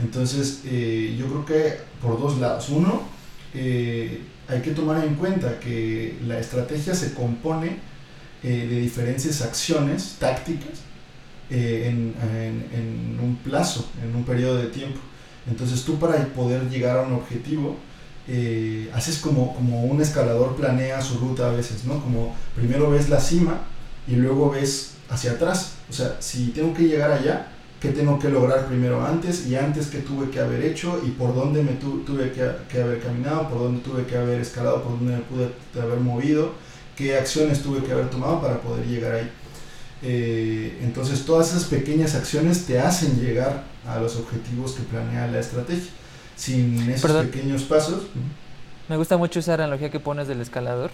Entonces, 0.00 0.62
yo 0.62 1.26
creo 1.26 1.44
que 1.44 1.76
por 2.00 2.20
dos 2.20 2.38
lados. 2.38 2.68
Uno, 2.68 3.02
hay 3.54 4.62
que 4.62 4.70
tomar 4.70 5.04
en 5.04 5.14
cuenta 5.16 5.58
que 5.58 6.16
la 6.26 6.38
estrategia 6.38 6.94
se 6.94 7.14
compone 7.14 7.78
de 8.42 8.80
diferentes 8.80 9.42
acciones 9.42 10.16
tácticas 10.18 10.88
eh, 11.50 11.88
en, 11.88 13.18
un 13.22 13.36
plazo, 13.36 13.88
en 14.02 14.14
un 14.14 14.24
periodo 14.24 14.56
de 14.56 14.66
tiempo. 14.66 15.00
Entonces 15.48 15.82
tú 15.82 15.98
para 15.98 16.22
poder 16.26 16.68
llegar 16.68 16.98
a 16.98 17.02
un 17.02 17.14
objetivo, 17.14 17.76
eh, 18.28 18.90
haces 18.94 19.18
como, 19.18 19.54
como 19.54 19.84
un 19.84 20.02
escalador 20.02 20.56
planea 20.56 21.00
su 21.00 21.18
ruta 21.18 21.48
a 21.48 21.52
veces, 21.52 21.84
¿no? 21.84 22.02
Como 22.02 22.36
primero 22.54 22.90
ves 22.90 23.08
la 23.08 23.18
cima 23.18 23.62
y 24.06 24.16
luego 24.16 24.50
ves 24.50 24.92
hacia 25.08 25.32
atrás. 25.32 25.76
O 25.88 25.92
sea, 25.94 26.16
si 26.20 26.48
tengo 26.48 26.74
que 26.74 26.82
llegar 26.82 27.10
allá, 27.10 27.48
¿qué 27.80 27.90
tengo 27.90 28.18
que 28.18 28.28
lograr 28.28 28.66
primero 28.66 29.04
antes? 29.04 29.46
Y 29.46 29.56
antes 29.56 29.86
qué 29.86 29.98
tuve 29.98 30.30
que 30.30 30.40
haber 30.40 30.64
hecho 30.64 31.00
y 31.04 31.10
por 31.10 31.34
dónde 31.34 31.62
me 31.62 31.72
tuve 31.72 32.32
que, 32.32 32.50
que, 32.68 32.82
haber 32.82 33.00
caminado, 33.00 33.48
por 33.48 33.58
dónde 33.58 33.80
tuve 33.82 34.04
que 34.04 34.16
haber 34.16 34.40
escalado, 34.40 34.82
por 34.82 34.92
dónde 34.92 35.16
me 35.16 35.22
pude 35.22 35.48
haber 35.80 36.00
movido, 36.00 36.52
qué 36.96 37.16
acciones 37.16 37.62
tuve 37.62 37.82
que 37.84 37.92
haber 37.92 38.10
tomado 38.10 38.40
para 38.40 38.60
poder 38.60 38.86
llegar 38.86 39.14
ahí. 39.14 39.30
Eh, 40.02 40.78
entonces 40.82 41.24
todas 41.24 41.50
esas 41.50 41.64
pequeñas 41.64 42.14
acciones 42.14 42.66
te 42.66 42.78
hacen 42.78 43.20
llegar 43.20 43.64
a 43.86 43.98
los 43.98 44.16
objetivos 44.16 44.72
que 44.72 44.82
planea 44.82 45.26
la 45.26 45.40
estrategia. 45.40 45.90
Sin 46.36 46.88
esos 46.88 47.10
pequeños 47.26 47.64
pasos. 47.64 48.04
Me 48.88 48.96
gusta 48.96 49.16
mucho 49.16 49.40
esa 49.40 49.54
analogía 49.54 49.90
que 49.90 49.98
pones 49.98 50.28
del 50.28 50.40
escalador. 50.40 50.92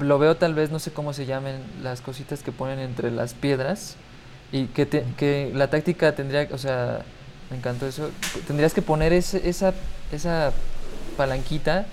Lo 0.00 0.18
veo 0.18 0.36
tal 0.36 0.54
vez, 0.54 0.72
no 0.72 0.80
sé 0.80 0.90
cómo 0.90 1.12
se 1.12 1.26
llamen 1.26 1.60
las 1.80 2.00
cositas 2.00 2.42
que 2.42 2.50
ponen 2.50 2.80
entre 2.80 3.12
las 3.12 3.34
piedras 3.34 3.96
y 4.52 4.66
que, 4.66 4.86
que 4.88 5.52
la 5.54 5.68
táctica 5.68 6.14
tendría, 6.14 6.48
o 6.52 6.58
sea, 6.58 7.02
me 7.50 7.56
encantó 7.56 7.86
eso, 7.86 8.10
tendrías 8.46 8.74
que 8.74 8.82
poner 8.82 9.12
ese, 9.12 9.48
esa, 9.48 9.74
esa 10.12 10.52
palanquita 11.16 11.86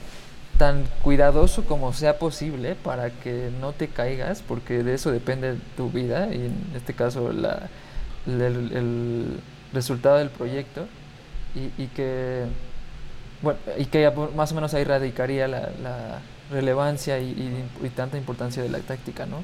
tan 0.57 0.85
cuidadoso 1.03 1.65
como 1.65 1.93
sea 1.93 2.17
posible 2.17 2.75
para 2.75 3.09
que 3.09 3.51
no 3.59 3.73
te 3.73 3.87
caigas, 3.87 4.41
porque 4.41 4.83
de 4.83 4.93
eso 4.93 5.11
depende 5.11 5.57
tu 5.75 5.89
vida 5.89 6.33
y 6.33 6.45
en 6.45 6.71
este 6.75 6.93
caso 6.93 7.33
la, 7.33 7.69
el, 8.25 9.39
resultado 9.73 10.17
del 10.17 10.29
proyecto 10.29 10.87
y, 11.53 11.83
y, 11.83 11.87
que 11.87 12.45
bueno 13.41 13.59
y 13.77 13.85
que 13.87 14.09
más 14.35 14.53
o 14.53 14.55
menos 14.55 14.73
ahí 14.73 14.85
radicaría 14.85 15.49
la, 15.49 15.69
la 15.83 16.21
relevancia 16.49 17.19
y, 17.19 17.65
tanta 17.95 18.17
importancia 18.17 18.63
de 18.63 18.69
la 18.69 18.79
táctica, 18.79 19.25
¿no? 19.25 19.43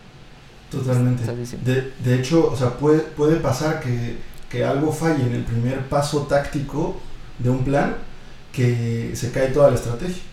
Totalmente. 0.72 1.24
De, 1.66 1.92
de, 2.04 2.16
hecho, 2.16 2.50
o 2.50 2.56
sea, 2.56 2.78
puede, 2.78 3.00
puede 3.00 3.36
pasar 3.38 3.82
que, 3.82 4.18
que 4.50 4.64
algo 4.64 4.92
falle 4.92 5.26
en 5.26 5.34
el 5.34 5.44
primer 5.44 5.88
paso 5.90 6.22
táctico 6.22 6.98
de 7.40 7.50
un 7.50 7.64
plan 7.64 7.96
que 8.54 9.12
se 9.14 9.32
cae 9.32 9.48
toda 9.48 9.70
la 9.70 9.76
estrategia. 9.76 10.24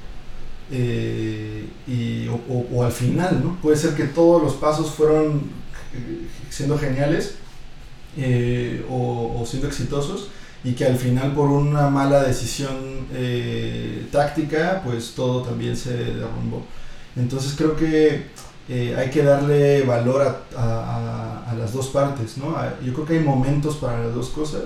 Eh, 0.71 1.67
y, 1.87 2.29
o, 2.29 2.85
al 2.85 2.93
final, 2.93 3.41
¿no? 3.43 3.57
Puede 3.61 3.77
ser 3.77 3.95
que 3.95 4.05
todos 4.05 4.43
los 4.43 4.55
pasos 4.55 4.91
fueron 4.91 5.43
eh, 5.95 6.29
siendo 6.51 6.79
geniales 6.79 7.37
eh, 8.17 8.85
o, 8.91 9.45
siendo 9.47 9.69
exitosos 9.69 10.29
y 10.65 10.73
que 10.73 10.85
al 10.85 10.97
final 10.97 11.33
por 11.35 11.49
una 11.49 11.89
mala 11.89 12.23
decisión 12.25 13.07
táctica, 14.13 14.83
pues 14.85 15.13
todo 15.15 15.43
también 15.43 15.77
se 15.77 15.95
derrumbó. 15.95 16.65
Entonces 17.17 17.55
creo 17.57 17.77
que 17.77 18.27
hay 18.69 19.11
que 19.11 19.23
darle 19.23 19.83
valor 19.83 20.45
a, 20.57 21.55
las 21.59 21.73
dos 21.73 21.89
partes, 21.89 22.39
¿no? 22.39 22.55
Yo 22.85 22.93
creo 22.93 23.07
que 23.07 23.19
hay 23.19 23.25
momentos 23.25 23.77
para 23.77 24.05
las 24.05 24.15
dos 24.15 24.29
cosas 24.29 24.63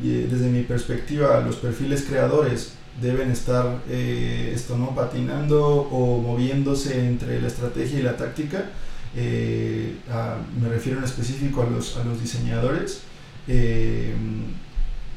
y 0.00 0.22
desde 0.22 0.48
mi 0.48 0.62
perspectiva 0.62 1.40
los 1.40 1.56
perfiles 1.56 2.04
creadores 2.08 2.72
deben 3.00 3.30
estar 3.30 3.78
eh, 3.88 4.52
esto 4.54 4.76
no 4.76 4.94
patinando 4.94 5.64
o 5.64 6.20
moviéndose 6.20 7.06
entre 7.06 7.40
la 7.40 7.48
estrategia 7.48 7.98
y 7.98 8.02
la 8.02 8.16
táctica 8.16 8.70
eh, 9.16 9.96
me 10.60 10.68
refiero 10.68 10.98
en 10.98 11.04
específico 11.04 11.62
a 11.62 11.66
los, 11.70 12.20
diseñadores 12.20 13.02
eh, 13.46 14.14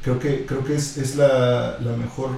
creo 0.02 0.18
que 0.18 0.44
creo 0.44 0.64
que 0.64 0.74
es, 0.74 0.98
es 0.98 1.16
la, 1.16 1.78
la, 1.80 1.96
mejor 1.96 2.30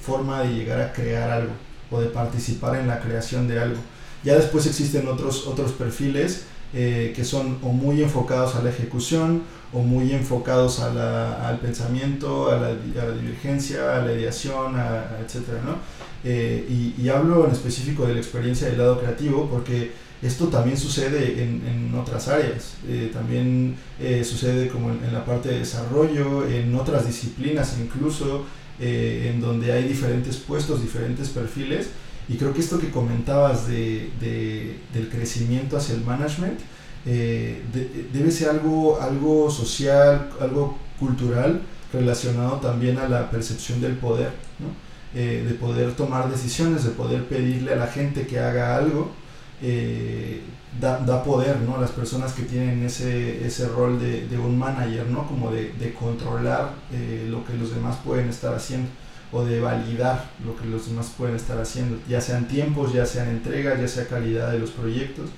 forma 0.00 0.42
de 0.42 0.54
llegar 0.54 0.80
a 0.80 0.92
crear 0.92 1.30
algo 1.30 1.52
o 1.90 2.00
de 2.00 2.08
participar 2.08 2.76
en 2.76 2.88
la 2.88 3.00
creación 3.00 3.46
de 3.46 3.60
algo 3.60 3.78
ya 4.24 4.34
después 4.36 4.66
existen 4.66 5.08
otros 5.08 5.46
otros 5.46 5.72
perfiles 5.72 6.44
que 6.72 7.24
son 7.24 7.58
o 7.62 7.68
muy 7.68 8.02
enfocados 8.02 8.54
a 8.54 8.62
la 8.62 8.70
ejecución 8.70 9.42
o 9.72 9.80
muy 9.80 10.12
enfocados 10.12 10.80
a 10.80 10.92
la, 10.92 11.48
al 11.48 11.58
pensamiento, 11.58 12.50
a 12.50 12.56
la, 12.56 12.68
a 12.68 13.06
la, 13.06 13.12
divergencia, 13.12 13.96
a 13.96 14.04
la 14.04 14.12
ideación, 14.12 14.76
a, 14.76 15.18
etcétera, 15.24 15.60
¿no? 15.64 15.76
Eh, 16.24 16.66
y, 16.68 17.02
y, 17.02 17.08
hablo 17.08 17.46
en 17.46 17.52
específico 17.52 18.06
de 18.06 18.14
la 18.14 18.20
experiencia 18.20 18.68
del 18.68 18.78
lado 18.78 19.00
creativo 19.00 19.48
porque 19.50 19.90
esto 20.22 20.46
también 20.46 20.76
sucede 20.76 21.42
en, 21.42 21.66
en 21.66 21.98
otras 21.98 22.28
áreas, 22.28 22.74
eh, 22.86 23.10
también 23.12 23.74
eh, 23.98 24.22
sucede 24.22 24.68
como 24.68 24.90
en, 24.90 25.02
en, 25.04 25.12
la 25.12 25.24
parte 25.24 25.48
de 25.48 25.58
desarrollo, 25.58 26.46
en 26.46 26.76
otras 26.76 27.06
disciplinas 27.06 27.76
incluso, 27.80 28.44
en 28.78 29.40
donde 29.40 29.72
hay 29.72 29.84
diferentes 29.84 30.38
puestos, 30.38 30.82
diferentes 30.82 31.28
perfiles, 31.28 31.90
y 32.28 32.36
creo 32.36 32.52
que 32.54 32.60
esto 32.60 32.78
que 32.78 32.90
comentabas 32.90 33.66
de, 33.66 34.10
de, 34.20 34.78
del 34.92 35.08
crecimiento 35.08 35.76
hacia 35.76 35.94
el 35.94 36.02
management, 36.02 36.60
eh, 37.04 37.62
debe 38.12 38.30
ser 38.30 38.50
algo, 38.50 39.00
algo 39.00 39.50
social, 39.50 40.30
algo 40.40 40.78
cultural 41.00 41.62
relacionado 41.92 42.58
también 42.58 42.98
a 42.98 43.08
la 43.08 43.30
percepción 43.30 43.80
del 43.80 43.96
poder, 43.96 44.30
eh, 45.14 45.44
de 45.46 45.54
poder 45.54 45.94
tomar 45.94 46.30
decisiones, 46.30 46.84
de 46.84 46.90
poder 46.90 47.26
pedirle 47.26 47.72
a 47.72 47.76
la 47.76 47.88
gente 47.88 48.26
que 48.26 48.38
haga 48.38 48.76
algo, 48.76 49.10
eh, 49.60 50.42
da, 50.80 51.22
poder 51.24 51.60
¿no? 51.60 51.80
las 51.80 51.90
personas 51.90 52.32
que 52.32 52.44
tienen 52.44 52.84
ese, 52.84 53.44
ese 53.44 53.68
rol 53.68 53.98
de, 54.00 54.28
de 54.28 54.38
un 54.38 54.56
manager, 54.56 55.06
¿no? 55.08 55.26
como 55.26 55.50
de, 55.50 55.72
de 55.72 55.92
controlar 55.92 56.74
lo 57.28 57.44
que 57.44 57.54
los 57.54 57.74
demás 57.74 57.98
pueden 58.04 58.28
estar 58.28 58.54
haciendo 58.54 58.88
o 59.32 59.44
de 59.44 59.60
validar 59.60 60.30
lo 60.44 60.56
que 60.56 60.66
los 60.66 60.86
demás 60.88 61.12
pueden 61.16 61.36
estar 61.36 61.58
haciendo, 61.58 61.98
ya 62.08 62.20
sean 62.20 62.46
tiempos, 62.46 62.92
ya 62.92 63.06
sean 63.06 63.28
entregas, 63.28 63.80
ya 63.80 63.88
sea 63.88 64.06
calidad 64.06 64.52
de 64.52 64.58
los 64.58 64.70
proyectos. 64.70 65.30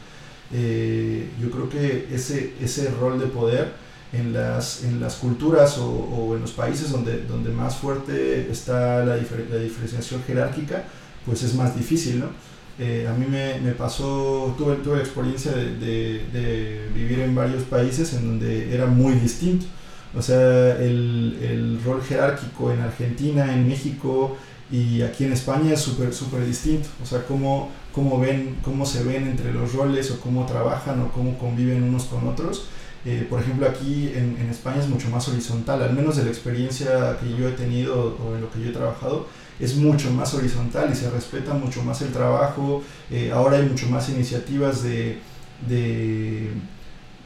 yo 0.50 1.50
creo 1.50 1.68
que 1.68 2.08
ese, 2.12 2.54
ese 2.60 2.90
rol 2.90 3.18
de 3.18 3.26
poder 3.26 3.72
en 4.12 4.32
las, 4.32 4.84
en 4.84 5.00
las 5.00 5.16
culturas 5.16 5.78
o, 5.78 6.34
en 6.34 6.42
los 6.42 6.52
países 6.52 6.90
donde, 6.90 7.22
donde 7.22 7.50
más 7.50 7.76
fuerte 7.76 8.50
está 8.50 9.04
la, 9.04 9.16
la, 9.16 9.58
diferenciación 9.58 10.22
jerárquica, 10.24 10.84
pues 11.26 11.42
es 11.42 11.54
más 11.54 11.76
difícil, 11.76 12.20
¿no? 12.20 12.26
Eh, 12.78 13.06
a 13.08 13.12
mí 13.12 13.26
me, 13.28 13.60
me, 13.60 13.72
pasó, 13.72 14.54
tuve, 14.58 14.76
tuve 14.76 14.96
la 14.96 15.02
experiencia 15.02 15.52
de, 15.52 16.88
vivir 16.92 17.20
en 17.20 17.34
varios 17.34 17.62
países 17.64 18.14
en 18.14 18.26
donde 18.26 18.74
era 18.74 18.86
muy 18.86 19.14
distinto. 19.14 19.66
O 20.16 20.22
sea, 20.22 20.76
el, 20.78 21.38
el 21.42 21.80
rol 21.84 22.02
jerárquico 22.02 22.70
en 22.70 22.80
Argentina, 22.80 23.52
en 23.52 23.68
México 23.68 24.36
y 24.70 25.02
aquí 25.02 25.24
en 25.24 25.32
España 25.32 25.72
es 25.72 25.80
súper, 25.80 26.12
súper 26.14 26.46
distinto. 26.46 26.88
O 27.02 27.06
sea, 27.06 27.24
cómo, 27.26 27.70
cómo, 27.92 28.18
ven, 28.18 28.56
cómo 28.62 28.86
se 28.86 29.02
ven 29.02 29.26
entre 29.26 29.52
los 29.52 29.72
roles 29.72 30.10
o 30.10 30.20
cómo 30.20 30.46
trabajan 30.46 31.00
o 31.02 31.12
cómo 31.12 31.38
conviven 31.38 31.82
unos 31.82 32.04
con 32.04 32.28
otros 32.28 32.68
eh, 33.06 33.26
por 33.28 33.40
ejemplo, 33.40 33.68
aquí 33.68 34.10
en, 34.14 34.38
en, 34.40 34.48
España 34.48 34.80
es 34.80 34.88
mucho 34.88 35.10
más 35.10 35.28
horizontal, 35.28 35.82
al 35.82 35.92
menos 35.92 36.16
de 36.16 36.24
la 36.24 36.30
experiencia 36.30 37.18
que 37.20 37.36
yo 37.36 37.48
he 37.48 37.52
tenido 37.52 38.16
o 38.16 38.34
en 38.34 38.40
lo 38.40 38.50
que 38.50 38.62
yo 38.62 38.70
he 38.70 38.72
trabajado, 38.72 39.26
es 39.60 39.76
mucho 39.76 40.10
más 40.10 40.32
horizontal 40.32 40.90
y 40.90 40.96
se 40.96 41.10
respeta 41.10 41.52
mucho 41.52 41.82
más 41.82 42.00
el 42.00 42.12
trabajo. 42.12 42.82
Eh, 43.10 43.30
ahora 43.30 43.58
hay 43.58 43.64
mucho 43.64 43.88
más 43.88 44.08
iniciativas 44.08 44.82
de, 44.82 45.18
de, 45.68 46.50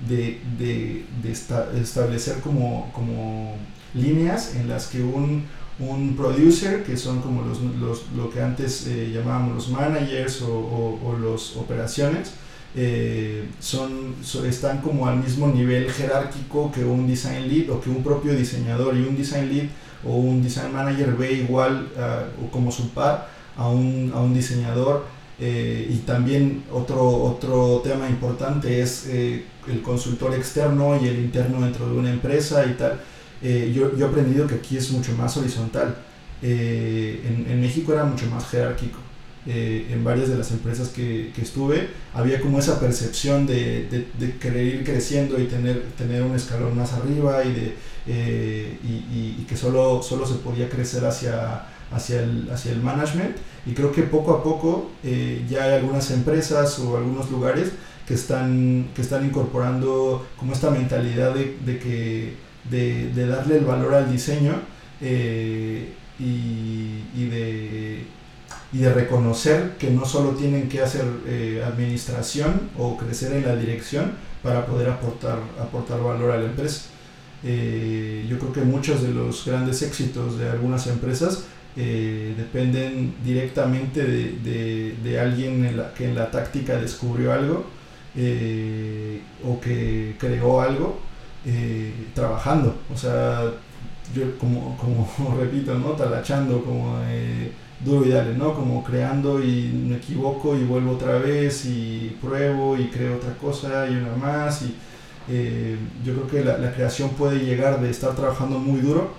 de, 0.06 0.40
de, 0.58 1.04
de 1.22 1.32
esta, 1.32 1.70
establecer 1.80 2.40
como, 2.40 2.90
como 2.92 3.56
líneas 3.94 4.54
en 4.54 4.68
las 4.68 4.86
que 4.86 5.02
un, 5.02 5.44
un 5.78 6.16
producer, 6.16 6.84
que 6.84 6.96
son 6.96 7.20
como 7.20 7.42
los, 7.42 7.60
los, 7.60 8.04
lo 8.16 8.30
que 8.30 8.40
antes 8.40 8.86
eh, 8.86 9.10
llamábamos 9.12 9.54
los 9.54 9.68
managers 9.70 10.42
o, 10.42 10.52
o, 10.52 11.00
o 11.08 11.16
los 11.16 11.56
operaciones, 11.56 12.32
eh, 12.74 13.48
son, 13.60 14.14
están 14.46 14.82
como 14.82 15.06
al 15.06 15.16
mismo 15.16 15.48
nivel 15.48 15.90
jerárquico 15.90 16.70
que 16.70 16.84
un 16.84 17.06
design 17.06 17.48
lead 17.48 17.70
o 17.70 17.80
que 17.80 17.90
un 17.90 18.02
propio 18.02 18.34
diseñador. 18.34 18.94
Y 18.96 19.00
un 19.00 19.16
design 19.16 19.48
lead 19.48 19.68
o 20.04 20.16
un 20.16 20.42
design 20.42 20.72
manager 20.72 21.16
ve 21.16 21.32
igual 21.32 21.88
uh, 21.96 22.50
como 22.50 22.70
su 22.70 22.90
par 22.90 23.30
a 23.56 23.68
un, 23.68 24.12
a 24.14 24.20
un 24.20 24.34
diseñador 24.34 25.06
eh, 25.40 25.86
y 25.88 25.98
también 25.98 26.64
otro, 26.72 27.08
otro 27.08 27.80
tema 27.84 28.08
importante 28.08 28.82
es 28.82 29.06
eh, 29.06 29.44
el 29.68 29.82
consultor 29.82 30.34
externo 30.34 31.00
y 31.00 31.06
el 31.06 31.18
interno 31.20 31.60
dentro 31.60 31.88
de 31.88 31.96
una 31.96 32.10
empresa 32.10 32.66
y 32.66 32.74
tal. 32.74 33.00
Eh, 33.40 33.72
yo, 33.74 33.96
yo, 33.96 34.06
he 34.06 34.08
aprendido 34.08 34.48
que 34.48 34.56
aquí 34.56 34.76
es 34.76 34.90
mucho 34.90 35.12
más 35.12 35.36
horizontal. 35.36 35.96
Eh, 36.42 37.22
en, 37.24 37.52
en 37.52 37.60
México 37.60 37.92
era 37.92 38.04
mucho 38.04 38.26
más 38.26 38.48
jerárquico. 38.48 38.98
En 39.50 40.04
varias 40.04 40.28
de 40.28 40.36
las 40.36 40.50
empresas 40.50 40.88
que, 40.88 41.32
que, 41.34 41.40
estuve, 41.40 41.88
había 42.12 42.38
como 42.38 42.58
esa 42.58 42.78
percepción 42.78 43.46
de, 43.46 44.06
querer 44.38 44.66
ir 44.66 44.84
creciendo 44.84 45.40
y 45.40 45.46
tener, 45.46 45.84
tener 45.96 46.22
un 46.22 46.36
escalón 46.36 46.76
más 46.76 46.92
arriba 46.92 47.42
y, 47.42 47.54
de, 47.54 48.78
y, 48.84 49.46
que 49.48 49.56
solo, 49.56 50.02
solo 50.02 50.26
se 50.26 50.34
podía 50.34 50.68
crecer 50.68 51.02
hacia, 51.06 51.64
hacia, 51.92 52.22
el, 52.22 52.48
hacia 52.50 52.72
el 52.72 52.82
management. 52.82 53.36
Y 53.66 53.72
creo 53.72 53.92
que 53.92 54.02
poco 54.02 54.32
a 54.34 54.42
poco 54.42 54.90
eh, 55.04 55.44
ya 55.48 55.64
hay 55.64 55.74
algunas 55.74 56.10
empresas 56.10 56.78
o 56.78 56.96
algunos 56.96 57.30
lugares 57.30 57.72
que 58.06 58.14
están, 58.14 58.88
que 58.94 59.02
están 59.02 59.26
incorporando 59.26 60.26
como 60.36 60.52
esta 60.52 60.70
mentalidad 60.70 61.34
de, 61.34 61.56
de 61.64 61.78
que, 61.78 62.34
de, 62.70 63.12
de 63.12 63.26
darle 63.26 63.58
el 63.58 63.64
valor 63.64 63.94
al 63.94 64.10
diseño 64.10 64.54
eh, 65.00 65.92
y, 66.18 67.04
y 67.14 67.28
de 67.30 68.18
y 68.72 68.78
de 68.78 68.92
reconocer 68.92 69.76
que 69.78 69.90
no 69.90 70.04
solo 70.04 70.30
tienen 70.30 70.68
que 70.68 70.82
hacer 70.82 71.04
eh, 71.26 71.64
administración 71.66 72.68
o 72.76 72.96
crecer 72.98 73.32
en 73.32 73.46
la 73.46 73.56
dirección 73.56 74.12
para 74.42 74.66
poder 74.66 74.90
aportar, 74.90 75.38
aportar 75.60 76.02
valor 76.02 76.32
a 76.32 76.36
la 76.36 76.46
empresa. 76.46 76.82
Eh, 77.44 78.26
yo 78.28 78.38
creo 78.38 78.52
que 78.52 78.60
muchos 78.60 79.02
de 79.02 79.10
los 79.10 79.46
grandes 79.46 79.80
éxitos 79.82 80.38
de 80.38 80.50
algunas 80.50 80.86
empresas 80.86 81.44
eh, 81.80 82.34
dependen 82.36 83.14
directamente 83.24 84.02
de, 84.04 84.96
de, 85.00 85.20
alguien 85.20 85.80
que 85.96 86.06
en 86.06 86.16
la 86.16 86.28
táctica 86.28 86.76
descubrió 86.76 87.32
algo 87.32 87.64
eh, 88.16 89.22
o 89.44 89.60
que 89.60 90.16
creó 90.18 90.60
algo 90.60 90.98
eh, 91.46 91.92
trabajando. 92.14 92.74
O 92.92 92.96
sea, 92.96 93.44
yo 94.12 94.38
como, 94.38 94.76
como 94.76 95.36
repito, 95.40 95.72
¿no? 95.78 95.90
talachando, 95.92 96.64
como 96.64 96.98
duro 97.84 98.06
y 98.06 98.08
dale, 98.10 98.34
¿no? 98.34 98.54
Como 98.54 98.82
creando 98.82 99.42
y 99.42 99.70
me 99.72 99.96
equivoco 99.96 100.56
y 100.56 100.64
vuelvo 100.64 100.92
otra 100.92 101.18
vez 101.18 101.64
y 101.64 102.16
pruebo 102.20 102.76
y 102.76 102.88
creo 102.88 103.16
otra 103.16 103.34
cosa 103.34 103.86
y 103.88 103.94
una 103.94 104.16
más. 104.16 104.62
Y 104.62 104.74
eh, 105.28 105.76
yo 106.04 106.14
creo 106.14 106.26
que 106.26 106.44
la, 106.44 106.58
la, 106.58 106.72
creación 106.72 107.10
puede 107.10 107.38
llegar 107.38 107.80
de 107.80 107.90
estar 107.90 108.14
trabajando 108.16 108.58
muy 108.58 108.80
duro 108.80 109.10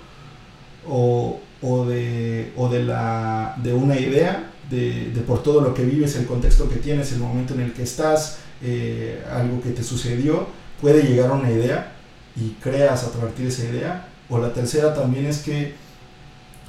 o, 0.88 1.40
o, 1.62 1.84
de, 1.84 2.52
o 2.56 2.68
de, 2.68 2.82
la, 2.82 3.54
de 3.62 3.72
una 3.72 3.98
idea, 3.98 4.50
de, 4.70 5.12
por 5.26 5.42
todo 5.42 5.60
lo 5.60 5.74
que 5.74 5.84
vives, 5.84 6.16
el 6.16 6.26
contexto 6.26 6.68
que 6.68 6.76
tienes, 6.76 7.12
el 7.12 7.18
momento 7.18 7.54
en 7.54 7.60
el 7.60 7.72
que 7.72 7.82
estás, 7.82 8.38
eh, 8.62 9.22
algo 9.30 9.60
que 9.60 9.70
te 9.70 9.82
sucedió, 9.82 10.46
puede 10.80 11.02
llegar 11.02 11.30
a 11.30 11.34
una 11.34 11.50
idea 11.50 11.92
y 12.36 12.50
creas 12.62 13.04
a 13.04 13.12
partir 13.12 13.46
de 13.46 13.52
esa 13.52 13.64
idea. 13.64 14.08
O 14.28 14.38
la 14.38 14.52
tercera 14.52 14.94
también 14.94 15.26
es 15.26 15.38
que 15.38 15.74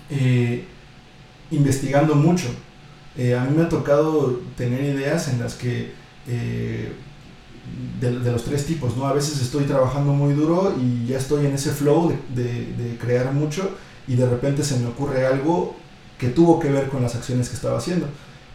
eh, 0.10 0.66
investigando 1.52 2.16
mucho. 2.16 2.48
Eh, 3.18 3.36
a 3.36 3.44
mí 3.44 3.56
me 3.56 3.64
ha 3.64 3.70
tocado 3.70 4.42
tener 4.58 4.82
ideas 4.84 5.28
en 5.28 5.39
las 5.39 5.54
que, 5.56 5.92
de, 6.26 6.92
de, 8.00 8.32
los 8.32 8.44
tres 8.44 8.66
tipos, 8.66 8.98
¿no? 8.98 9.06
A 9.06 9.14
veces 9.14 9.42
estoy 9.42 9.66
trabajando 9.66 10.14
muy 10.14 10.34
duro 10.34 10.76
y 10.82 11.08
ya 11.08 11.18
estoy 11.18 11.46
en 11.46 11.54
ese 11.54 11.72
flow 11.72 12.14
de, 12.34 12.44
de, 12.44 12.98
crear 13.00 13.34
mucho 13.34 13.70
y 14.08 14.16
de 14.16 14.28
repente 14.28 14.64
se 14.64 14.78
me 14.78 14.88
ocurre 14.88 15.26
algo 15.26 15.76
que 16.18 16.30
tuvo 16.30 16.60
que 16.60 16.70
ver 16.70 16.88
con 16.89 17.02
las 17.02 17.16
acciones 17.16 17.49
que 17.49 17.56
estaba 17.56 17.78
haciendo. 17.78 18.08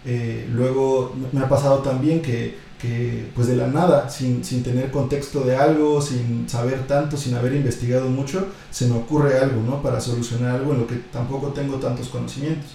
Eh, 0.05 0.49
luego 0.53 1.15
me 1.33 1.41
ha 1.41 1.49
pasado 1.49 1.79
también 1.79 2.23
que, 2.23 2.57
que 2.81 3.29
pues 3.35 3.49
de 3.49 3.57
la 3.57 3.67
nada, 3.67 4.09
sin, 4.09 4.45
sin, 4.45 4.63
tener 4.63 4.93
contexto 4.93 5.41
de 5.41 5.57
algo, 5.57 6.01
sin 6.01 6.49
saber 6.49 6.87
tanto, 6.87 7.17
sin 7.17 7.35
haber 7.35 7.55
investigado 7.55 8.09
mucho, 8.09 8.47
se 8.71 8.87
me 8.87 8.97
ocurre 8.97 9.39
algo, 9.39 9.63
¿no? 9.63 9.83
Para 9.83 10.01
solucionar 10.01 10.57
algo 10.57 10.75
en 10.75 10.81
lo 10.81 10.87
que 10.87 10.97
tampoco 11.13 11.49
tengo 11.49 11.77
tantos 11.77 12.09
conocimientos. 12.09 12.71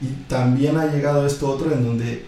Y 0.00 0.06
también 0.28 0.78
ha 0.78 0.86
llegado 0.86 1.26
esto 1.26 1.50
otro 1.50 1.70
en 1.72 1.84
donde 1.84 2.24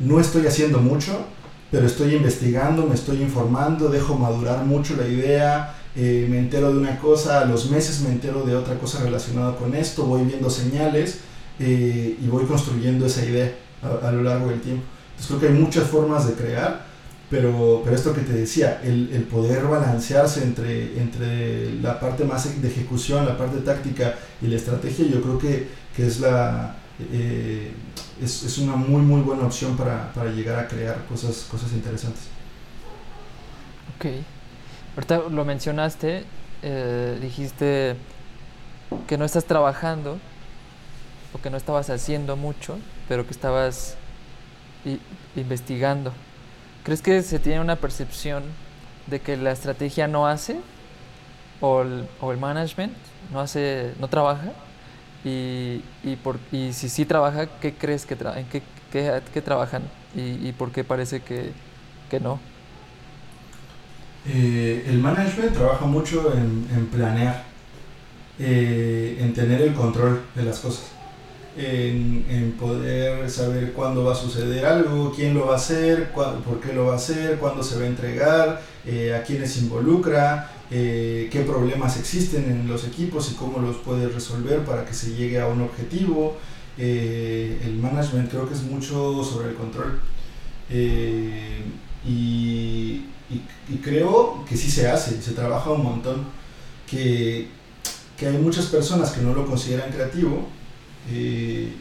no 0.00 0.18
estoy 0.18 0.46
haciendo 0.46 0.80
mucho, 0.80 1.26
pero 1.70 1.86
estoy 1.86 2.14
investigando, 2.14 2.86
me 2.86 2.94
estoy 2.94 3.22
informando, 3.22 3.88
dejo 3.88 4.16
madurar 4.16 4.64
mucho 4.64 4.96
la 4.96 5.06
idea, 5.06 5.76
eh, 6.00 6.26
me 6.30 6.38
entero 6.38 6.72
de 6.72 6.78
una 6.78 6.96
cosa, 7.00 7.40
a 7.40 7.44
los 7.44 7.70
meses 7.70 8.02
me 8.02 8.10
entero 8.10 8.44
de 8.44 8.54
otra 8.54 8.78
cosa 8.78 9.02
relacionada 9.02 9.56
con 9.56 9.74
esto, 9.74 10.04
voy 10.04 10.22
viendo 10.22 10.48
señales 10.48 11.18
eh, 11.58 12.16
y 12.22 12.26
voy 12.28 12.44
construyendo 12.44 13.04
esa 13.06 13.24
idea 13.24 13.52
a, 13.82 14.06
a, 14.06 14.12
lo 14.12 14.22
largo 14.22 14.48
del 14.50 14.60
tiempo. 14.60 14.84
Entonces 15.10 15.26
creo 15.26 15.40
que 15.40 15.48
hay 15.48 15.60
muchas 15.60 15.88
formas 15.88 16.28
de 16.28 16.34
crear, 16.34 16.86
pero, 17.28 17.82
pero 17.84 17.96
esto 17.96 18.14
que 18.14 18.20
te 18.20 18.32
decía, 18.32 18.80
el, 18.84 19.10
el 19.12 19.22
poder 19.24 19.64
balancearse 19.64 20.44
entre, 20.44 21.00
entre 21.00 21.74
la 21.80 21.98
parte 21.98 22.22
más 22.24 22.62
de 22.62 22.68
ejecución, 22.68 23.26
la 23.26 23.36
parte 23.36 23.58
táctica 23.58 24.14
y 24.40 24.46
la 24.46 24.54
estrategia, 24.54 25.04
yo 25.06 25.20
creo 25.20 25.36
que, 25.36 25.66
que 25.96 26.06
es 26.06 26.20
la, 26.20 26.76
eh, 27.12 27.72
es, 28.22 28.44
es, 28.44 28.58
una 28.58 28.76
muy 28.76 29.02
muy 29.02 29.20
buena 29.22 29.46
opción 29.46 29.76
para, 29.76 30.12
para, 30.12 30.30
llegar 30.30 30.60
a 30.60 30.68
crear 30.68 31.04
cosas, 31.06 31.48
cosas 31.50 31.72
interesantes. 31.72 32.22
Ok, 33.96 34.06
ahorita 34.98 35.28
lo 35.30 35.44
mencionaste, 35.44 36.24
eh, 36.62 37.18
dijiste 37.22 37.94
que 39.06 39.16
no 39.16 39.24
estás 39.24 39.44
trabajando 39.44 40.18
o 41.32 41.40
que 41.40 41.50
no 41.50 41.56
estabas 41.56 41.88
haciendo 41.88 42.36
mucho, 42.36 42.78
pero 43.06 43.24
que 43.24 43.30
estabas 43.30 43.96
investigando. 45.36 46.12
¿Crees 46.82 47.00
que 47.00 47.22
se 47.22 47.38
tiene 47.38 47.60
una 47.60 47.76
percepción 47.76 48.42
de 49.06 49.20
que 49.20 49.36
la 49.36 49.52
estrategia 49.52 50.08
no 50.08 50.26
hace 50.26 50.58
o 51.60 51.82
el, 51.82 52.36
management 52.36 52.92
no 53.32 53.40
hace, 53.40 53.94
no 54.00 54.08
trabaja? 54.08 54.50
Y, 55.24 55.84
y, 56.02 56.16
por, 56.16 56.40
y 56.50 56.72
si 56.72 56.88
sí 56.88 57.04
trabaja, 57.04 57.46
¿qué 57.60 57.72
crees 57.72 58.04
que 58.04 58.16
tra 58.16 58.40
en 58.40 58.46
qué, 58.46 58.62
qué, 58.90 59.22
qué 59.32 59.42
trabajan? 59.42 59.82
Y, 60.16 60.48
y, 60.48 60.52
por 60.58 60.72
qué 60.72 60.82
parece 60.82 61.20
que, 61.20 61.52
que 62.10 62.18
no? 62.18 62.40
Eh, 64.28 64.84
el 64.88 64.98
management 64.98 65.54
trabaja 65.54 65.86
mucho 65.86 66.32
en, 66.34 66.86
planear. 66.86 67.44
eh, 68.38 69.18
en 69.20 69.32
tener 69.32 69.60
el 69.62 69.74
control 69.74 70.20
de 70.34 70.44
las 70.44 70.58
cosas, 70.60 70.84
en, 71.56 72.54
poder 72.58 73.28
saber 73.30 73.72
cuándo 73.72 74.04
va 74.04 74.12
a 74.12 74.14
suceder 74.14 74.64
algo, 74.64 75.12
quién 75.14 75.34
lo 75.34 75.46
va 75.46 75.54
a 75.54 75.56
hacer, 75.56 76.12
por 76.12 76.60
qué 76.60 76.72
lo 76.72 76.86
va 76.86 76.92
a 76.94 76.96
hacer, 76.96 77.38
cuándo 77.38 77.62
se 77.62 77.76
va 77.78 77.84
a 77.84 77.88
entregar, 77.88 78.62
eh, 78.86 79.14
a 79.14 79.22
quiénes 79.24 79.56
involucra, 79.58 80.52
eh, 80.70 81.28
qué 81.32 81.40
problemas 81.40 81.98
existen 81.98 82.44
en 82.44 82.68
los 82.68 82.84
equipos 82.86 83.32
y 83.32 83.34
cómo 83.34 83.58
los 83.58 83.76
puede 83.78 84.08
resolver 84.08 84.60
para 84.60 84.84
que 84.84 84.94
se 84.94 85.14
llegue 85.14 85.40
a 85.40 85.46
un 85.46 85.62
objetivo. 85.62 86.36
el 86.78 87.76
management 87.82 88.30
creo 88.30 88.48
que 88.48 88.54
es 88.54 88.62
mucho 88.62 89.24
sobre 89.24 89.48
el 89.48 89.54
control. 89.56 90.00
Y, 92.06 93.04
creo 93.82 94.44
que 94.48 94.56
sí 94.56 94.70
se 94.70 94.88
hace, 94.88 95.20
se 95.20 95.32
trabaja 95.32 95.70
un 95.70 95.82
montón, 95.82 96.26
que, 96.90 97.48
que 98.16 98.26
hay 98.26 98.38
muchas 98.38 98.66
personas 98.66 99.10
que 99.10 99.20
no 99.20 99.34
lo 99.34 99.46
consideran 99.46 99.90
creativo, 99.90 100.48
eh, 101.10 101.72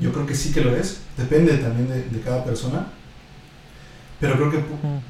yo 0.00 0.12
creo 0.12 0.26
que 0.26 0.34
sí 0.34 0.52
que 0.52 0.60
lo 0.60 0.74
es, 0.76 0.98
depende 1.16 1.56
también 1.58 1.88
de, 1.88 2.20
cada 2.20 2.44
persona, 2.44 2.86
pero 4.20 4.34
creo 4.34 4.50
que 4.50 4.64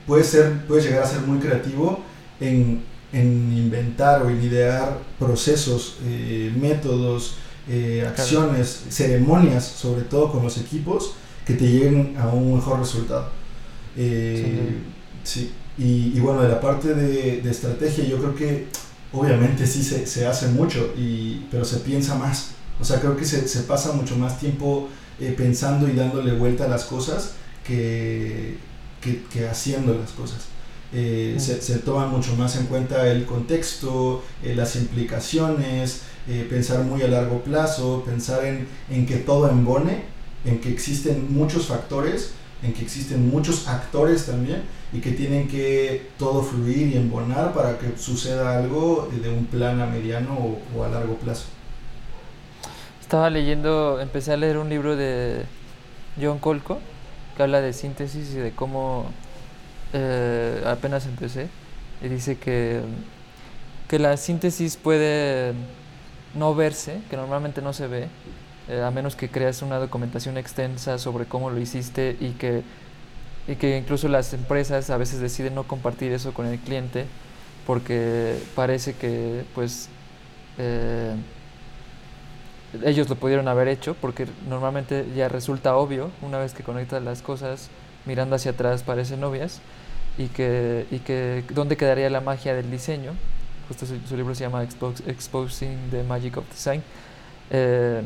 puede, 0.07 0.25
ser, 0.25 0.67
puede 0.67 0.83
llegar 0.83 1.03
a 1.03 1.07
ser 1.07 1.21
muy 1.21 1.39
creativo 1.39 2.01
en, 2.41 2.83
en 3.13 3.57
inventar 3.57 4.23
o 4.23 4.31
en 4.31 4.43
idear 4.43 4.99
procesos, 5.19 5.97
eh, 6.05 6.53
métodos, 6.61 7.37
eh, 7.69 8.05
acciones, 8.07 8.85
ceremonias, 8.91 9.65
sobre 9.65 10.03
todo 10.03 10.31
con 10.31 10.43
los 10.43 10.59
equipos, 10.59 11.15
que 11.45 11.55
te 11.55 11.67
lleguen 11.67 12.17
a 12.19 12.29
un 12.29 12.55
mejor 12.57 12.81
resultado. 12.81 13.31
sí. 13.97 14.93
Y, 15.79 16.19
bueno, 16.21 16.43
de 16.43 16.49
la 16.49 16.61
parte 16.61 16.95
de, 16.95 17.41
de, 17.43 17.51
estrategia, 17.51 18.05
yo 18.05 18.19
creo 18.19 18.35
que 18.35 18.67
obviamente 19.13 19.67
sí 19.67 19.83
se, 19.83 20.07
se 20.07 20.27
hace 20.27 20.49
mucho, 20.49 20.95
y, 20.97 21.47
pero 21.51 21.65
se 21.65 21.79
piensa 21.79 22.15
más. 22.15 22.51
O 22.81 22.85
sea, 22.85 23.01
creo 23.01 23.17
que 23.17 23.25
se, 23.25 23.49
se 23.49 23.61
pasa 23.61 23.93
mucho 23.93 24.17
más 24.17 24.39
tiempo 24.39 24.89
eh, 25.19 25.35
pensando 25.37 25.89
y 25.89 25.93
dándole 25.93 26.33
vuelta 26.33 26.65
a 26.65 26.69
las 26.69 26.85
cosas 26.85 27.33
que, 27.67 28.59
que, 29.01 29.23
que 29.33 29.49
haciendo 29.49 29.95
las 29.95 30.11
cosas. 30.11 30.47
Eh, 30.93 31.37
se, 31.39 31.61
se, 31.61 31.79
toma 31.79 32.07
mucho 32.07 32.37
más 32.37 32.57
en 32.57 32.67
cuenta 32.67 33.11
el 33.11 33.27
contexto, 33.27 34.23
eh, 34.43 34.55
las 34.55 34.77
implicaciones, 34.77 36.03
pensar 36.51 36.83
muy 36.83 37.03
a 37.03 37.09
largo 37.09 37.43
plazo, 37.43 38.03
pensar 38.05 38.45
en, 38.45 38.67
en, 38.91 39.07
que 39.07 39.17
todo 39.17 39.49
embone, 39.49 40.03
en 40.45 40.61
que 40.61 40.71
existen 40.71 41.33
muchos 41.33 41.67
factores, 41.67 42.33
en 42.63 42.73
que 42.73 42.83
existen 42.83 43.29
muchos 43.29 43.69
actores 43.69 44.27
también 44.27 44.63
y 44.93 45.01
que 45.01 45.13
tienen 45.13 45.49
que 45.49 46.11
todo 46.19 46.43
fluir 46.43 46.89
y 46.89 46.97
embonar 46.97 47.53
para 47.53 47.79
que 47.79 47.97
suceda 47.99 48.59
algo 48.59 49.09
de 49.23 49.29
un 49.29 49.47
plan 49.47 49.81
a 49.81 49.87
mediano 49.87 50.59
o, 50.77 50.85
a 50.85 50.89
largo 50.89 51.17
plazo. 51.17 51.47
Estaba 53.01 53.31
leyendo, 53.31 54.01
empecé 54.01 54.33
a 54.33 54.37
leer 54.37 54.59
un 54.59 54.69
libro 54.69 54.97
de 54.97 55.45
John 56.21 56.39
Colco 56.39 56.79
que 57.37 57.43
habla 57.43 57.61
de 57.61 57.73
síntesis 57.73 58.35
y 58.35 58.39
de 58.39 58.53
cómo 58.53 59.07
eh, 59.93 60.63
apenas 60.67 61.07
empecé 61.07 61.49
y 62.03 62.09
dice 62.09 62.37
que, 62.37 62.81
que 63.89 63.99
la 63.99 64.17
síntesis 64.17 64.77
puede 64.77 65.53
no 66.35 66.55
verse, 66.55 67.01
que 67.09 67.17
normalmente 67.17 67.63
no 67.63 67.73
se 67.73 67.87
ve, 67.87 68.09
eh, 68.69 68.83
a 68.83 68.91
menos 68.91 69.17
que 69.17 69.29
creas 69.29 69.63
una 69.63 69.79
documentación 69.79 70.39
extensa 70.39 70.99
sobre 70.99 71.27
cómo 71.27 71.51
lo 71.51 71.61
hiciste 71.61 72.17
y 72.21 72.31
que 72.31 72.63
y 73.49 73.55
que 73.55 73.79
incluso 73.79 74.09
las 74.09 74.33
empresas 74.35 74.91
a 74.91 74.97
veces 74.97 75.21
deciden 75.21 75.55
no 75.55 75.65
compartir 75.65 76.13
eso 76.13 76.35
con 76.35 76.47
el 76.47 76.59
cliente 76.59 77.07
porque 77.65 78.39
parece 78.57 78.95
que 78.95 79.45
pues 79.55 79.89
eh, 80.59 81.15
ellos 82.85 83.09
lo 83.09 83.15
pudieron 83.15 83.47
haber 83.47 83.69
hecho 83.69 83.95
porque 84.01 84.27
normalmente 84.49 85.07
ya 85.15 85.29
resulta 85.29 85.77
obvio 85.77 86.11
una 86.23 86.39
vez 86.39 86.55
que 86.55 86.65
conectas 86.65 87.03
las 87.03 87.23
cosas 87.23 87.69
mirando 88.05 88.35
hacia 88.35 88.51
atrás 88.51 88.83
parecen 88.83 89.23
obvias 89.23 89.61
y 90.19 90.27
que, 90.27 90.87
y 90.91 90.99
que 90.99 91.45
dónde 91.51 91.77
quedaría 91.77 92.11
la 92.11 92.21
magia 92.21 92.55
del 92.55 92.71
diseño 92.71 93.13
justo 93.69 93.87
su, 93.87 94.17
libro 94.17 94.35
se 94.35 94.45
llama 94.45 94.63
Exposing 94.63 95.91
the 95.91 96.03
Magic 96.05 96.37
of 96.37 96.49
Design. 96.51 96.83
Eh, 97.51 98.03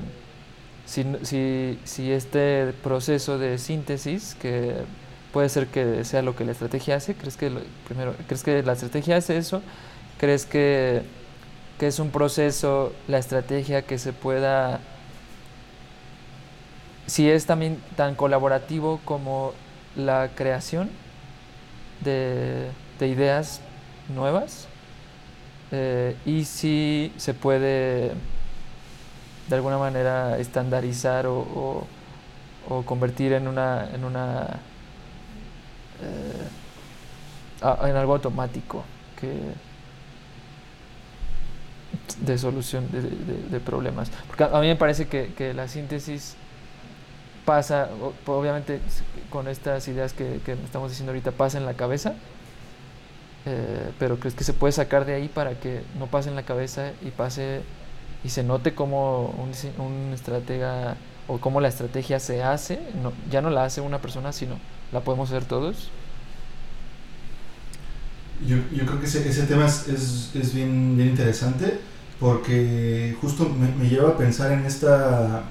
si, 0.91 1.07
si, 1.23 1.79
si 1.85 2.11
este 2.11 2.73
proceso 2.83 3.39
de 3.39 3.59
síntesis 3.59 4.35
que 4.35 4.75
puede 5.33 5.49
ser 5.49 5.69
que 5.69 6.05
sea 6.05 6.21
lo 6.21 6.35
que 6.35 6.45
la 6.45 6.51
estrategia 6.51 6.97
hace. 6.97 7.15
¿Crees 7.15 7.37
que, 7.37 7.53
primero, 7.87 8.17
¿crees 8.27 8.43
que 8.43 8.61
la 8.65 8.73
estrategia 8.73 9.17
hace 9.17 9.37
eso? 9.37 9.63
¿Crees 10.19 10.47
que, 10.47 11.03
que 11.79 11.87
es 11.87 12.01
un 12.01 12.11
proceso, 12.11 12.93
la 13.07 13.19
estrategia 13.19 13.83
que 13.83 13.99
se 13.99 14.13
pueda... 14.13 14.81
Si 17.07 17.31
es 17.31 17.47
también 17.47 17.81
tan 17.95 18.17
colaborativo 18.17 19.01
como 19.05 19.53
la 19.95 20.31
creación 20.35 20.91
de, 22.01 22.67
de 22.99 23.07
ideas 23.07 23.61
nuevas 24.09 24.67
eh, 25.71 26.17
y 26.27 26.47
si 26.47 27.13
se 27.17 27.33
puede 27.33 28.11
de 29.51 29.57
alguna 29.57 29.79
manera 29.79 30.39
estandarizar 30.39 31.27
o, 31.27 31.85
o, 32.69 32.83
convertir 32.85 33.33
en 33.33 33.49
una, 33.49 33.91
en 33.93 34.05
una 34.05 34.61
eh, 36.01 36.49
en 37.89 37.97
algo 37.97 38.15
automático 38.15 38.85
que 39.21 39.29
de 42.21 42.39
solución 42.39 42.89
de, 42.93 43.61
problemas. 43.61 44.11
Porque 44.29 44.45
a, 44.45 44.61
mí 44.61 44.69
me 44.69 44.77
parece 44.77 45.09
que, 45.09 45.53
la 45.53 45.67
síntesis 45.67 46.37
pasa, 47.45 47.89
obviamente 48.27 48.81
con 49.31 49.49
estas 49.49 49.89
ideas 49.89 50.13
que, 50.13 50.41
estamos 50.65 50.91
diciendo 50.91 51.11
ahorita, 51.11 51.33
pasa 51.33 51.59
en 51.59 51.67
la 51.67 51.75
cabeza, 51.75 52.15
eh, 53.47 53.91
pero 53.99 54.21
crees 54.21 54.35
que 54.35 54.45
se 54.45 54.53
puede 54.53 54.73
sacar 54.73 55.07
de 55.07 55.15
ahí 55.15 55.27
para 55.27 55.55
que 55.55 55.83
no 55.99 56.07
pase 56.07 56.29
en 56.29 56.37
la 56.37 56.45
cabeza 56.45 56.93
y 57.03 57.11
pase 57.11 57.63
y 58.25 58.29
se 58.29 58.43
note 58.43 58.75
como 58.75 59.27
un, 59.29 59.53
un 59.85 60.13
estratega 60.13 60.97
o 61.27 61.39
cómo 61.39 61.61
la 61.61 61.69
estrategia 61.69 62.19
se 62.21 62.43
hace, 62.43 62.81
no, 63.03 63.13
ya 63.31 63.41
no 63.41 63.51
la 63.51 63.65
hace 63.65 63.81
una 63.81 64.01
persona, 64.01 64.33
sino 64.33 64.57
la 64.93 65.01
podemos 65.01 65.31
hacer 65.31 65.45
todos. 65.45 65.91
Yo, 68.47 68.57
yo 68.73 68.87
creo 68.87 69.01
que 69.01 69.07
ese, 69.07 69.29
ese 69.29 69.45
tema 69.45 69.67
es, 69.67 69.87
es, 69.89 70.31
es, 70.35 70.55
bien, 70.55 70.97
bien 70.97 71.11
interesante 71.11 71.79
porque 72.19 73.17
justo 73.21 73.49
me, 73.49 73.69
me, 73.69 73.89
lleva 73.89 74.11
a 74.11 74.17
pensar 74.17 74.53
en, 74.53 74.65
esta, 74.65 75.45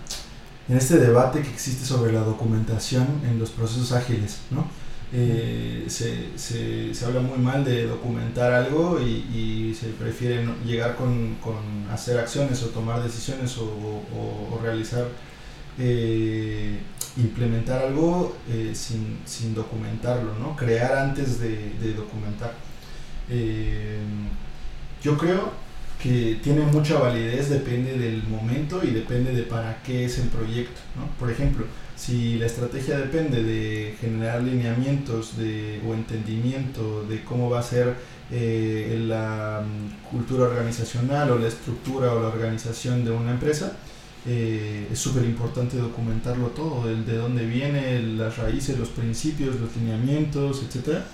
en 0.67 0.77
este 0.77 0.97
debate 0.97 1.41
que 1.41 1.49
existe 1.49 1.85
sobre 1.85 2.11
la 2.11 2.21
documentación 2.21 3.07
en 3.29 3.39
los 3.39 3.51
procesos 3.51 3.91
ágiles. 3.91 4.39
¿no? 4.51 4.65
Eh, 5.11 5.85
se, 5.87 6.37
se, 6.37 6.93
se, 6.93 7.05
habla 7.05 7.19
muy 7.19 7.39
mal 7.39 7.65
de 7.65 7.87
documentar 7.87 8.53
algo 8.53 8.99
y, 9.01 9.73
se 9.73 9.87
prefiere 9.89 10.45
llegar 10.65 10.95
con, 10.95 11.35
con, 11.35 11.55
hacer 11.91 12.19
acciones 12.19 12.61
o 12.63 12.67
tomar 12.67 13.01
decisiones 13.01 13.57
o, 13.57 14.59
realizar 14.61 15.05
eh, 15.79 16.77
implementar 17.17 17.83
algo 17.83 18.35
eh, 18.49 18.71
sin, 18.73 19.19
sin, 19.25 19.55
documentarlo, 19.55 20.33
¿no? 20.37 20.55
crear 20.55 20.97
antes 20.97 21.39
de, 21.39 21.73
de 21.81 21.93
documentar. 21.93 22.53
Yo 25.01 25.17
creo 25.17 25.51
que 26.01 26.39
tiene 26.43 26.61
mucha 26.61 26.99
validez, 26.99 27.49
depende 27.49 27.97
del 27.97 28.23
momento 28.23 28.81
y 28.83 28.91
depende 28.91 29.33
de 29.33 29.43
para 29.43 29.81
qué 29.83 30.05
es 30.05 30.17
el 30.19 30.29
proyecto. 30.29 30.79
¿no? 30.95 31.07
Por 31.17 31.31
ejemplo, 31.31 31.65
si 31.99 32.39
la 32.39 32.45
estrategia 32.45 32.97
depende 32.97 33.43
de 33.43 33.93
generar 33.99 34.41
lineamientos 34.41 35.37
de, 35.37 35.81
o 35.85 35.93
entendimiento 35.93 37.03
de 37.03 37.21
cómo 37.25 37.49
va 37.49 37.59
a 37.59 37.63
ser 37.63 37.93
eh, 38.31 39.03
la 39.05 39.61
mm, 39.65 40.09
cultura 40.09 40.45
organizacional 40.45 41.31
o 41.31 41.37
la 41.37 41.49
estructura 41.49 42.13
o 42.13 42.21
la 42.21 42.29
organización 42.29 43.03
de 43.03 43.11
una 43.11 43.31
empresa, 43.31 43.73
eh, 44.25 44.87
es 44.89 44.97
súper 44.97 45.25
importante 45.25 45.75
documentarlo 45.75 46.47
todo, 46.47 46.89
el 46.89 47.05
de 47.05 47.17
dónde 47.17 47.45
viene, 47.45 48.01
las 48.01 48.37
raíces, 48.37 48.79
los 48.79 48.89
principios, 48.89 49.59
los 49.59 49.75
lineamientos, 49.75 50.63
etcétera, 50.65 51.05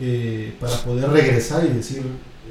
eh, 0.00 0.54
para 0.58 0.74
poder 0.78 1.10
regresar 1.10 1.66
y 1.66 1.68
decir, 1.68 2.02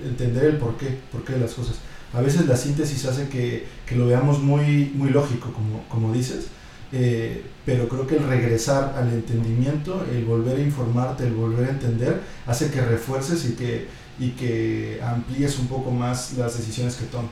entender 0.06 0.46
el 0.46 0.58
porqué, 0.58 1.00
porqué 1.12 1.34
de 1.34 1.40
las 1.40 1.54
cosas. 1.56 1.78
A 2.14 2.22
veces 2.22 2.46
la 2.46 2.56
síntesis 2.56 3.04
hace 3.06 3.30
que, 3.30 3.66
que 3.88 3.96
lo 3.96 4.06
veamos 4.06 4.40
muy, 4.40 4.92
muy 4.94 5.10
lógico, 5.10 5.52
como, 5.52 5.84
como 5.90 6.14
dices, 6.14 6.50
eh, 6.92 7.44
pero 7.66 7.88
creo 7.88 8.08
que 8.08 8.18
el 8.18 8.28
regresar 8.28 8.96
al 8.98 9.10
entendimiento, 9.10 10.06
el 10.12 10.26
volver 10.26 10.58
a 10.58 10.62
informarte, 10.62 11.26
el 11.26 11.34
volver 11.34 11.68
a 11.68 11.72
entender, 11.72 12.22
hace 12.48 12.72
que 12.72 12.82
refuerces 12.82 13.46
y 13.50 13.56
que, 13.56 13.88
y 14.18 14.32
que 14.32 15.00
amplíes 15.04 15.60
un 15.60 15.68
poco 15.68 15.92
más 15.92 16.34
las 16.34 16.58
decisiones 16.58 16.96
que 16.96 17.06
tomes. 17.06 17.32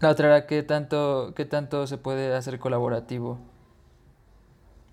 La 0.00 0.10
otra 0.10 0.26
era 0.28 0.46
qué 0.46 0.62
tanto, 0.62 1.32
qué 1.34 1.44
tanto 1.44 1.86
se 1.86 1.98
puede 1.98 2.34
hacer 2.34 2.58
colaborativo 2.58 3.38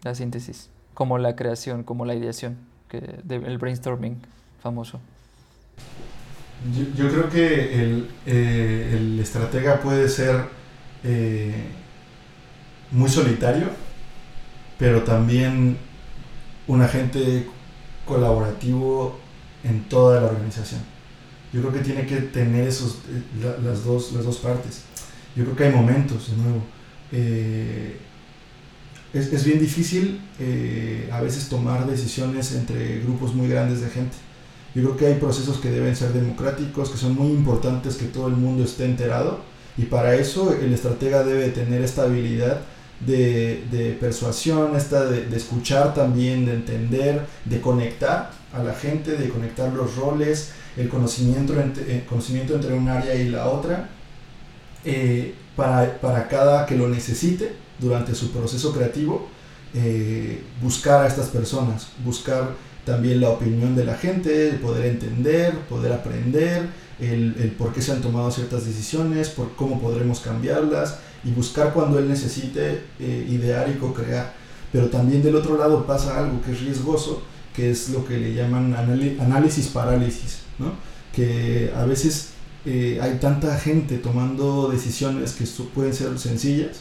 la 0.04 0.16
síntesis, 0.16 0.70
como 0.94 1.18
la 1.18 1.36
creación, 1.36 1.84
como 1.84 2.06
la 2.06 2.16
ideación, 2.16 2.58
que 2.88 3.22
el 3.30 3.58
brainstorming 3.58 4.22
famoso. 4.62 5.00
Yo, 6.96 7.10
creo 7.10 7.30
que 7.30 7.84
el, 7.84 8.10
eh, 8.28 8.92
el, 8.96 9.20
estratega 9.20 9.80
puede 9.80 10.08
ser 10.08 10.46
eh, 11.04 11.66
muy 12.92 13.10
solitario, 13.10 13.68
pero 14.78 15.04
también 15.04 15.78
un 16.68 16.82
agente 16.82 17.48
colaborativo 18.06 19.20
en 19.64 19.84
toda 19.86 20.22
la 20.22 20.28
organización. 20.28 20.82
Yo 21.54 21.62
creo 21.62 21.74
que 21.74 21.80
tiene 21.80 22.06
que 22.06 22.18
tener 22.18 22.68
esos, 22.68 23.00
eh, 23.10 23.24
las, 23.64 23.84
dos, 23.84 24.14
las 24.14 24.26
dos 24.26 24.38
partes. 24.38 24.84
Yo 25.36 25.44
creo 25.44 25.56
que 25.56 25.64
hay 25.66 25.74
momentos, 25.74 26.30
de 26.30 26.38
nuevo. 26.38 26.64
es, 29.14 29.34
es, 29.34 29.44
bien 29.46 29.60
difícil 29.60 30.22
a 31.12 31.22
veces 31.22 31.50
tomar 31.50 31.86
decisiones 31.86 32.54
entre 32.54 33.00
grupos 33.02 33.34
muy 33.34 33.48
grandes 33.48 33.82
de 33.82 33.90
gente 33.90 34.16
yo 34.74 34.84
creo 34.84 34.98
que 34.98 35.06
hay 35.08 35.16
procesos 35.16 35.58
que 35.58 35.70
deben 35.70 35.96
ser 35.96 36.14
democráticos, 36.14 36.90
que 36.90 36.98
son 36.98 37.16
muy 37.16 37.32
importantes 37.32 37.96
que 37.98 38.06
todo 38.06 38.28
el 38.28 38.36
mundo 38.36 38.64
esté 38.64 38.86
enterado 38.86 39.42
y 39.78 39.84
para 39.84 40.16
eso 40.16 40.54
el 40.54 40.74
estratega 40.74 41.24
debe 41.24 41.50
tener 41.50 41.82
esta 41.82 42.04
habilidad 42.04 42.62
de, 43.06 43.64
de 43.72 43.98
persuasión, 44.00 44.76
esta 44.76 45.06
de, 45.06 45.26
de, 45.26 45.38
escuchar 45.38 45.94
también, 45.94 46.46
de 46.46 46.54
entender, 46.54 47.22
de 47.46 47.62
conectar 47.62 48.32
a 48.54 48.62
la 48.62 48.74
gente, 48.74 49.18
de 49.18 49.30
conectar 49.30 49.72
los 49.74 49.96
roles, 49.96 50.52
el 50.78 50.90
conocimiento 50.90 51.60
entre, 51.60 52.06
conocimiento 52.06 52.56
entre 52.56 52.74
un 52.74 52.88
área 52.88 53.16
y 53.16 53.30
la 53.30 53.48
otra, 53.48 53.90
eh, 54.86 55.36
para, 55.56 56.00
para, 56.00 56.28
cada 56.28 56.66
que 56.66 56.76
lo 56.76 56.88
necesite 56.88 57.54
durante 57.80 58.16
su 58.16 58.32
proceso 58.32 58.74
creativo, 58.74 59.28
eh, 59.74 60.42
buscar 60.62 61.04
a 61.04 61.08
estas 61.08 61.28
personas, 61.28 61.90
buscar 62.04 62.52
también 62.86 63.22
la 63.22 63.30
opinión 63.30 63.76
de 63.76 63.86
la 63.86 63.96
gente, 63.96 64.54
poder 64.62 64.86
entender, 64.86 65.54
poder 65.70 65.94
aprender, 65.94 66.68
el, 67.00 67.36
el, 67.40 67.52
por 67.52 67.74
qué 67.74 67.82
se 67.82 67.92
han 67.92 68.02
tomado 68.02 68.30
ciertas 68.32 68.66
decisiones, 68.66 69.30
por 69.30 69.56
cómo 69.56 69.80
podremos 69.82 70.20
cambiarlas 70.20 71.00
y 71.24 71.32
buscar 71.32 71.74
cuando 71.74 72.00
él 72.00 72.10
necesite 72.10 72.82
eh, 73.00 73.28
idear 73.30 73.70
y 73.70 73.78
co-crear. 73.78 74.34
Pero 74.72 74.88
también 74.88 75.22
del 75.22 75.36
otro 75.36 75.58
lado 75.58 75.86
pasa 75.86 76.18
algo 76.18 76.42
que 76.42 76.52
es 76.52 76.62
riesgoso, 76.62 77.22
que 77.54 77.72
es 77.72 77.90
lo 77.90 78.06
que 78.06 78.18
le 78.18 78.34
llaman 78.34 78.74
análisis 78.74 79.68
parálisis, 79.68 80.40
¿no? 80.58 80.74
que 81.14 81.72
a 81.76 81.84
veces 81.86 82.30
eh, 82.66 83.00
hay 83.02 83.18
tanta 83.20 83.58
gente 83.58 83.98
tomando 83.98 84.70
decisiones 84.70 85.34
que 85.34 85.46
pueden 85.74 85.94
ser 85.94 86.18
sencillas, 86.18 86.80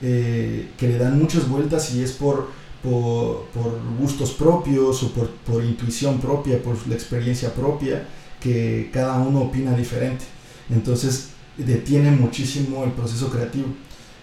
eh, 0.00 0.70
que 0.78 0.88
le 0.88 0.98
dan 0.98 1.18
muchas 1.18 1.48
vueltas 1.48 1.94
y 1.94 2.02
es 2.02 2.12
por 2.12 2.48
por, 2.82 3.80
gustos 3.98 4.32
propios 4.32 5.02
o 5.02 5.12
por, 5.12 5.64
intuición 5.64 6.20
propia, 6.20 6.62
por 6.62 6.76
la 6.86 6.94
experiencia 6.94 7.52
propia, 7.52 8.06
que 8.40 8.90
cada 8.92 9.18
uno 9.18 9.42
opina 9.42 9.76
diferente. 9.76 10.24
Entonces 10.70 11.30
detiene 11.56 12.10
muchísimo 12.10 12.84
el 12.84 12.92
proceso 12.92 13.30
creativo. 13.30 13.68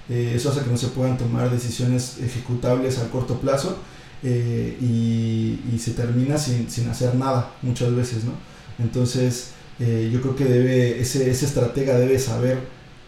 Eh, 0.10 0.34
eso 0.36 0.50
hace 0.50 0.62
que 0.62 0.70
no 0.70 0.78
se 0.78 0.88
puedan 0.88 1.18
tomar 1.18 1.50
decisiones 1.50 2.18
ejecutables 2.22 3.00
a 3.00 3.10
corto 3.10 3.40
plazo 3.40 3.78
eh, 4.22 4.78
y, 4.82 5.78
se 5.80 5.92
termina 5.92 6.38
sin, 6.38 6.68
hacer 6.90 7.16
nada 7.16 7.52
muchas 7.62 7.94
veces. 7.96 8.24
¿no? 8.26 8.32
Entonces 8.80 9.52
eh, 9.80 10.10
yo 10.12 10.22
creo 10.22 10.36
que 10.36 10.46
debe, 10.46 11.00
ese, 11.00 11.30
ese 11.30 11.46
estratega 11.46 11.98
debe 11.98 12.20
saber 12.20 12.60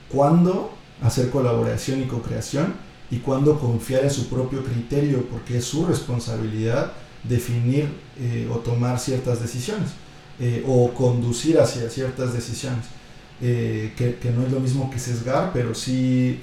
cuándo 0.10 0.74
hacer 1.02 1.30
colaboración 1.30 2.02
y 2.02 2.06
co-creación 2.06 2.74
y 3.12 3.18
cuándo 3.18 3.60
confiar 3.60 4.04
en 4.04 4.10
su 4.10 4.28
propio 4.28 4.64
criterio, 4.64 5.28
porque 5.30 5.58
es 5.58 5.66
su 5.66 5.86
responsabilidad 5.86 6.94
definir 7.24 7.90
o 8.52 8.58
tomar 8.60 9.00
ciertas 9.00 9.42
decisiones 9.42 9.90
o 10.66 10.94
conducir 10.94 11.60
hacia 11.60 11.90
ciertas 11.90 12.34
decisiones, 12.34 12.86
eh, 13.42 13.94
que, 13.98 14.32
no 14.32 14.46
es 14.46 14.52
lo 14.52 14.60
mismo 14.60 14.90
que 14.90 15.00
sesgar, 15.00 15.52
pero 15.54 15.74
sí 15.74 16.40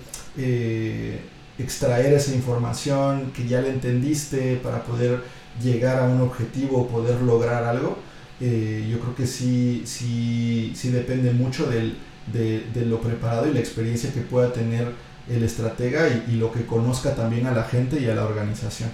extraer 1.58 2.14
esa 2.14 2.34
información 2.34 3.32
que 3.36 3.46
ya 3.46 3.60
le 3.60 3.68
entendiste 3.68 4.56
para 4.56 4.82
poder 4.82 5.22
llegar 5.62 5.98
a 5.98 6.04
un 6.04 6.22
objetivo 6.22 6.80
o 6.82 6.88
poder 6.88 7.20
lograr 7.20 7.64
algo. 7.64 7.98
yo 8.40 8.98
creo 9.00 9.14
que 9.14 9.26
sí, 9.26 9.82
sí, 9.84 10.72
sí 10.74 10.88
depende 10.90 11.32
mucho 11.32 11.66
del, 11.66 11.96
de, 12.26 12.86
lo 12.86 13.00
preparado 13.00 13.48
y 13.48 13.52
la 13.52 13.60
experiencia 13.60 14.12
que 14.12 14.20
pueda 14.20 14.52
tener 14.52 14.92
el 15.28 15.42
estratega 15.42 16.08
y, 16.28 16.32
lo 16.32 16.52
que 16.52 16.66
conozca 16.66 17.14
también 17.14 17.46
a 17.46 17.52
la 17.52 17.64
gente 17.64 18.00
y 18.00 18.08
a 18.08 18.14
la 18.14 18.24
organización. 18.24 18.90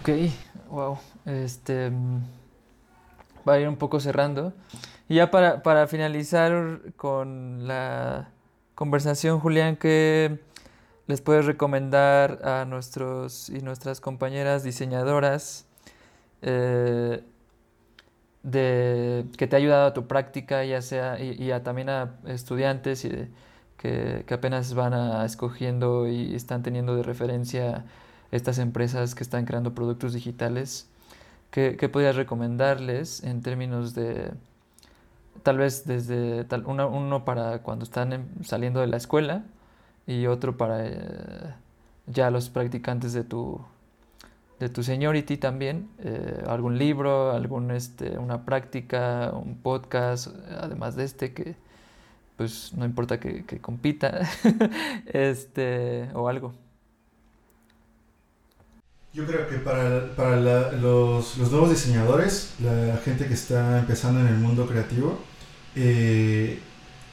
Ok, 0.00 0.08
wow. 0.70 0.98
Este 1.26 1.90
va 3.46 3.54
a 3.54 3.60
ir 3.60 3.68
un 3.68 3.76
poco 3.76 4.00
cerrando. 4.00 4.52
Y 5.10 5.16
ya 5.16 5.32
para, 5.32 5.64
para 5.64 5.88
finalizar 5.88 6.82
con 6.96 7.66
la 7.66 8.30
conversación, 8.76 9.40
Julián, 9.40 9.74
¿qué 9.74 10.38
les 11.08 11.20
puedes 11.20 11.46
recomendar 11.46 12.38
a 12.44 12.64
nuestros 12.64 13.48
y 13.48 13.60
nuestras 13.60 14.00
compañeras 14.00 14.62
diseñadoras 14.62 15.66
eh, 16.42 17.24
de, 18.44 19.26
que 19.36 19.48
te 19.48 19.56
ha 19.56 19.58
ayudado 19.58 19.88
a 19.88 19.94
tu 19.94 20.06
práctica, 20.06 20.64
ya 20.64 20.80
sea, 20.80 21.20
y, 21.20 21.32
y 21.42 21.50
a, 21.50 21.64
también 21.64 21.88
a 21.88 22.14
estudiantes 22.28 23.04
y 23.04 23.08
de, 23.08 23.28
que, 23.78 24.24
apenas 24.32 24.74
van 24.74 24.94
a, 24.94 25.24
escogiendo 25.24 26.06
y 26.06 26.36
están 26.36 26.62
teniendo 26.62 26.94
de 26.94 27.02
referencia 27.02 27.84
estas 28.30 28.58
empresas 28.58 29.16
que 29.16 29.24
están 29.24 29.44
creando 29.44 29.74
productos 29.74 30.12
digitales, 30.12 30.88
¿qué, 31.50 31.76
qué 31.76 31.88
podrías 31.88 32.14
recomendarles 32.14 33.24
en 33.24 33.42
términos 33.42 33.92
de, 33.94 34.30
tal 35.42 35.58
vez 35.58 35.86
desde 35.86 36.44
tal, 36.44 36.66
uno 36.66 37.24
para 37.24 37.62
cuando 37.62 37.84
están 37.84 38.28
saliendo 38.42 38.80
de 38.80 38.86
la 38.86 38.96
escuela 38.96 39.44
y 40.06 40.26
otro 40.26 40.56
para 40.56 40.86
eh, 40.86 41.54
ya 42.06 42.30
los 42.30 42.50
practicantes 42.50 43.12
de 43.12 43.24
tu, 43.24 43.60
de 44.58 44.68
tu 44.68 44.82
seniority 44.82 45.36
también, 45.36 45.88
eh, 45.98 46.42
algún 46.46 46.78
libro, 46.78 47.32
algún, 47.32 47.70
este, 47.70 48.18
una 48.18 48.44
práctica, 48.44 49.32
un 49.32 49.56
podcast, 49.56 50.28
además 50.60 50.96
de 50.96 51.04
este 51.04 51.32
que 51.32 51.56
pues 52.40 52.72
no 52.72 52.86
importa 52.86 53.20
que, 53.20 53.44
compita, 53.60 54.26
este, 55.12 56.08
o 56.14 56.26
algo. 56.26 56.54
Yo 59.12 59.26
creo 59.26 59.46
que 59.46 59.56
para, 59.56 60.70
los, 60.72 61.36
nuevos 61.36 61.68
diseñadores, 61.68 62.54
la 62.60 62.96
gente 63.04 63.26
que 63.26 63.34
está 63.34 63.80
empezando 63.80 64.20
en 64.20 64.28
el 64.28 64.38
mundo 64.38 64.66
creativo, 64.66 65.18
eh, 65.76 66.58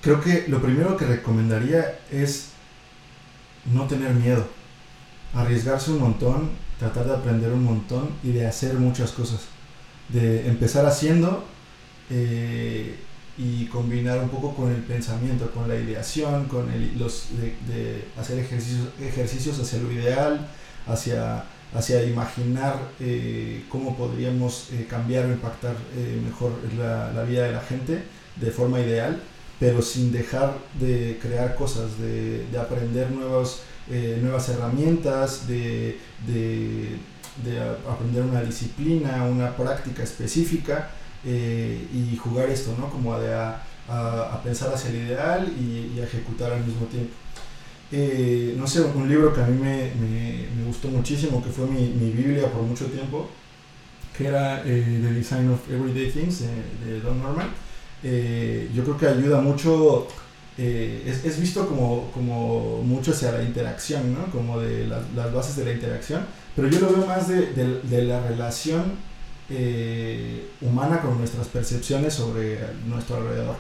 creo 0.02 0.22
que 0.22 0.46
lo 0.48 0.62
primero 0.62 0.98
que 0.98 1.06
recomendaría 1.06 2.00
es 2.12 2.50
no 3.72 3.88
tener 3.88 4.14
miedo, 4.14 4.48
arriesgarse 5.34 5.92
un 5.92 6.00
montón, 6.00 6.50
tratar 6.80 7.06
de 7.06 7.16
aprender 7.16 7.52
un 7.52 7.64
montón 7.64 8.10
y 8.24 8.32
de 8.32 8.48
hacer 8.48 8.76
muchas 8.76 9.12
cosas, 9.12 9.42
de 10.10 10.48
empezar 10.48 10.86
haciendo. 10.86 11.46
Eh, 12.10 12.96
y 13.40 13.66
combinar 13.68 14.18
un 14.18 14.30
poco 14.30 14.56
con 14.56 14.72
el 14.72 14.82
pensamiento, 14.82 15.52
con 15.52 15.68
la 15.68 15.76
ideación, 15.76 16.46
con 16.46 16.72
el, 16.72 16.98
los, 16.98 17.28
de, 17.68 18.08
hacer 18.18 18.40
ejercicios, 18.40 18.88
ejercicios 19.00 19.60
hacia 19.60 19.78
lo 19.78 19.92
ideal, 19.92 20.48
hacia, 20.88 21.44
hacia 21.72 22.04
imaginar 22.04 22.80
eh, 23.00 23.64
cómo 23.70 23.96
podríamos 23.96 24.70
cambiar 24.90 25.26
o 25.26 25.32
impactar 25.34 25.76
mejor 26.26 26.54
la, 26.80 27.12
la, 27.14 27.22
vida 27.26 27.44
de 27.44 27.52
la 27.52 27.62
gente 27.62 28.02
de 28.40 28.52
forma 28.52 28.80
ideal, 28.80 29.22
pero 29.60 29.82
sin 29.82 30.12
dejar 30.12 30.58
de 30.80 31.18
crear 31.22 31.56
cosas, 31.56 31.98
de, 32.00 32.46
de 32.52 32.60
aprender 32.60 33.12
nuevos, 33.12 33.62
nuevas 34.22 34.50
herramientas, 34.50 35.48
de, 35.48 35.98
de, 36.28 36.98
de 37.44 37.60
aprender 37.90 38.24
una 38.24 38.42
disciplina, 38.42 39.24
una 39.24 39.56
práctica 39.56 40.04
específica 40.04 40.90
eh, 41.26 41.88
y 41.94 42.16
jugar 42.16 42.50
esto, 42.50 42.76
¿no? 42.78 42.90
Como 42.90 43.14
a, 43.14 43.62
a, 43.88 44.42
pensar 44.44 44.74
hacia 44.74 44.90
el 44.90 44.96
ideal 45.08 45.54
y, 45.60 46.00
a 46.00 46.04
ejecutar 46.04 46.54
al 46.54 46.64
mismo 46.64 46.86
tiempo. 46.88 47.14
Eh, 47.92 48.56
no 48.58 48.68
sé, 48.68 48.82
un 48.82 49.08
libro 49.08 49.34
que 49.34 49.42
a 49.42 49.48
mí 49.48 49.58
me, 49.58 49.92
me, 49.96 50.66
gustó 50.66 50.90
muchísimo, 50.90 51.44
que 51.44 51.50
fue 51.50 51.66
mi, 51.68 51.88
mi, 51.90 52.12
Biblia 52.12 52.52
por 52.52 52.64
mucho 52.64 52.86
tiempo, 52.86 53.30
que 54.18 54.28
era 54.28 54.62
eh, 54.66 55.00
The 55.02 55.14
Design 55.14 55.50
of 55.52 55.60
Everyday 55.70 56.12
Things 56.12 56.42
de, 56.84 57.00
Don 57.02 57.22
Norman. 57.22 57.48
Yo 58.04 58.84
creo 58.84 58.98
que 58.98 59.08
ayuda 59.08 59.42
mucho, 59.42 60.08
es, 60.58 61.26
es, 61.26 61.40
visto 61.40 61.68
como, 61.68 62.12
como 62.12 62.82
mucho 62.84 63.12
hacia 63.12 63.32
la 63.32 63.44
interacción, 63.44 64.14
¿no? 64.14 64.32
Como 64.32 64.60
de 64.60 64.88
las 64.88 65.34
bases 65.34 65.56
de 65.56 65.66
la 65.66 65.72
interacción, 65.72 66.26
pero 66.56 66.68
yo 66.68 66.80
lo 66.80 66.90
veo 66.90 67.06
más 67.06 67.28
de, 67.28 67.54
de, 67.54 67.82
de 67.82 68.04
la 68.04 68.22
relación 68.22 69.08
eh, 69.50 70.50
humana 70.60 71.00
con 71.00 71.18
nuestras 71.18 71.48
percepciones 71.48 72.14
sobre 72.14 72.60
nuestro 72.86 73.16
alrededor, 73.18 73.56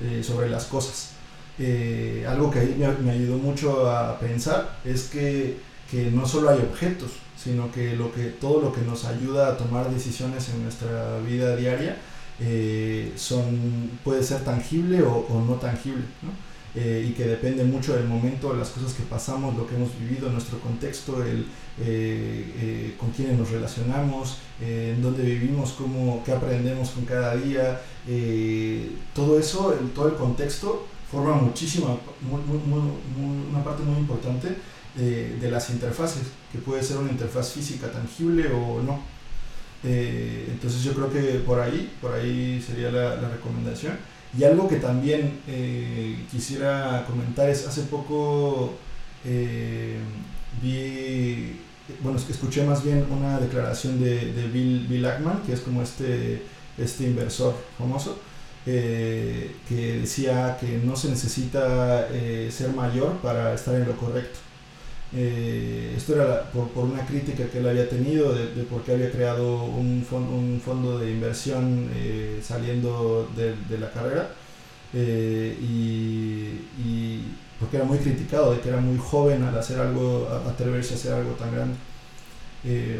eh, 0.00 0.22
sobre 0.22 0.48
las 0.48 0.64
cosas. 0.64 1.10
Eh, 1.58 2.24
algo 2.26 2.50
que 2.50 2.60
ahí 2.60 2.76
me, 3.02 3.10
ayudó 3.10 3.36
mucho 3.36 3.90
a 3.90 4.18
pensar 4.18 4.78
es 4.84 5.04
que, 5.04 5.58
que, 5.90 6.10
no 6.10 6.26
solo 6.26 6.48
hay 6.48 6.60
objetos, 6.60 7.10
sino 7.36 7.70
que, 7.70 7.94
lo 7.94 8.10
que 8.10 8.24
todo 8.24 8.62
lo 8.62 8.72
que 8.72 8.80
nos 8.80 9.04
ayuda 9.04 9.48
a 9.48 9.56
tomar 9.58 9.90
decisiones 9.90 10.48
en 10.48 10.62
nuestra 10.62 11.18
vida 11.18 11.56
diaria 11.56 11.96
son, 13.16 13.90
puede 14.04 14.22
ser 14.22 14.44
tangible 14.44 15.02
o, 15.02 15.44
no 15.46 15.54
tangible. 15.54 16.04
y 16.74 17.12
que 17.12 17.24
depende 17.24 17.64
mucho 17.64 17.96
del 17.96 18.06
momento, 18.06 18.54
las 18.54 18.68
cosas 18.68 18.92
que 18.94 19.02
pasamos, 19.02 19.56
lo 19.56 19.66
que 19.66 19.74
hemos 19.74 19.90
vivido, 19.98 20.30
nuestro 20.30 20.60
contexto, 20.60 21.24
el, 21.24 21.46
con 22.96 23.10
quiénes 23.10 23.38
nos 23.38 23.50
relacionamos, 23.50 24.38
en 24.60 25.02
dónde 25.02 25.22
vivimos, 25.24 25.72
cómo, 25.72 26.22
qué 26.24 26.32
aprendemos 26.32 26.90
con 26.90 27.04
cada 27.04 27.34
día, 27.36 27.80
todo 29.14 29.38
eso, 29.38 29.74
todo 29.94 30.08
el 30.08 30.14
contexto 30.14 30.86
forma 31.10 31.34
muchísima, 31.36 31.96
una 33.50 33.64
parte 33.64 33.82
muy 33.82 33.98
importante 33.98 34.56
de, 34.94 35.50
las 35.50 35.70
interfaces, 35.70 36.22
que 36.52 36.58
puede 36.58 36.82
ser 36.82 36.98
una 36.98 37.10
interfaz 37.10 37.52
física 37.52 37.90
tangible 37.90 38.48
o 38.52 38.82
no. 38.82 39.00
Eh, 39.84 40.48
entonces 40.50 40.82
yo 40.82 40.92
creo 40.92 41.10
que 41.12 41.38
por 41.40 41.60
ahí, 41.60 41.92
por 42.00 42.12
ahí 42.14 42.62
sería 42.64 42.90
la, 42.90 43.28
recomendación. 43.28 43.96
Y 44.38 44.44
algo 44.44 44.68
que 44.68 44.76
también 44.76 45.40
eh, 45.48 46.24
quisiera 46.30 47.04
comentar 47.06 47.48
es, 47.48 47.66
hace 47.66 47.82
poco 47.82 48.74
eh, 49.24 49.98
vi, 50.62 51.60
bueno, 52.02 52.18
escuché 52.18 52.64
más 52.64 52.84
bien 52.84 53.06
una 53.10 53.38
declaración 53.40 54.00
de, 54.00 54.32
de 54.32 54.48
Bill, 54.48 54.86
Bill 54.88 55.06
Ackman, 55.06 55.42
que 55.42 55.54
es 55.54 55.60
como 55.60 55.82
este, 55.82 56.42
este 56.76 57.04
inversor 57.04 57.54
famoso, 57.78 58.18
que 58.64 59.98
decía 60.02 60.58
que 60.60 60.78
no 60.84 60.94
se 60.94 61.08
necesita 61.08 62.06
ser 62.50 62.70
mayor 62.74 63.16
para 63.22 63.54
estar 63.54 63.74
en 63.74 63.86
lo 63.86 63.96
correcto. 63.96 64.40
Eh, 65.14 65.94
esto 65.96 66.14
era 66.14 66.50
por, 66.50 66.68
por, 66.68 66.84
una 66.84 67.06
crítica 67.06 67.46
que 67.46 67.58
él 67.58 67.68
había 67.68 67.88
tenido 67.88 68.34
de, 68.34 68.54
de 68.54 68.62
por 68.64 68.82
qué 68.82 68.92
había 68.92 69.10
creado 69.10 69.64
un, 69.64 70.04
fondo, 70.08 70.32
un 70.32 70.60
fondo 70.62 70.98
de 70.98 71.10
inversión 71.10 71.88
eh, 71.94 72.40
saliendo 72.42 73.26
de, 73.34 73.56
de, 73.70 73.78
la 73.78 73.90
carrera 73.90 74.28
eh, 74.92 75.56
y, 75.62 76.84
y, 76.86 77.24
porque 77.58 77.78
era 77.78 77.86
muy 77.86 77.96
criticado 77.98 78.52
de 78.52 78.60
que 78.60 78.68
era 78.68 78.80
muy 78.80 78.98
joven 78.98 79.44
al 79.44 79.56
hacer 79.56 79.80
algo, 79.80 80.28
atreverse 80.46 80.92
a 80.92 80.96
hacer 80.98 81.14
algo 81.14 81.32
tan 81.32 81.52
grande 81.52 81.76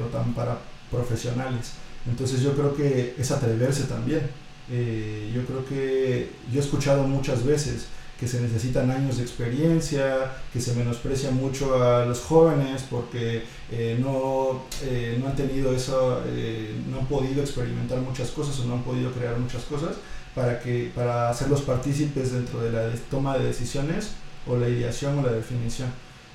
o 0.02 0.06
tan 0.06 0.32
para 0.32 0.59
profesionales. 0.90 1.72
Entonces 2.09 2.40
yo 2.40 2.54
creo 2.54 2.74
que 2.74 3.14
es 3.18 3.30
atreverse 3.30 3.84
también. 3.84 4.22
yo 4.68 5.44
creo 5.44 5.64
que 5.68 6.30
yo 6.50 6.61
he 6.61 6.64
escuchado 6.64 7.02
muchas 7.02 7.44
veces 7.44 7.88
que 8.18 8.26
se 8.26 8.40
necesitan 8.40 8.90
años 8.90 9.18
de 9.18 9.22
experiencia, 9.22 10.32
que 10.52 10.60
se 10.60 10.74
menosprecia 10.74 11.30
mucho 11.30 11.80
a 11.80 12.04
los 12.04 12.20
jóvenes 12.20 12.84
porque 12.90 13.44
eh, 13.70 13.96
no, 14.00 14.64
eh, 14.82 15.16
no 15.20 15.28
han 15.28 15.36
tenido 15.36 15.72
eso, 15.72 16.22
eh, 16.26 16.74
no 16.90 16.98
han 16.98 17.06
podido 17.06 17.42
experimentar 17.42 18.00
muchas 18.00 18.30
cosas 18.30 18.58
o 18.58 18.64
no 18.64 18.74
han 18.74 18.82
podido 18.82 19.12
crear 19.12 19.38
muchas 19.38 19.62
cosas 19.64 19.96
para, 20.34 20.58
que, 20.58 20.90
para 20.94 21.30
hacerlos 21.30 21.62
partícipes 21.62 22.32
dentro 22.32 22.60
de 22.60 22.72
la 22.72 22.92
toma 23.08 23.38
de 23.38 23.46
decisiones 23.46 24.14
o 24.48 24.56
la 24.56 24.68
ideación 24.68 25.18
o 25.20 25.22
la 25.22 25.32
definición. 25.32 25.88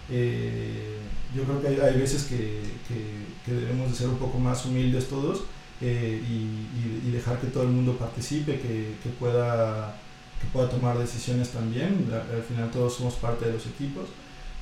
yo 0.10 1.44
creo 1.44 1.62
que 1.62 1.68
hay, 1.68 1.80
hay 1.82 2.00
veces 2.00 2.24
que, 2.24 2.62
que, 2.88 3.52
debemos 3.52 3.92
de 3.92 3.98
ser 3.98 4.08
un 4.08 4.18
poco 4.18 4.40
más 4.40 4.66
humildes 4.66 5.10
todos 5.10 5.44
y, 5.82 5.86
y, 5.86 7.12
dejar 7.12 7.40
que 7.42 7.48
todo 7.48 7.64
el 7.64 7.70
mundo 7.70 7.98
participe, 7.98 8.54
que, 8.60 8.96
que 9.04 9.10
pueda 9.20 9.96
que 10.44 10.50
pueda 10.52 10.70
tomar 10.70 10.98
decisiones 10.98 11.50
también. 11.50 12.10
Al 12.12 12.44
final 12.44 12.70
todos 12.72 12.96
somos 12.96 13.16
parte 13.16 13.46
de 13.46 13.54
los 13.54 13.66
equipos. 13.66 14.06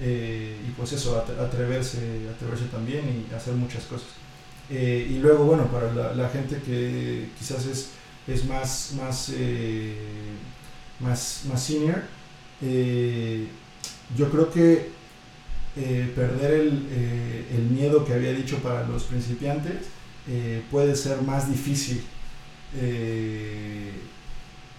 Eh, 0.04 0.58
y 0.68 0.72
pues 0.72 0.94
eso, 0.94 1.16
atreverse, 1.18 2.28
atreverse 2.36 2.66
también 2.72 3.28
y 3.30 3.34
hacer 3.34 3.54
muchas 3.54 3.84
cosas. 3.84 4.08
Eh, 4.70 5.08
y 5.12 5.20
luego, 5.20 5.44
bueno, 5.44 5.68
para 5.68 6.16
la, 6.16 6.30
gente 6.30 6.60
que 6.66 7.30
quizás 7.38 7.66
es, 7.68 7.90
es 8.28 8.46
más, 8.46 8.94
más, 8.98 9.32
eh, 9.36 9.96
más, 11.00 11.44
más 11.48 11.62
senior, 11.62 12.02
yo 14.18 14.30
creo 14.30 14.52
que 14.52 14.90
perder 16.16 16.52
el, 16.52 17.48
el, 17.56 17.62
miedo 17.70 18.04
que 18.06 18.14
había 18.14 18.34
dicho 18.34 18.58
para 18.58 18.88
los 18.88 19.04
principiantes 19.04 19.88
puede 20.70 20.96
ser 20.96 21.22
más 21.24 21.50
difícil 21.50 22.04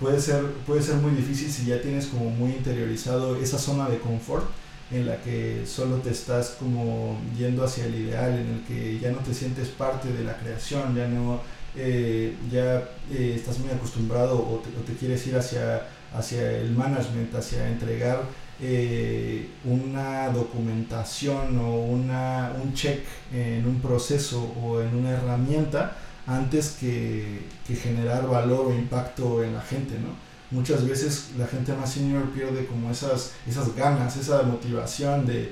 puede 0.02 0.20
ser, 0.20 0.44
puede 0.66 0.82
ser 0.82 0.96
muy 0.96 1.12
difícil 1.12 1.50
si 1.50 1.66
ya 1.66 1.80
tienes 1.80 2.06
como 2.06 2.28
muy 2.28 2.50
interiorizado 2.50 3.36
esa 3.36 3.58
zona 3.58 3.88
de 3.88 3.98
confort 3.98 4.44
en 4.90 5.06
la 5.06 5.16
que 5.22 5.64
solo 5.64 5.96
te 5.96 6.10
estás 6.10 6.56
como 6.58 7.18
yendo 7.38 7.64
hacia 7.64 7.86
el 7.86 7.94
ideal, 7.94 8.34
en 8.34 8.48
el 8.48 8.62
que 8.66 8.98
ya 8.98 9.10
no 9.12 9.18
te 9.18 9.32
sientes 9.32 9.68
parte 9.68 10.12
de 10.12 10.24
la 10.24 10.36
creación, 10.36 10.94
ya 10.94 11.08
no 11.08 11.40
eh, 11.74 12.36
ya 12.50 12.84
eh, 13.10 13.34
estás 13.34 13.58
muy 13.58 13.70
acostumbrado 13.70 14.36
o 14.36 14.62
te, 14.86 14.92
quieres 14.94 15.26
ir 15.26 15.36
hacia, 15.36 15.86
hacia 16.14 16.58
el 16.58 16.72
management, 16.72 17.34
hacia 17.34 17.66
entregar 17.66 18.24
eh, 18.60 19.48
una 19.64 20.28
documentación 20.28 21.58
o 21.58 21.76
una, 21.84 22.52
un 22.62 22.74
check 22.74 23.02
en 23.32 23.66
un 23.66 23.80
proceso 23.80 24.52
o 24.62 24.82
en 24.82 24.94
una 24.94 25.12
herramienta 25.12 25.96
antes 26.26 26.76
que, 26.78 27.40
generar 27.74 28.28
valor 28.28 28.66
o 28.66 28.74
impacto 28.74 29.42
en 29.42 29.54
la 29.54 29.62
gente, 29.62 29.94
¿no? 29.98 30.14
Muchas 30.50 30.86
veces 30.86 31.30
la 31.38 31.46
gente 31.46 31.72
más 31.72 31.90
senior 31.90 32.24
pierde 32.28 32.66
como 32.66 32.90
esas, 32.90 33.32
esas 33.48 33.74
ganas, 33.74 34.18
esa 34.18 34.42
motivación 34.42 35.24
de, 35.24 35.50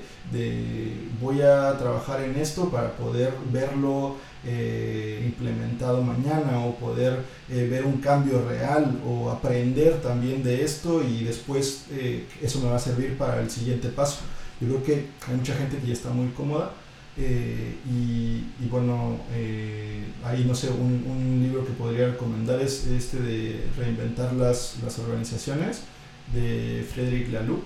voy 1.19 1.41
a 1.41 1.75
trabajar 1.79 2.21
en 2.21 2.35
esto 2.35 2.69
para 2.69 2.91
poder 2.95 3.33
verlo 3.51 4.17
eh, 4.45 5.23
implementado 5.25 6.03
mañana 6.03 6.59
o 6.59 6.75
poder 6.75 7.25
eh, 7.49 7.67
ver 7.67 7.83
un 7.83 7.97
cambio 7.97 8.47
real 8.47 9.01
o 9.03 9.31
aprender 9.31 10.01
también 10.03 10.43
de 10.43 10.63
esto 10.63 11.03
y 11.03 11.23
después 11.23 11.85
eh, 11.91 12.27
eso 12.39 12.59
me 12.59 12.69
va 12.69 12.75
a 12.75 12.79
servir 12.79 13.17
para 13.17 13.41
el 13.41 13.49
siguiente 13.49 13.89
paso. 13.89 14.19
Yo 14.59 14.67
creo 14.67 14.83
que 14.83 14.93
hay 15.27 15.35
mucha 15.35 15.55
gente 15.55 15.77
que 15.77 15.87
ya 15.87 15.93
está 15.93 16.09
muy 16.09 16.27
cómoda 16.29 16.73
eh, 17.17 17.75
y, 17.89 18.67
bueno, 18.69 19.17
eh, 19.33 20.05
ahí 20.23 20.45
no 20.47 20.55
sé, 20.55 20.69
un, 20.69 21.03
un, 21.05 21.43
libro 21.43 21.65
que 21.65 21.73
podría 21.73 22.07
recomendar 22.07 22.61
es 22.61 22.87
este 22.87 23.19
de 23.19 23.65
Reinventar 23.77 24.33
las, 24.33 24.77
las 24.83 24.97
organizaciones 24.99 25.81
de 26.33 26.87
Frederick 26.89 27.31
Laloux. 27.31 27.61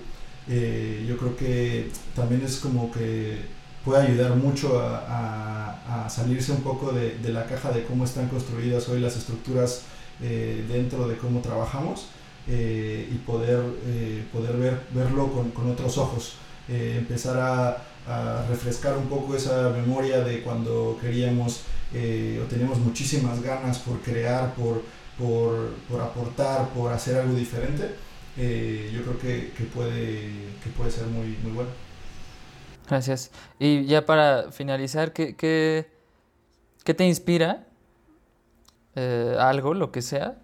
Eh, 0.48 1.04
yo 1.08 1.16
creo 1.16 1.36
que 1.36 1.90
también 2.14 2.42
es 2.42 2.56
como 2.56 2.90
que 2.90 3.38
puede 3.84 4.02
ayudar 4.08 4.34
mucho 4.34 4.80
a, 4.80 6.04
a, 6.04 6.10
salirse 6.10 6.50
un 6.50 6.62
poco 6.62 6.92
de, 6.92 7.18
de, 7.18 7.32
la 7.32 7.46
caja 7.46 7.70
de 7.70 7.84
cómo 7.84 8.04
están 8.04 8.28
construidas 8.28 8.88
hoy 8.88 9.00
las 9.00 9.16
estructuras 9.16 9.82
dentro 10.18 11.06
de 11.06 11.16
cómo 11.18 11.40
trabajamos 11.40 12.06
y 12.48 13.14
poder, 13.26 13.60
poder 14.32 14.56
ver, 14.56 14.80
verlo 14.92 15.30
con, 15.30 15.50
con 15.50 15.70
otros 15.70 15.98
ojos, 15.98 16.36
empezar 16.68 17.38
a 17.38 17.84
a 18.08 18.44
refrescar 18.48 18.96
un 18.96 19.08
poco 19.08 19.34
esa 19.34 19.70
memoria 19.70 20.20
de 20.20 20.42
cuando 20.42 20.96
queríamos 21.00 21.62
eh, 21.92 22.40
o 22.44 22.48
teníamos 22.48 22.78
muchísimas 22.78 23.42
ganas 23.42 23.78
por 23.78 24.00
crear, 24.00 24.54
por, 24.54 24.82
por, 25.18 25.74
por 25.88 26.00
aportar, 26.00 26.68
por 26.70 26.92
hacer 26.92 27.18
algo 27.18 27.34
diferente, 27.34 27.94
eh, 28.36 28.90
yo 28.94 29.02
creo 29.02 29.18
que, 29.18 29.52
que, 29.52 29.64
puede, 29.64 30.30
que 30.62 30.70
puede 30.76 30.90
ser 30.90 31.06
muy, 31.06 31.36
muy 31.42 31.52
bueno. 31.52 31.70
Gracias. 32.88 33.32
Y 33.58 33.86
ya 33.86 34.06
para 34.06 34.52
finalizar, 34.52 35.12
¿qué, 35.12 35.34
qué, 35.34 35.90
qué 36.84 36.94
te 36.94 37.04
inspira? 37.04 37.66
Eh, 38.94 39.36
algo, 39.38 39.74
lo 39.74 39.90
que 39.90 40.02
sea, 40.02 40.38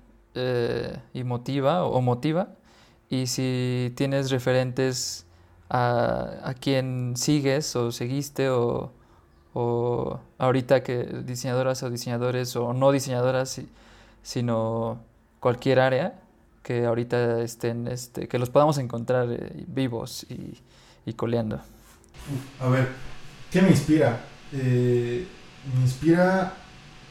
y 1.12 1.24
motiva 1.24 1.84
o 1.84 2.00
motiva. 2.00 2.54
Y 3.10 3.26
si 3.26 3.92
tienes 3.94 4.30
referentes 4.30 5.26
a, 5.72 6.28
a 6.44 6.52
quien 6.52 7.14
sigues 7.16 7.74
o 7.76 7.90
seguiste 7.92 8.50
o, 8.50 8.92
o 9.54 10.20
ahorita 10.36 10.82
que 10.82 11.04
diseñadoras 11.24 11.82
o 11.82 11.88
diseñadores 11.88 12.54
o 12.56 12.74
no 12.74 12.92
diseñadoras, 12.92 13.58
sino 14.22 15.00
cualquier 15.40 15.80
área 15.80 16.20
que 16.62 16.84
ahorita 16.84 17.40
estén, 17.40 17.88
este, 17.88 18.28
que 18.28 18.38
los 18.38 18.50
podamos 18.50 18.76
encontrar 18.76 19.28
eh, 19.32 19.64
vivos 19.66 20.26
y, 20.28 20.60
y, 21.06 21.14
coleando. 21.14 21.58
A 22.60 22.68
ver, 22.68 22.88
¿qué 23.50 23.62
me 23.62 23.70
inspira? 23.70 24.20
Eh, 24.52 25.26
me 25.74 25.80
inspira 25.80 26.52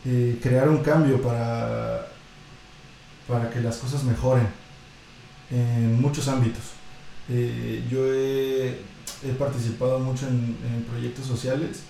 eh, 0.06 0.40
crear 0.42 0.70
un 0.70 0.84
cambio 0.84 1.20
para, 1.20 2.08
para 3.28 3.50
que 3.50 3.60
las 3.60 3.78
cosas 3.78 4.04
mejoren 4.04 4.48
en 5.50 6.00
muchos 6.00 6.28
ámbitos. 6.28 6.81
Eh, 7.34 7.84
yo 7.90 8.14
he, 8.14 8.76
participado 9.38 10.00
mucho 10.00 10.28
en, 10.28 10.84
proyectos 10.90 11.26
sociales 11.26 11.84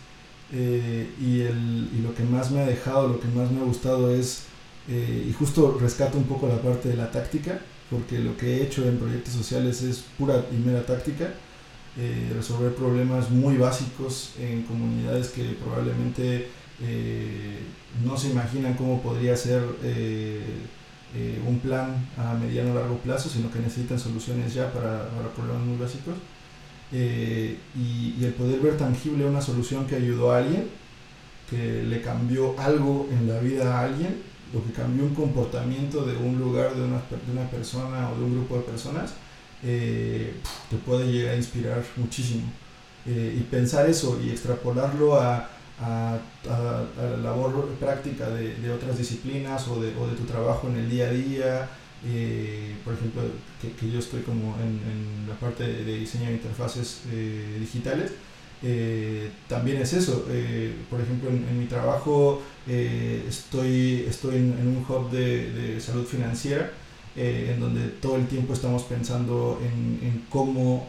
eh, 0.54 1.10
y, 1.20 1.42
el, 1.42 1.90
y, 1.98 2.02
lo 2.02 2.14
que 2.14 2.24
más 2.24 2.52
me 2.52 2.62
ha 2.62 2.66
dejado, 2.66 3.08
lo 3.08 3.20
que 3.20 3.28
más 3.30 3.50
me 3.52 3.62
ha 3.62 3.64
gustado 3.64 4.14
es, 4.14 4.44
eh, 4.88 5.26
y 5.28 5.34
justo 5.34 5.78
rescato 5.80 6.18
un 6.18 6.26
poco 6.26 6.48
la 6.48 6.62
parte 6.62 6.90
de 6.90 6.98
la 6.98 7.10
táctica, 7.10 7.60
porque 7.90 8.20
lo 8.20 8.38
que 8.38 8.58
he 8.58 8.64
hecho 8.64 8.86
en 8.88 9.00
proyectos 9.00 9.34
sociales 9.34 9.82
es 9.82 10.04
pura 10.18 10.46
y 10.52 10.56
mera 10.56 10.86
táctica, 10.86 11.34
resolver 12.34 12.74
problemas 12.74 13.30
muy 13.30 13.58
básicos 13.58 14.32
en 14.40 14.64
comunidades 14.64 15.28
que 15.28 15.44
probablemente 15.62 16.48
no 18.06 18.16
se 18.16 18.30
imaginan 18.30 18.76
cómo 18.76 19.02
podría 19.02 19.36
ser 19.36 19.62
eh, 21.16 21.42
un 21.46 21.60
plan 21.60 22.08
a 22.18 22.34
mediano 22.34 22.72
o 22.72 22.76
largo 22.76 22.98
plazo, 22.98 23.30
sino 23.30 23.52
que 23.52 23.60
necesitan 23.60 24.00
soluciones 24.00 24.54
ya 24.54 24.72
para, 24.72 25.10
para 25.10 25.30
problemas 25.36 25.64
muy 25.64 25.78
básicos. 25.78 26.16
Eh, 26.94 27.58
y, 27.76 28.16
y, 28.20 28.26
el 28.26 28.34
poder 28.34 28.60
ver 28.60 28.78
tangible 28.78 29.26
una 29.26 29.42
solución 29.42 29.88
que 29.88 29.96
ayudó 29.96 30.32
a 30.32 30.40
alguien, 30.40 30.68
que 31.50 31.84
le 31.84 32.02
cambió 32.02 32.60
algo 32.60 33.08
en 33.12 33.28
la 33.28 33.40
vida 33.40 33.80
a 33.80 33.86
alguien, 33.86 34.22
lo 34.54 34.64
que 34.66 34.72
cambió 34.72 35.06
un 35.06 35.16
comportamiento 35.16 36.06
de 36.06 36.18
un 36.18 36.40
lugar, 36.40 36.76
de 36.76 36.84
una, 36.84 36.98
de 36.98 37.32
una 37.32 37.50
persona 37.50 38.10
o 38.10 38.18
de 38.18 38.26
un 38.26 38.34
grupo 38.34 38.58
de 38.58 38.64
personas, 38.64 39.14
eh, 39.64 40.34
te 40.70 40.78
puede 40.78 41.12
llegar 41.12 41.34
a 41.36 41.38
inspirar 41.38 41.84
muchísimo. 41.98 42.44
Eh, 43.06 43.38
y 43.40 43.44
pensar 43.44 43.90
eso 43.90 44.20
y 44.24 44.30
extrapolarlo 44.30 45.20
a, 45.20 45.50
a, 45.82 46.20
la 46.48 47.18
labor 47.18 47.68
práctica 47.80 48.30
de, 48.30 48.56
de, 48.56 48.72
otras 48.72 48.98
disciplinas 48.98 49.68
o 49.68 49.82
de, 49.82 49.96
o 49.96 50.08
de 50.08 50.16
tu 50.16 50.24
trabajo 50.24 50.68
en 50.68 50.78
el 50.78 50.90
día 50.90 51.08
a 51.08 51.12
día, 51.12 51.70
eh, 52.08 52.76
por 52.84 52.94
ejemplo, 52.94 53.22
que, 53.62 53.90
yo 53.90 54.00
estoy 54.00 54.22
como 54.22 54.56
en, 54.58 54.80
en 54.90 55.28
la 55.28 55.36
parte 55.36 55.64
de, 55.64 55.98
diseño 55.98 56.28
de 56.28 56.34
interfaces 56.34 57.02
eh, 57.12 57.58
digitales, 57.60 58.12
eh, 58.64 59.32
también 59.48 59.78
es 59.82 59.94
eso. 59.94 60.26
Por 60.90 61.02
ejemplo, 61.02 61.30
en, 61.30 61.48
en 61.50 61.60
mi 61.60 61.66
trabajo 61.66 62.42
estoy, 62.68 64.06
estoy 64.08 64.36
en, 64.36 64.56
en, 64.60 64.68
un 64.68 64.86
hub 64.88 65.10
de, 65.10 65.52
de 65.52 65.82
salud 65.82 66.06
financiera, 66.06 66.72
en 67.16 67.60
donde 67.60 67.88
todo 67.90 68.16
el 68.16 68.28
tiempo 68.28 68.54
estamos 68.54 68.84
pensando 68.84 69.60
en, 69.62 70.08
en 70.08 70.26
cómo 70.30 70.88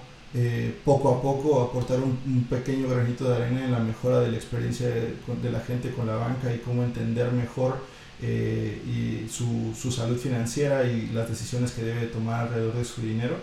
poco 0.85 1.11
a 1.11 1.21
poco 1.21 1.61
aportar 1.61 1.99
un, 2.01 2.19
un, 2.27 2.45
pequeño 2.45 2.89
granito 2.89 3.29
de 3.29 3.37
arena 3.37 3.65
en 3.65 3.73
la 3.73 3.81
mejora 3.81 4.21
de 4.21 4.31
la 4.31 4.37
experiencia 4.39 4.89
de, 4.89 5.15
de 5.43 5.51
la 5.51 5.61
gente 5.61 5.91
con 5.91 6.07
la 6.07 6.17
banca 6.17 6.55
y 6.55 6.59
cómo 6.59 6.83
entender 6.83 7.31
mejor 7.33 7.77
eh, 8.23 8.81
y 8.87 9.29
su, 9.29 9.75
su, 9.75 9.91
salud 9.91 10.17
financiera 10.17 10.85
y 10.85 11.09
las 11.09 11.29
decisiones 11.29 11.73
que 11.73 11.83
debe 11.83 12.07
tomar 12.07 12.47
alrededor 12.47 12.75
de 12.75 12.85
su 12.85 13.03
dinero 13.03 13.35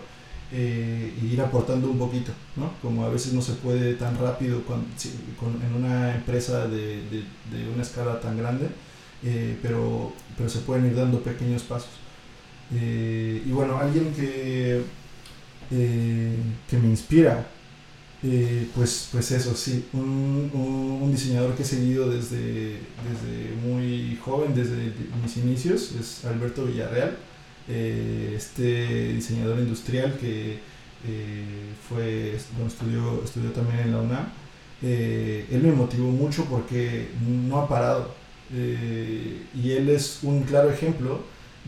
eh, 0.52 1.12
y 1.22 1.26
ir 1.34 1.40
aportando 1.42 1.90
un 1.90 1.98
poquito, 1.98 2.32
¿no? 2.56 2.72
Como 2.80 3.04
a 3.04 3.10
veces 3.10 3.34
no 3.34 3.42
se 3.42 3.52
puede 3.52 3.94
tan 3.94 4.18
rápido 4.18 4.64
con, 4.64 4.86
con, 5.38 5.60
en 5.62 5.74
una 5.74 6.14
empresa 6.14 6.66
de, 6.66 7.02
de, 7.10 7.24
de, 7.52 7.68
una 7.72 7.82
escala 7.82 8.20
tan 8.20 8.38
grande, 8.38 8.68
eh, 9.22 9.58
pero, 9.62 10.12
pero 10.36 10.48
se 10.48 10.60
pueden 10.60 10.86
ir 10.86 10.96
dando 10.96 11.22
pequeños 11.22 11.62
pasos. 11.62 11.90
Eh, 12.74 13.42
y 13.46 13.50
bueno, 13.50 13.76
alguien 13.76 14.14
que, 14.14 14.82
eh, 15.70 16.36
que 16.68 16.76
me 16.78 16.88
inspira 16.88 17.46
eh, 18.22 18.68
pues, 18.74 19.08
pues 19.12 19.30
eso, 19.30 19.54
sí, 19.54 19.86
un, 19.92 20.50
un, 20.52 21.10
diseñador 21.12 21.54
que 21.54 21.62
he 21.62 21.64
seguido 21.64 22.10
desde, 22.10 22.78
desde 23.08 23.54
muy 23.64 24.16
joven, 24.16 24.54
desde 24.54 24.92
mis 25.22 25.36
inicios, 25.38 25.92
es 25.98 26.24
Alberto 26.26 26.66
Villarreal, 26.66 27.16
eh, 27.68 28.34
este 28.36 29.14
diseñador 29.14 29.60
industrial 29.60 30.18
que 30.18 30.58
fue, 31.88 32.36
bueno, 32.54 32.68
estudió, 32.68 33.24
estudió 33.24 33.52
también 33.52 33.80
en 33.80 33.92
la 33.92 33.98
UNAM. 34.00 34.26
Él 34.82 35.60
me 35.62 35.72
motivó 35.72 36.10
mucho 36.10 36.44
porque 36.44 37.08
no 37.48 37.58
ha 37.58 37.68
parado 37.68 38.14
y 38.52 39.70
él 39.70 39.88
es 39.88 40.18
un 40.22 40.42
claro 40.42 40.70
ejemplo 40.70 41.20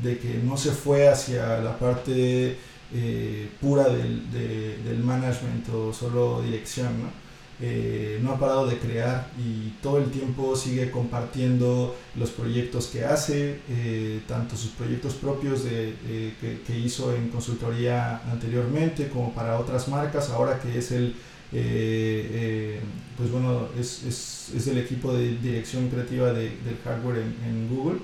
de 0.02 0.18
que 0.18 0.34
no 0.44 0.56
se 0.56 0.72
fue 0.72 1.08
hacia 1.08 1.58
la 1.60 1.78
parte 1.78 2.58
eh, 2.94 3.48
pura 3.60 3.88
del, 3.88 4.30
de, 4.30 4.78
del, 4.78 4.98
management 4.98 5.68
o 5.70 5.92
solo 5.92 6.42
dirección, 6.42 7.02
¿no? 7.02 7.22
Eh, 7.64 8.18
no 8.20 8.32
ha 8.32 8.38
parado 8.40 8.66
de 8.66 8.76
crear 8.78 9.30
y 9.38 9.68
todo 9.80 9.98
el 9.98 10.10
tiempo 10.10 10.56
sigue 10.56 10.90
compartiendo 10.90 11.94
los 12.16 12.30
proyectos 12.30 12.88
que 12.88 13.04
hace, 13.04 13.60
eh, 13.68 14.20
tanto 14.26 14.56
sus 14.56 14.70
proyectos 14.72 15.14
propios 15.14 15.62
de, 15.62 15.94
que, 16.40 16.78
hizo 16.78 17.14
en 17.14 17.28
consultoría 17.28 18.20
anteriormente 18.32 19.08
como 19.10 19.32
para 19.32 19.60
otras 19.60 19.86
marcas, 19.86 20.30
ahora 20.30 20.58
que 20.58 20.76
es 20.76 20.90
el, 20.90 21.14
eh, 21.52 22.80
pues 23.16 23.30
bueno, 23.30 23.68
es, 23.78 24.02
es, 24.02 24.50
es, 24.56 24.66
el 24.66 24.78
equipo 24.78 25.14
de 25.14 25.36
dirección 25.36 25.88
creativa 25.88 26.32
de, 26.32 26.56
del 26.64 26.78
hardware 26.82 27.18
en, 27.46 27.68
Google, 27.68 28.00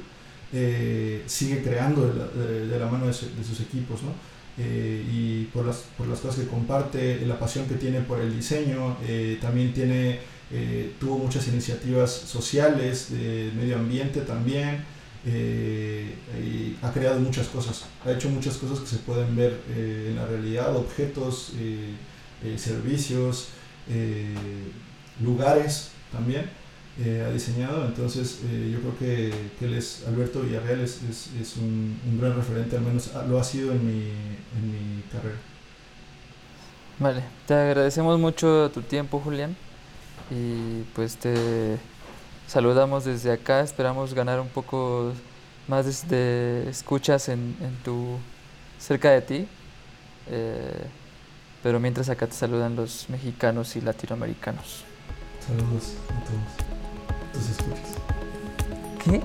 sigue 1.27 1.65
creando 1.65 2.07
de 2.07 2.79
la, 2.79 2.87
mano 2.87 3.07
de 3.07 3.13
sus 3.13 3.61
equipos, 3.61 4.05
¿no? 4.05 4.13
Eh, 4.59 5.05
y 5.11 5.45
por 5.45 5.67
las, 5.67 5.85
por 5.97 6.09
las 6.09 6.19
cosas 6.19 6.41
que 6.41 6.47
comparte, 6.49 7.25
la 7.27 7.39
pasión 7.39 7.67
que 7.67 7.77
tiene 7.77 8.01
por 8.01 8.21
el 8.21 8.35
diseño, 8.35 8.97
eh, 9.07 9.39
también 9.41 9.73
tiene, 9.73 10.19
eh, 10.51 10.93
tuvo 10.99 11.19
muchas 11.19 11.47
iniciativas 11.49 12.11
sociales, 12.11 13.11
de 13.11 13.53
medio 13.57 13.77
ambiente 13.77 14.23
también, 14.23 14.85
eh, 15.27 16.15
y 16.43 16.77
ha 16.85 16.93
creado 16.93 17.21
muchas 17.21 17.47
cosas, 17.49 17.85
ha 18.05 18.11
hecho 18.11 18.29
muchas 18.31 18.57
cosas 18.57 18.81
que 18.81 18.87
se 18.87 18.97
pueden 18.97 19.37
ver 19.37 19.61
en 19.77 20.17
la 20.17 20.27
realidad, 20.27 20.75
objetos, 20.77 21.53
servicios, 22.57 23.49
lugares 25.21 25.91
también 26.13 26.49
eh, 26.99 27.25
ha 27.27 27.31
diseñado. 27.31 27.87
Entonces, 27.87 28.41
eh, 28.45 28.71
yo 28.73 28.81
creo 28.81 28.99
que, 28.99 29.35
que, 29.59 29.65
él 29.67 29.75
es, 29.75 30.05
Alberto 30.07 30.41
Villarreal 30.41 30.81
es, 30.81 31.03
es, 31.09 31.31
es 31.41 31.57
un, 31.57 31.99
un, 32.09 32.21
gran 32.21 32.35
referente, 32.35 32.77
al 32.77 32.83
menos 32.83 33.13
lo 33.29 33.39
ha 33.39 33.45
sido 33.45 33.73
en 33.73 33.87
mi, 33.87 34.11
en 34.57 34.71
mi 34.71 35.03
carrera. 35.13 35.39
Vale, 36.99 37.23
te 37.47 37.55
agradecemos 37.55 38.19
mucho 38.19 38.71
tu 38.73 38.83
tiempo, 38.83 39.21
Julián. 39.21 39.57
Y 40.31 40.83
pues 40.95 41.17
te 41.17 41.79
saludamos 42.47 43.05
desde 43.05 43.33
acá. 43.33 43.61
Esperamos 43.61 44.15
ganar 44.15 44.41
un 44.41 44.49
poco 44.49 45.13
más 45.69 46.09
de 46.09 46.69
escuchas 46.69 47.29
en, 47.29 47.57
en 47.61 47.77
tu 47.85 48.19
cerca 48.79 49.13
de 49.13 49.23
ti. 49.23 49.49
Eh, 50.31 50.87
pero 51.63 51.81
mientras 51.81 52.09
acá 52.09 52.27
te 52.27 52.35
saludan 52.35 52.77
los 52.77 53.09
mexicanos 53.09 53.77
y 53.77 53.81
latinoamericanos. 53.81 54.85
Saludos 55.47 55.95
a 56.09 56.25
todos 56.25 56.68
tus 57.39 57.51
escuchas. 57.51 57.95
¿Qué? 59.05 59.23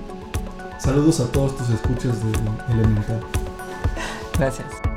Saludos 0.78 1.20
a 1.20 1.32
todos 1.32 1.58
tus 1.58 1.70
escuchas 1.70 2.20
de 2.24 2.74
Elemental. 2.74 3.22
Gracias. 4.38 4.93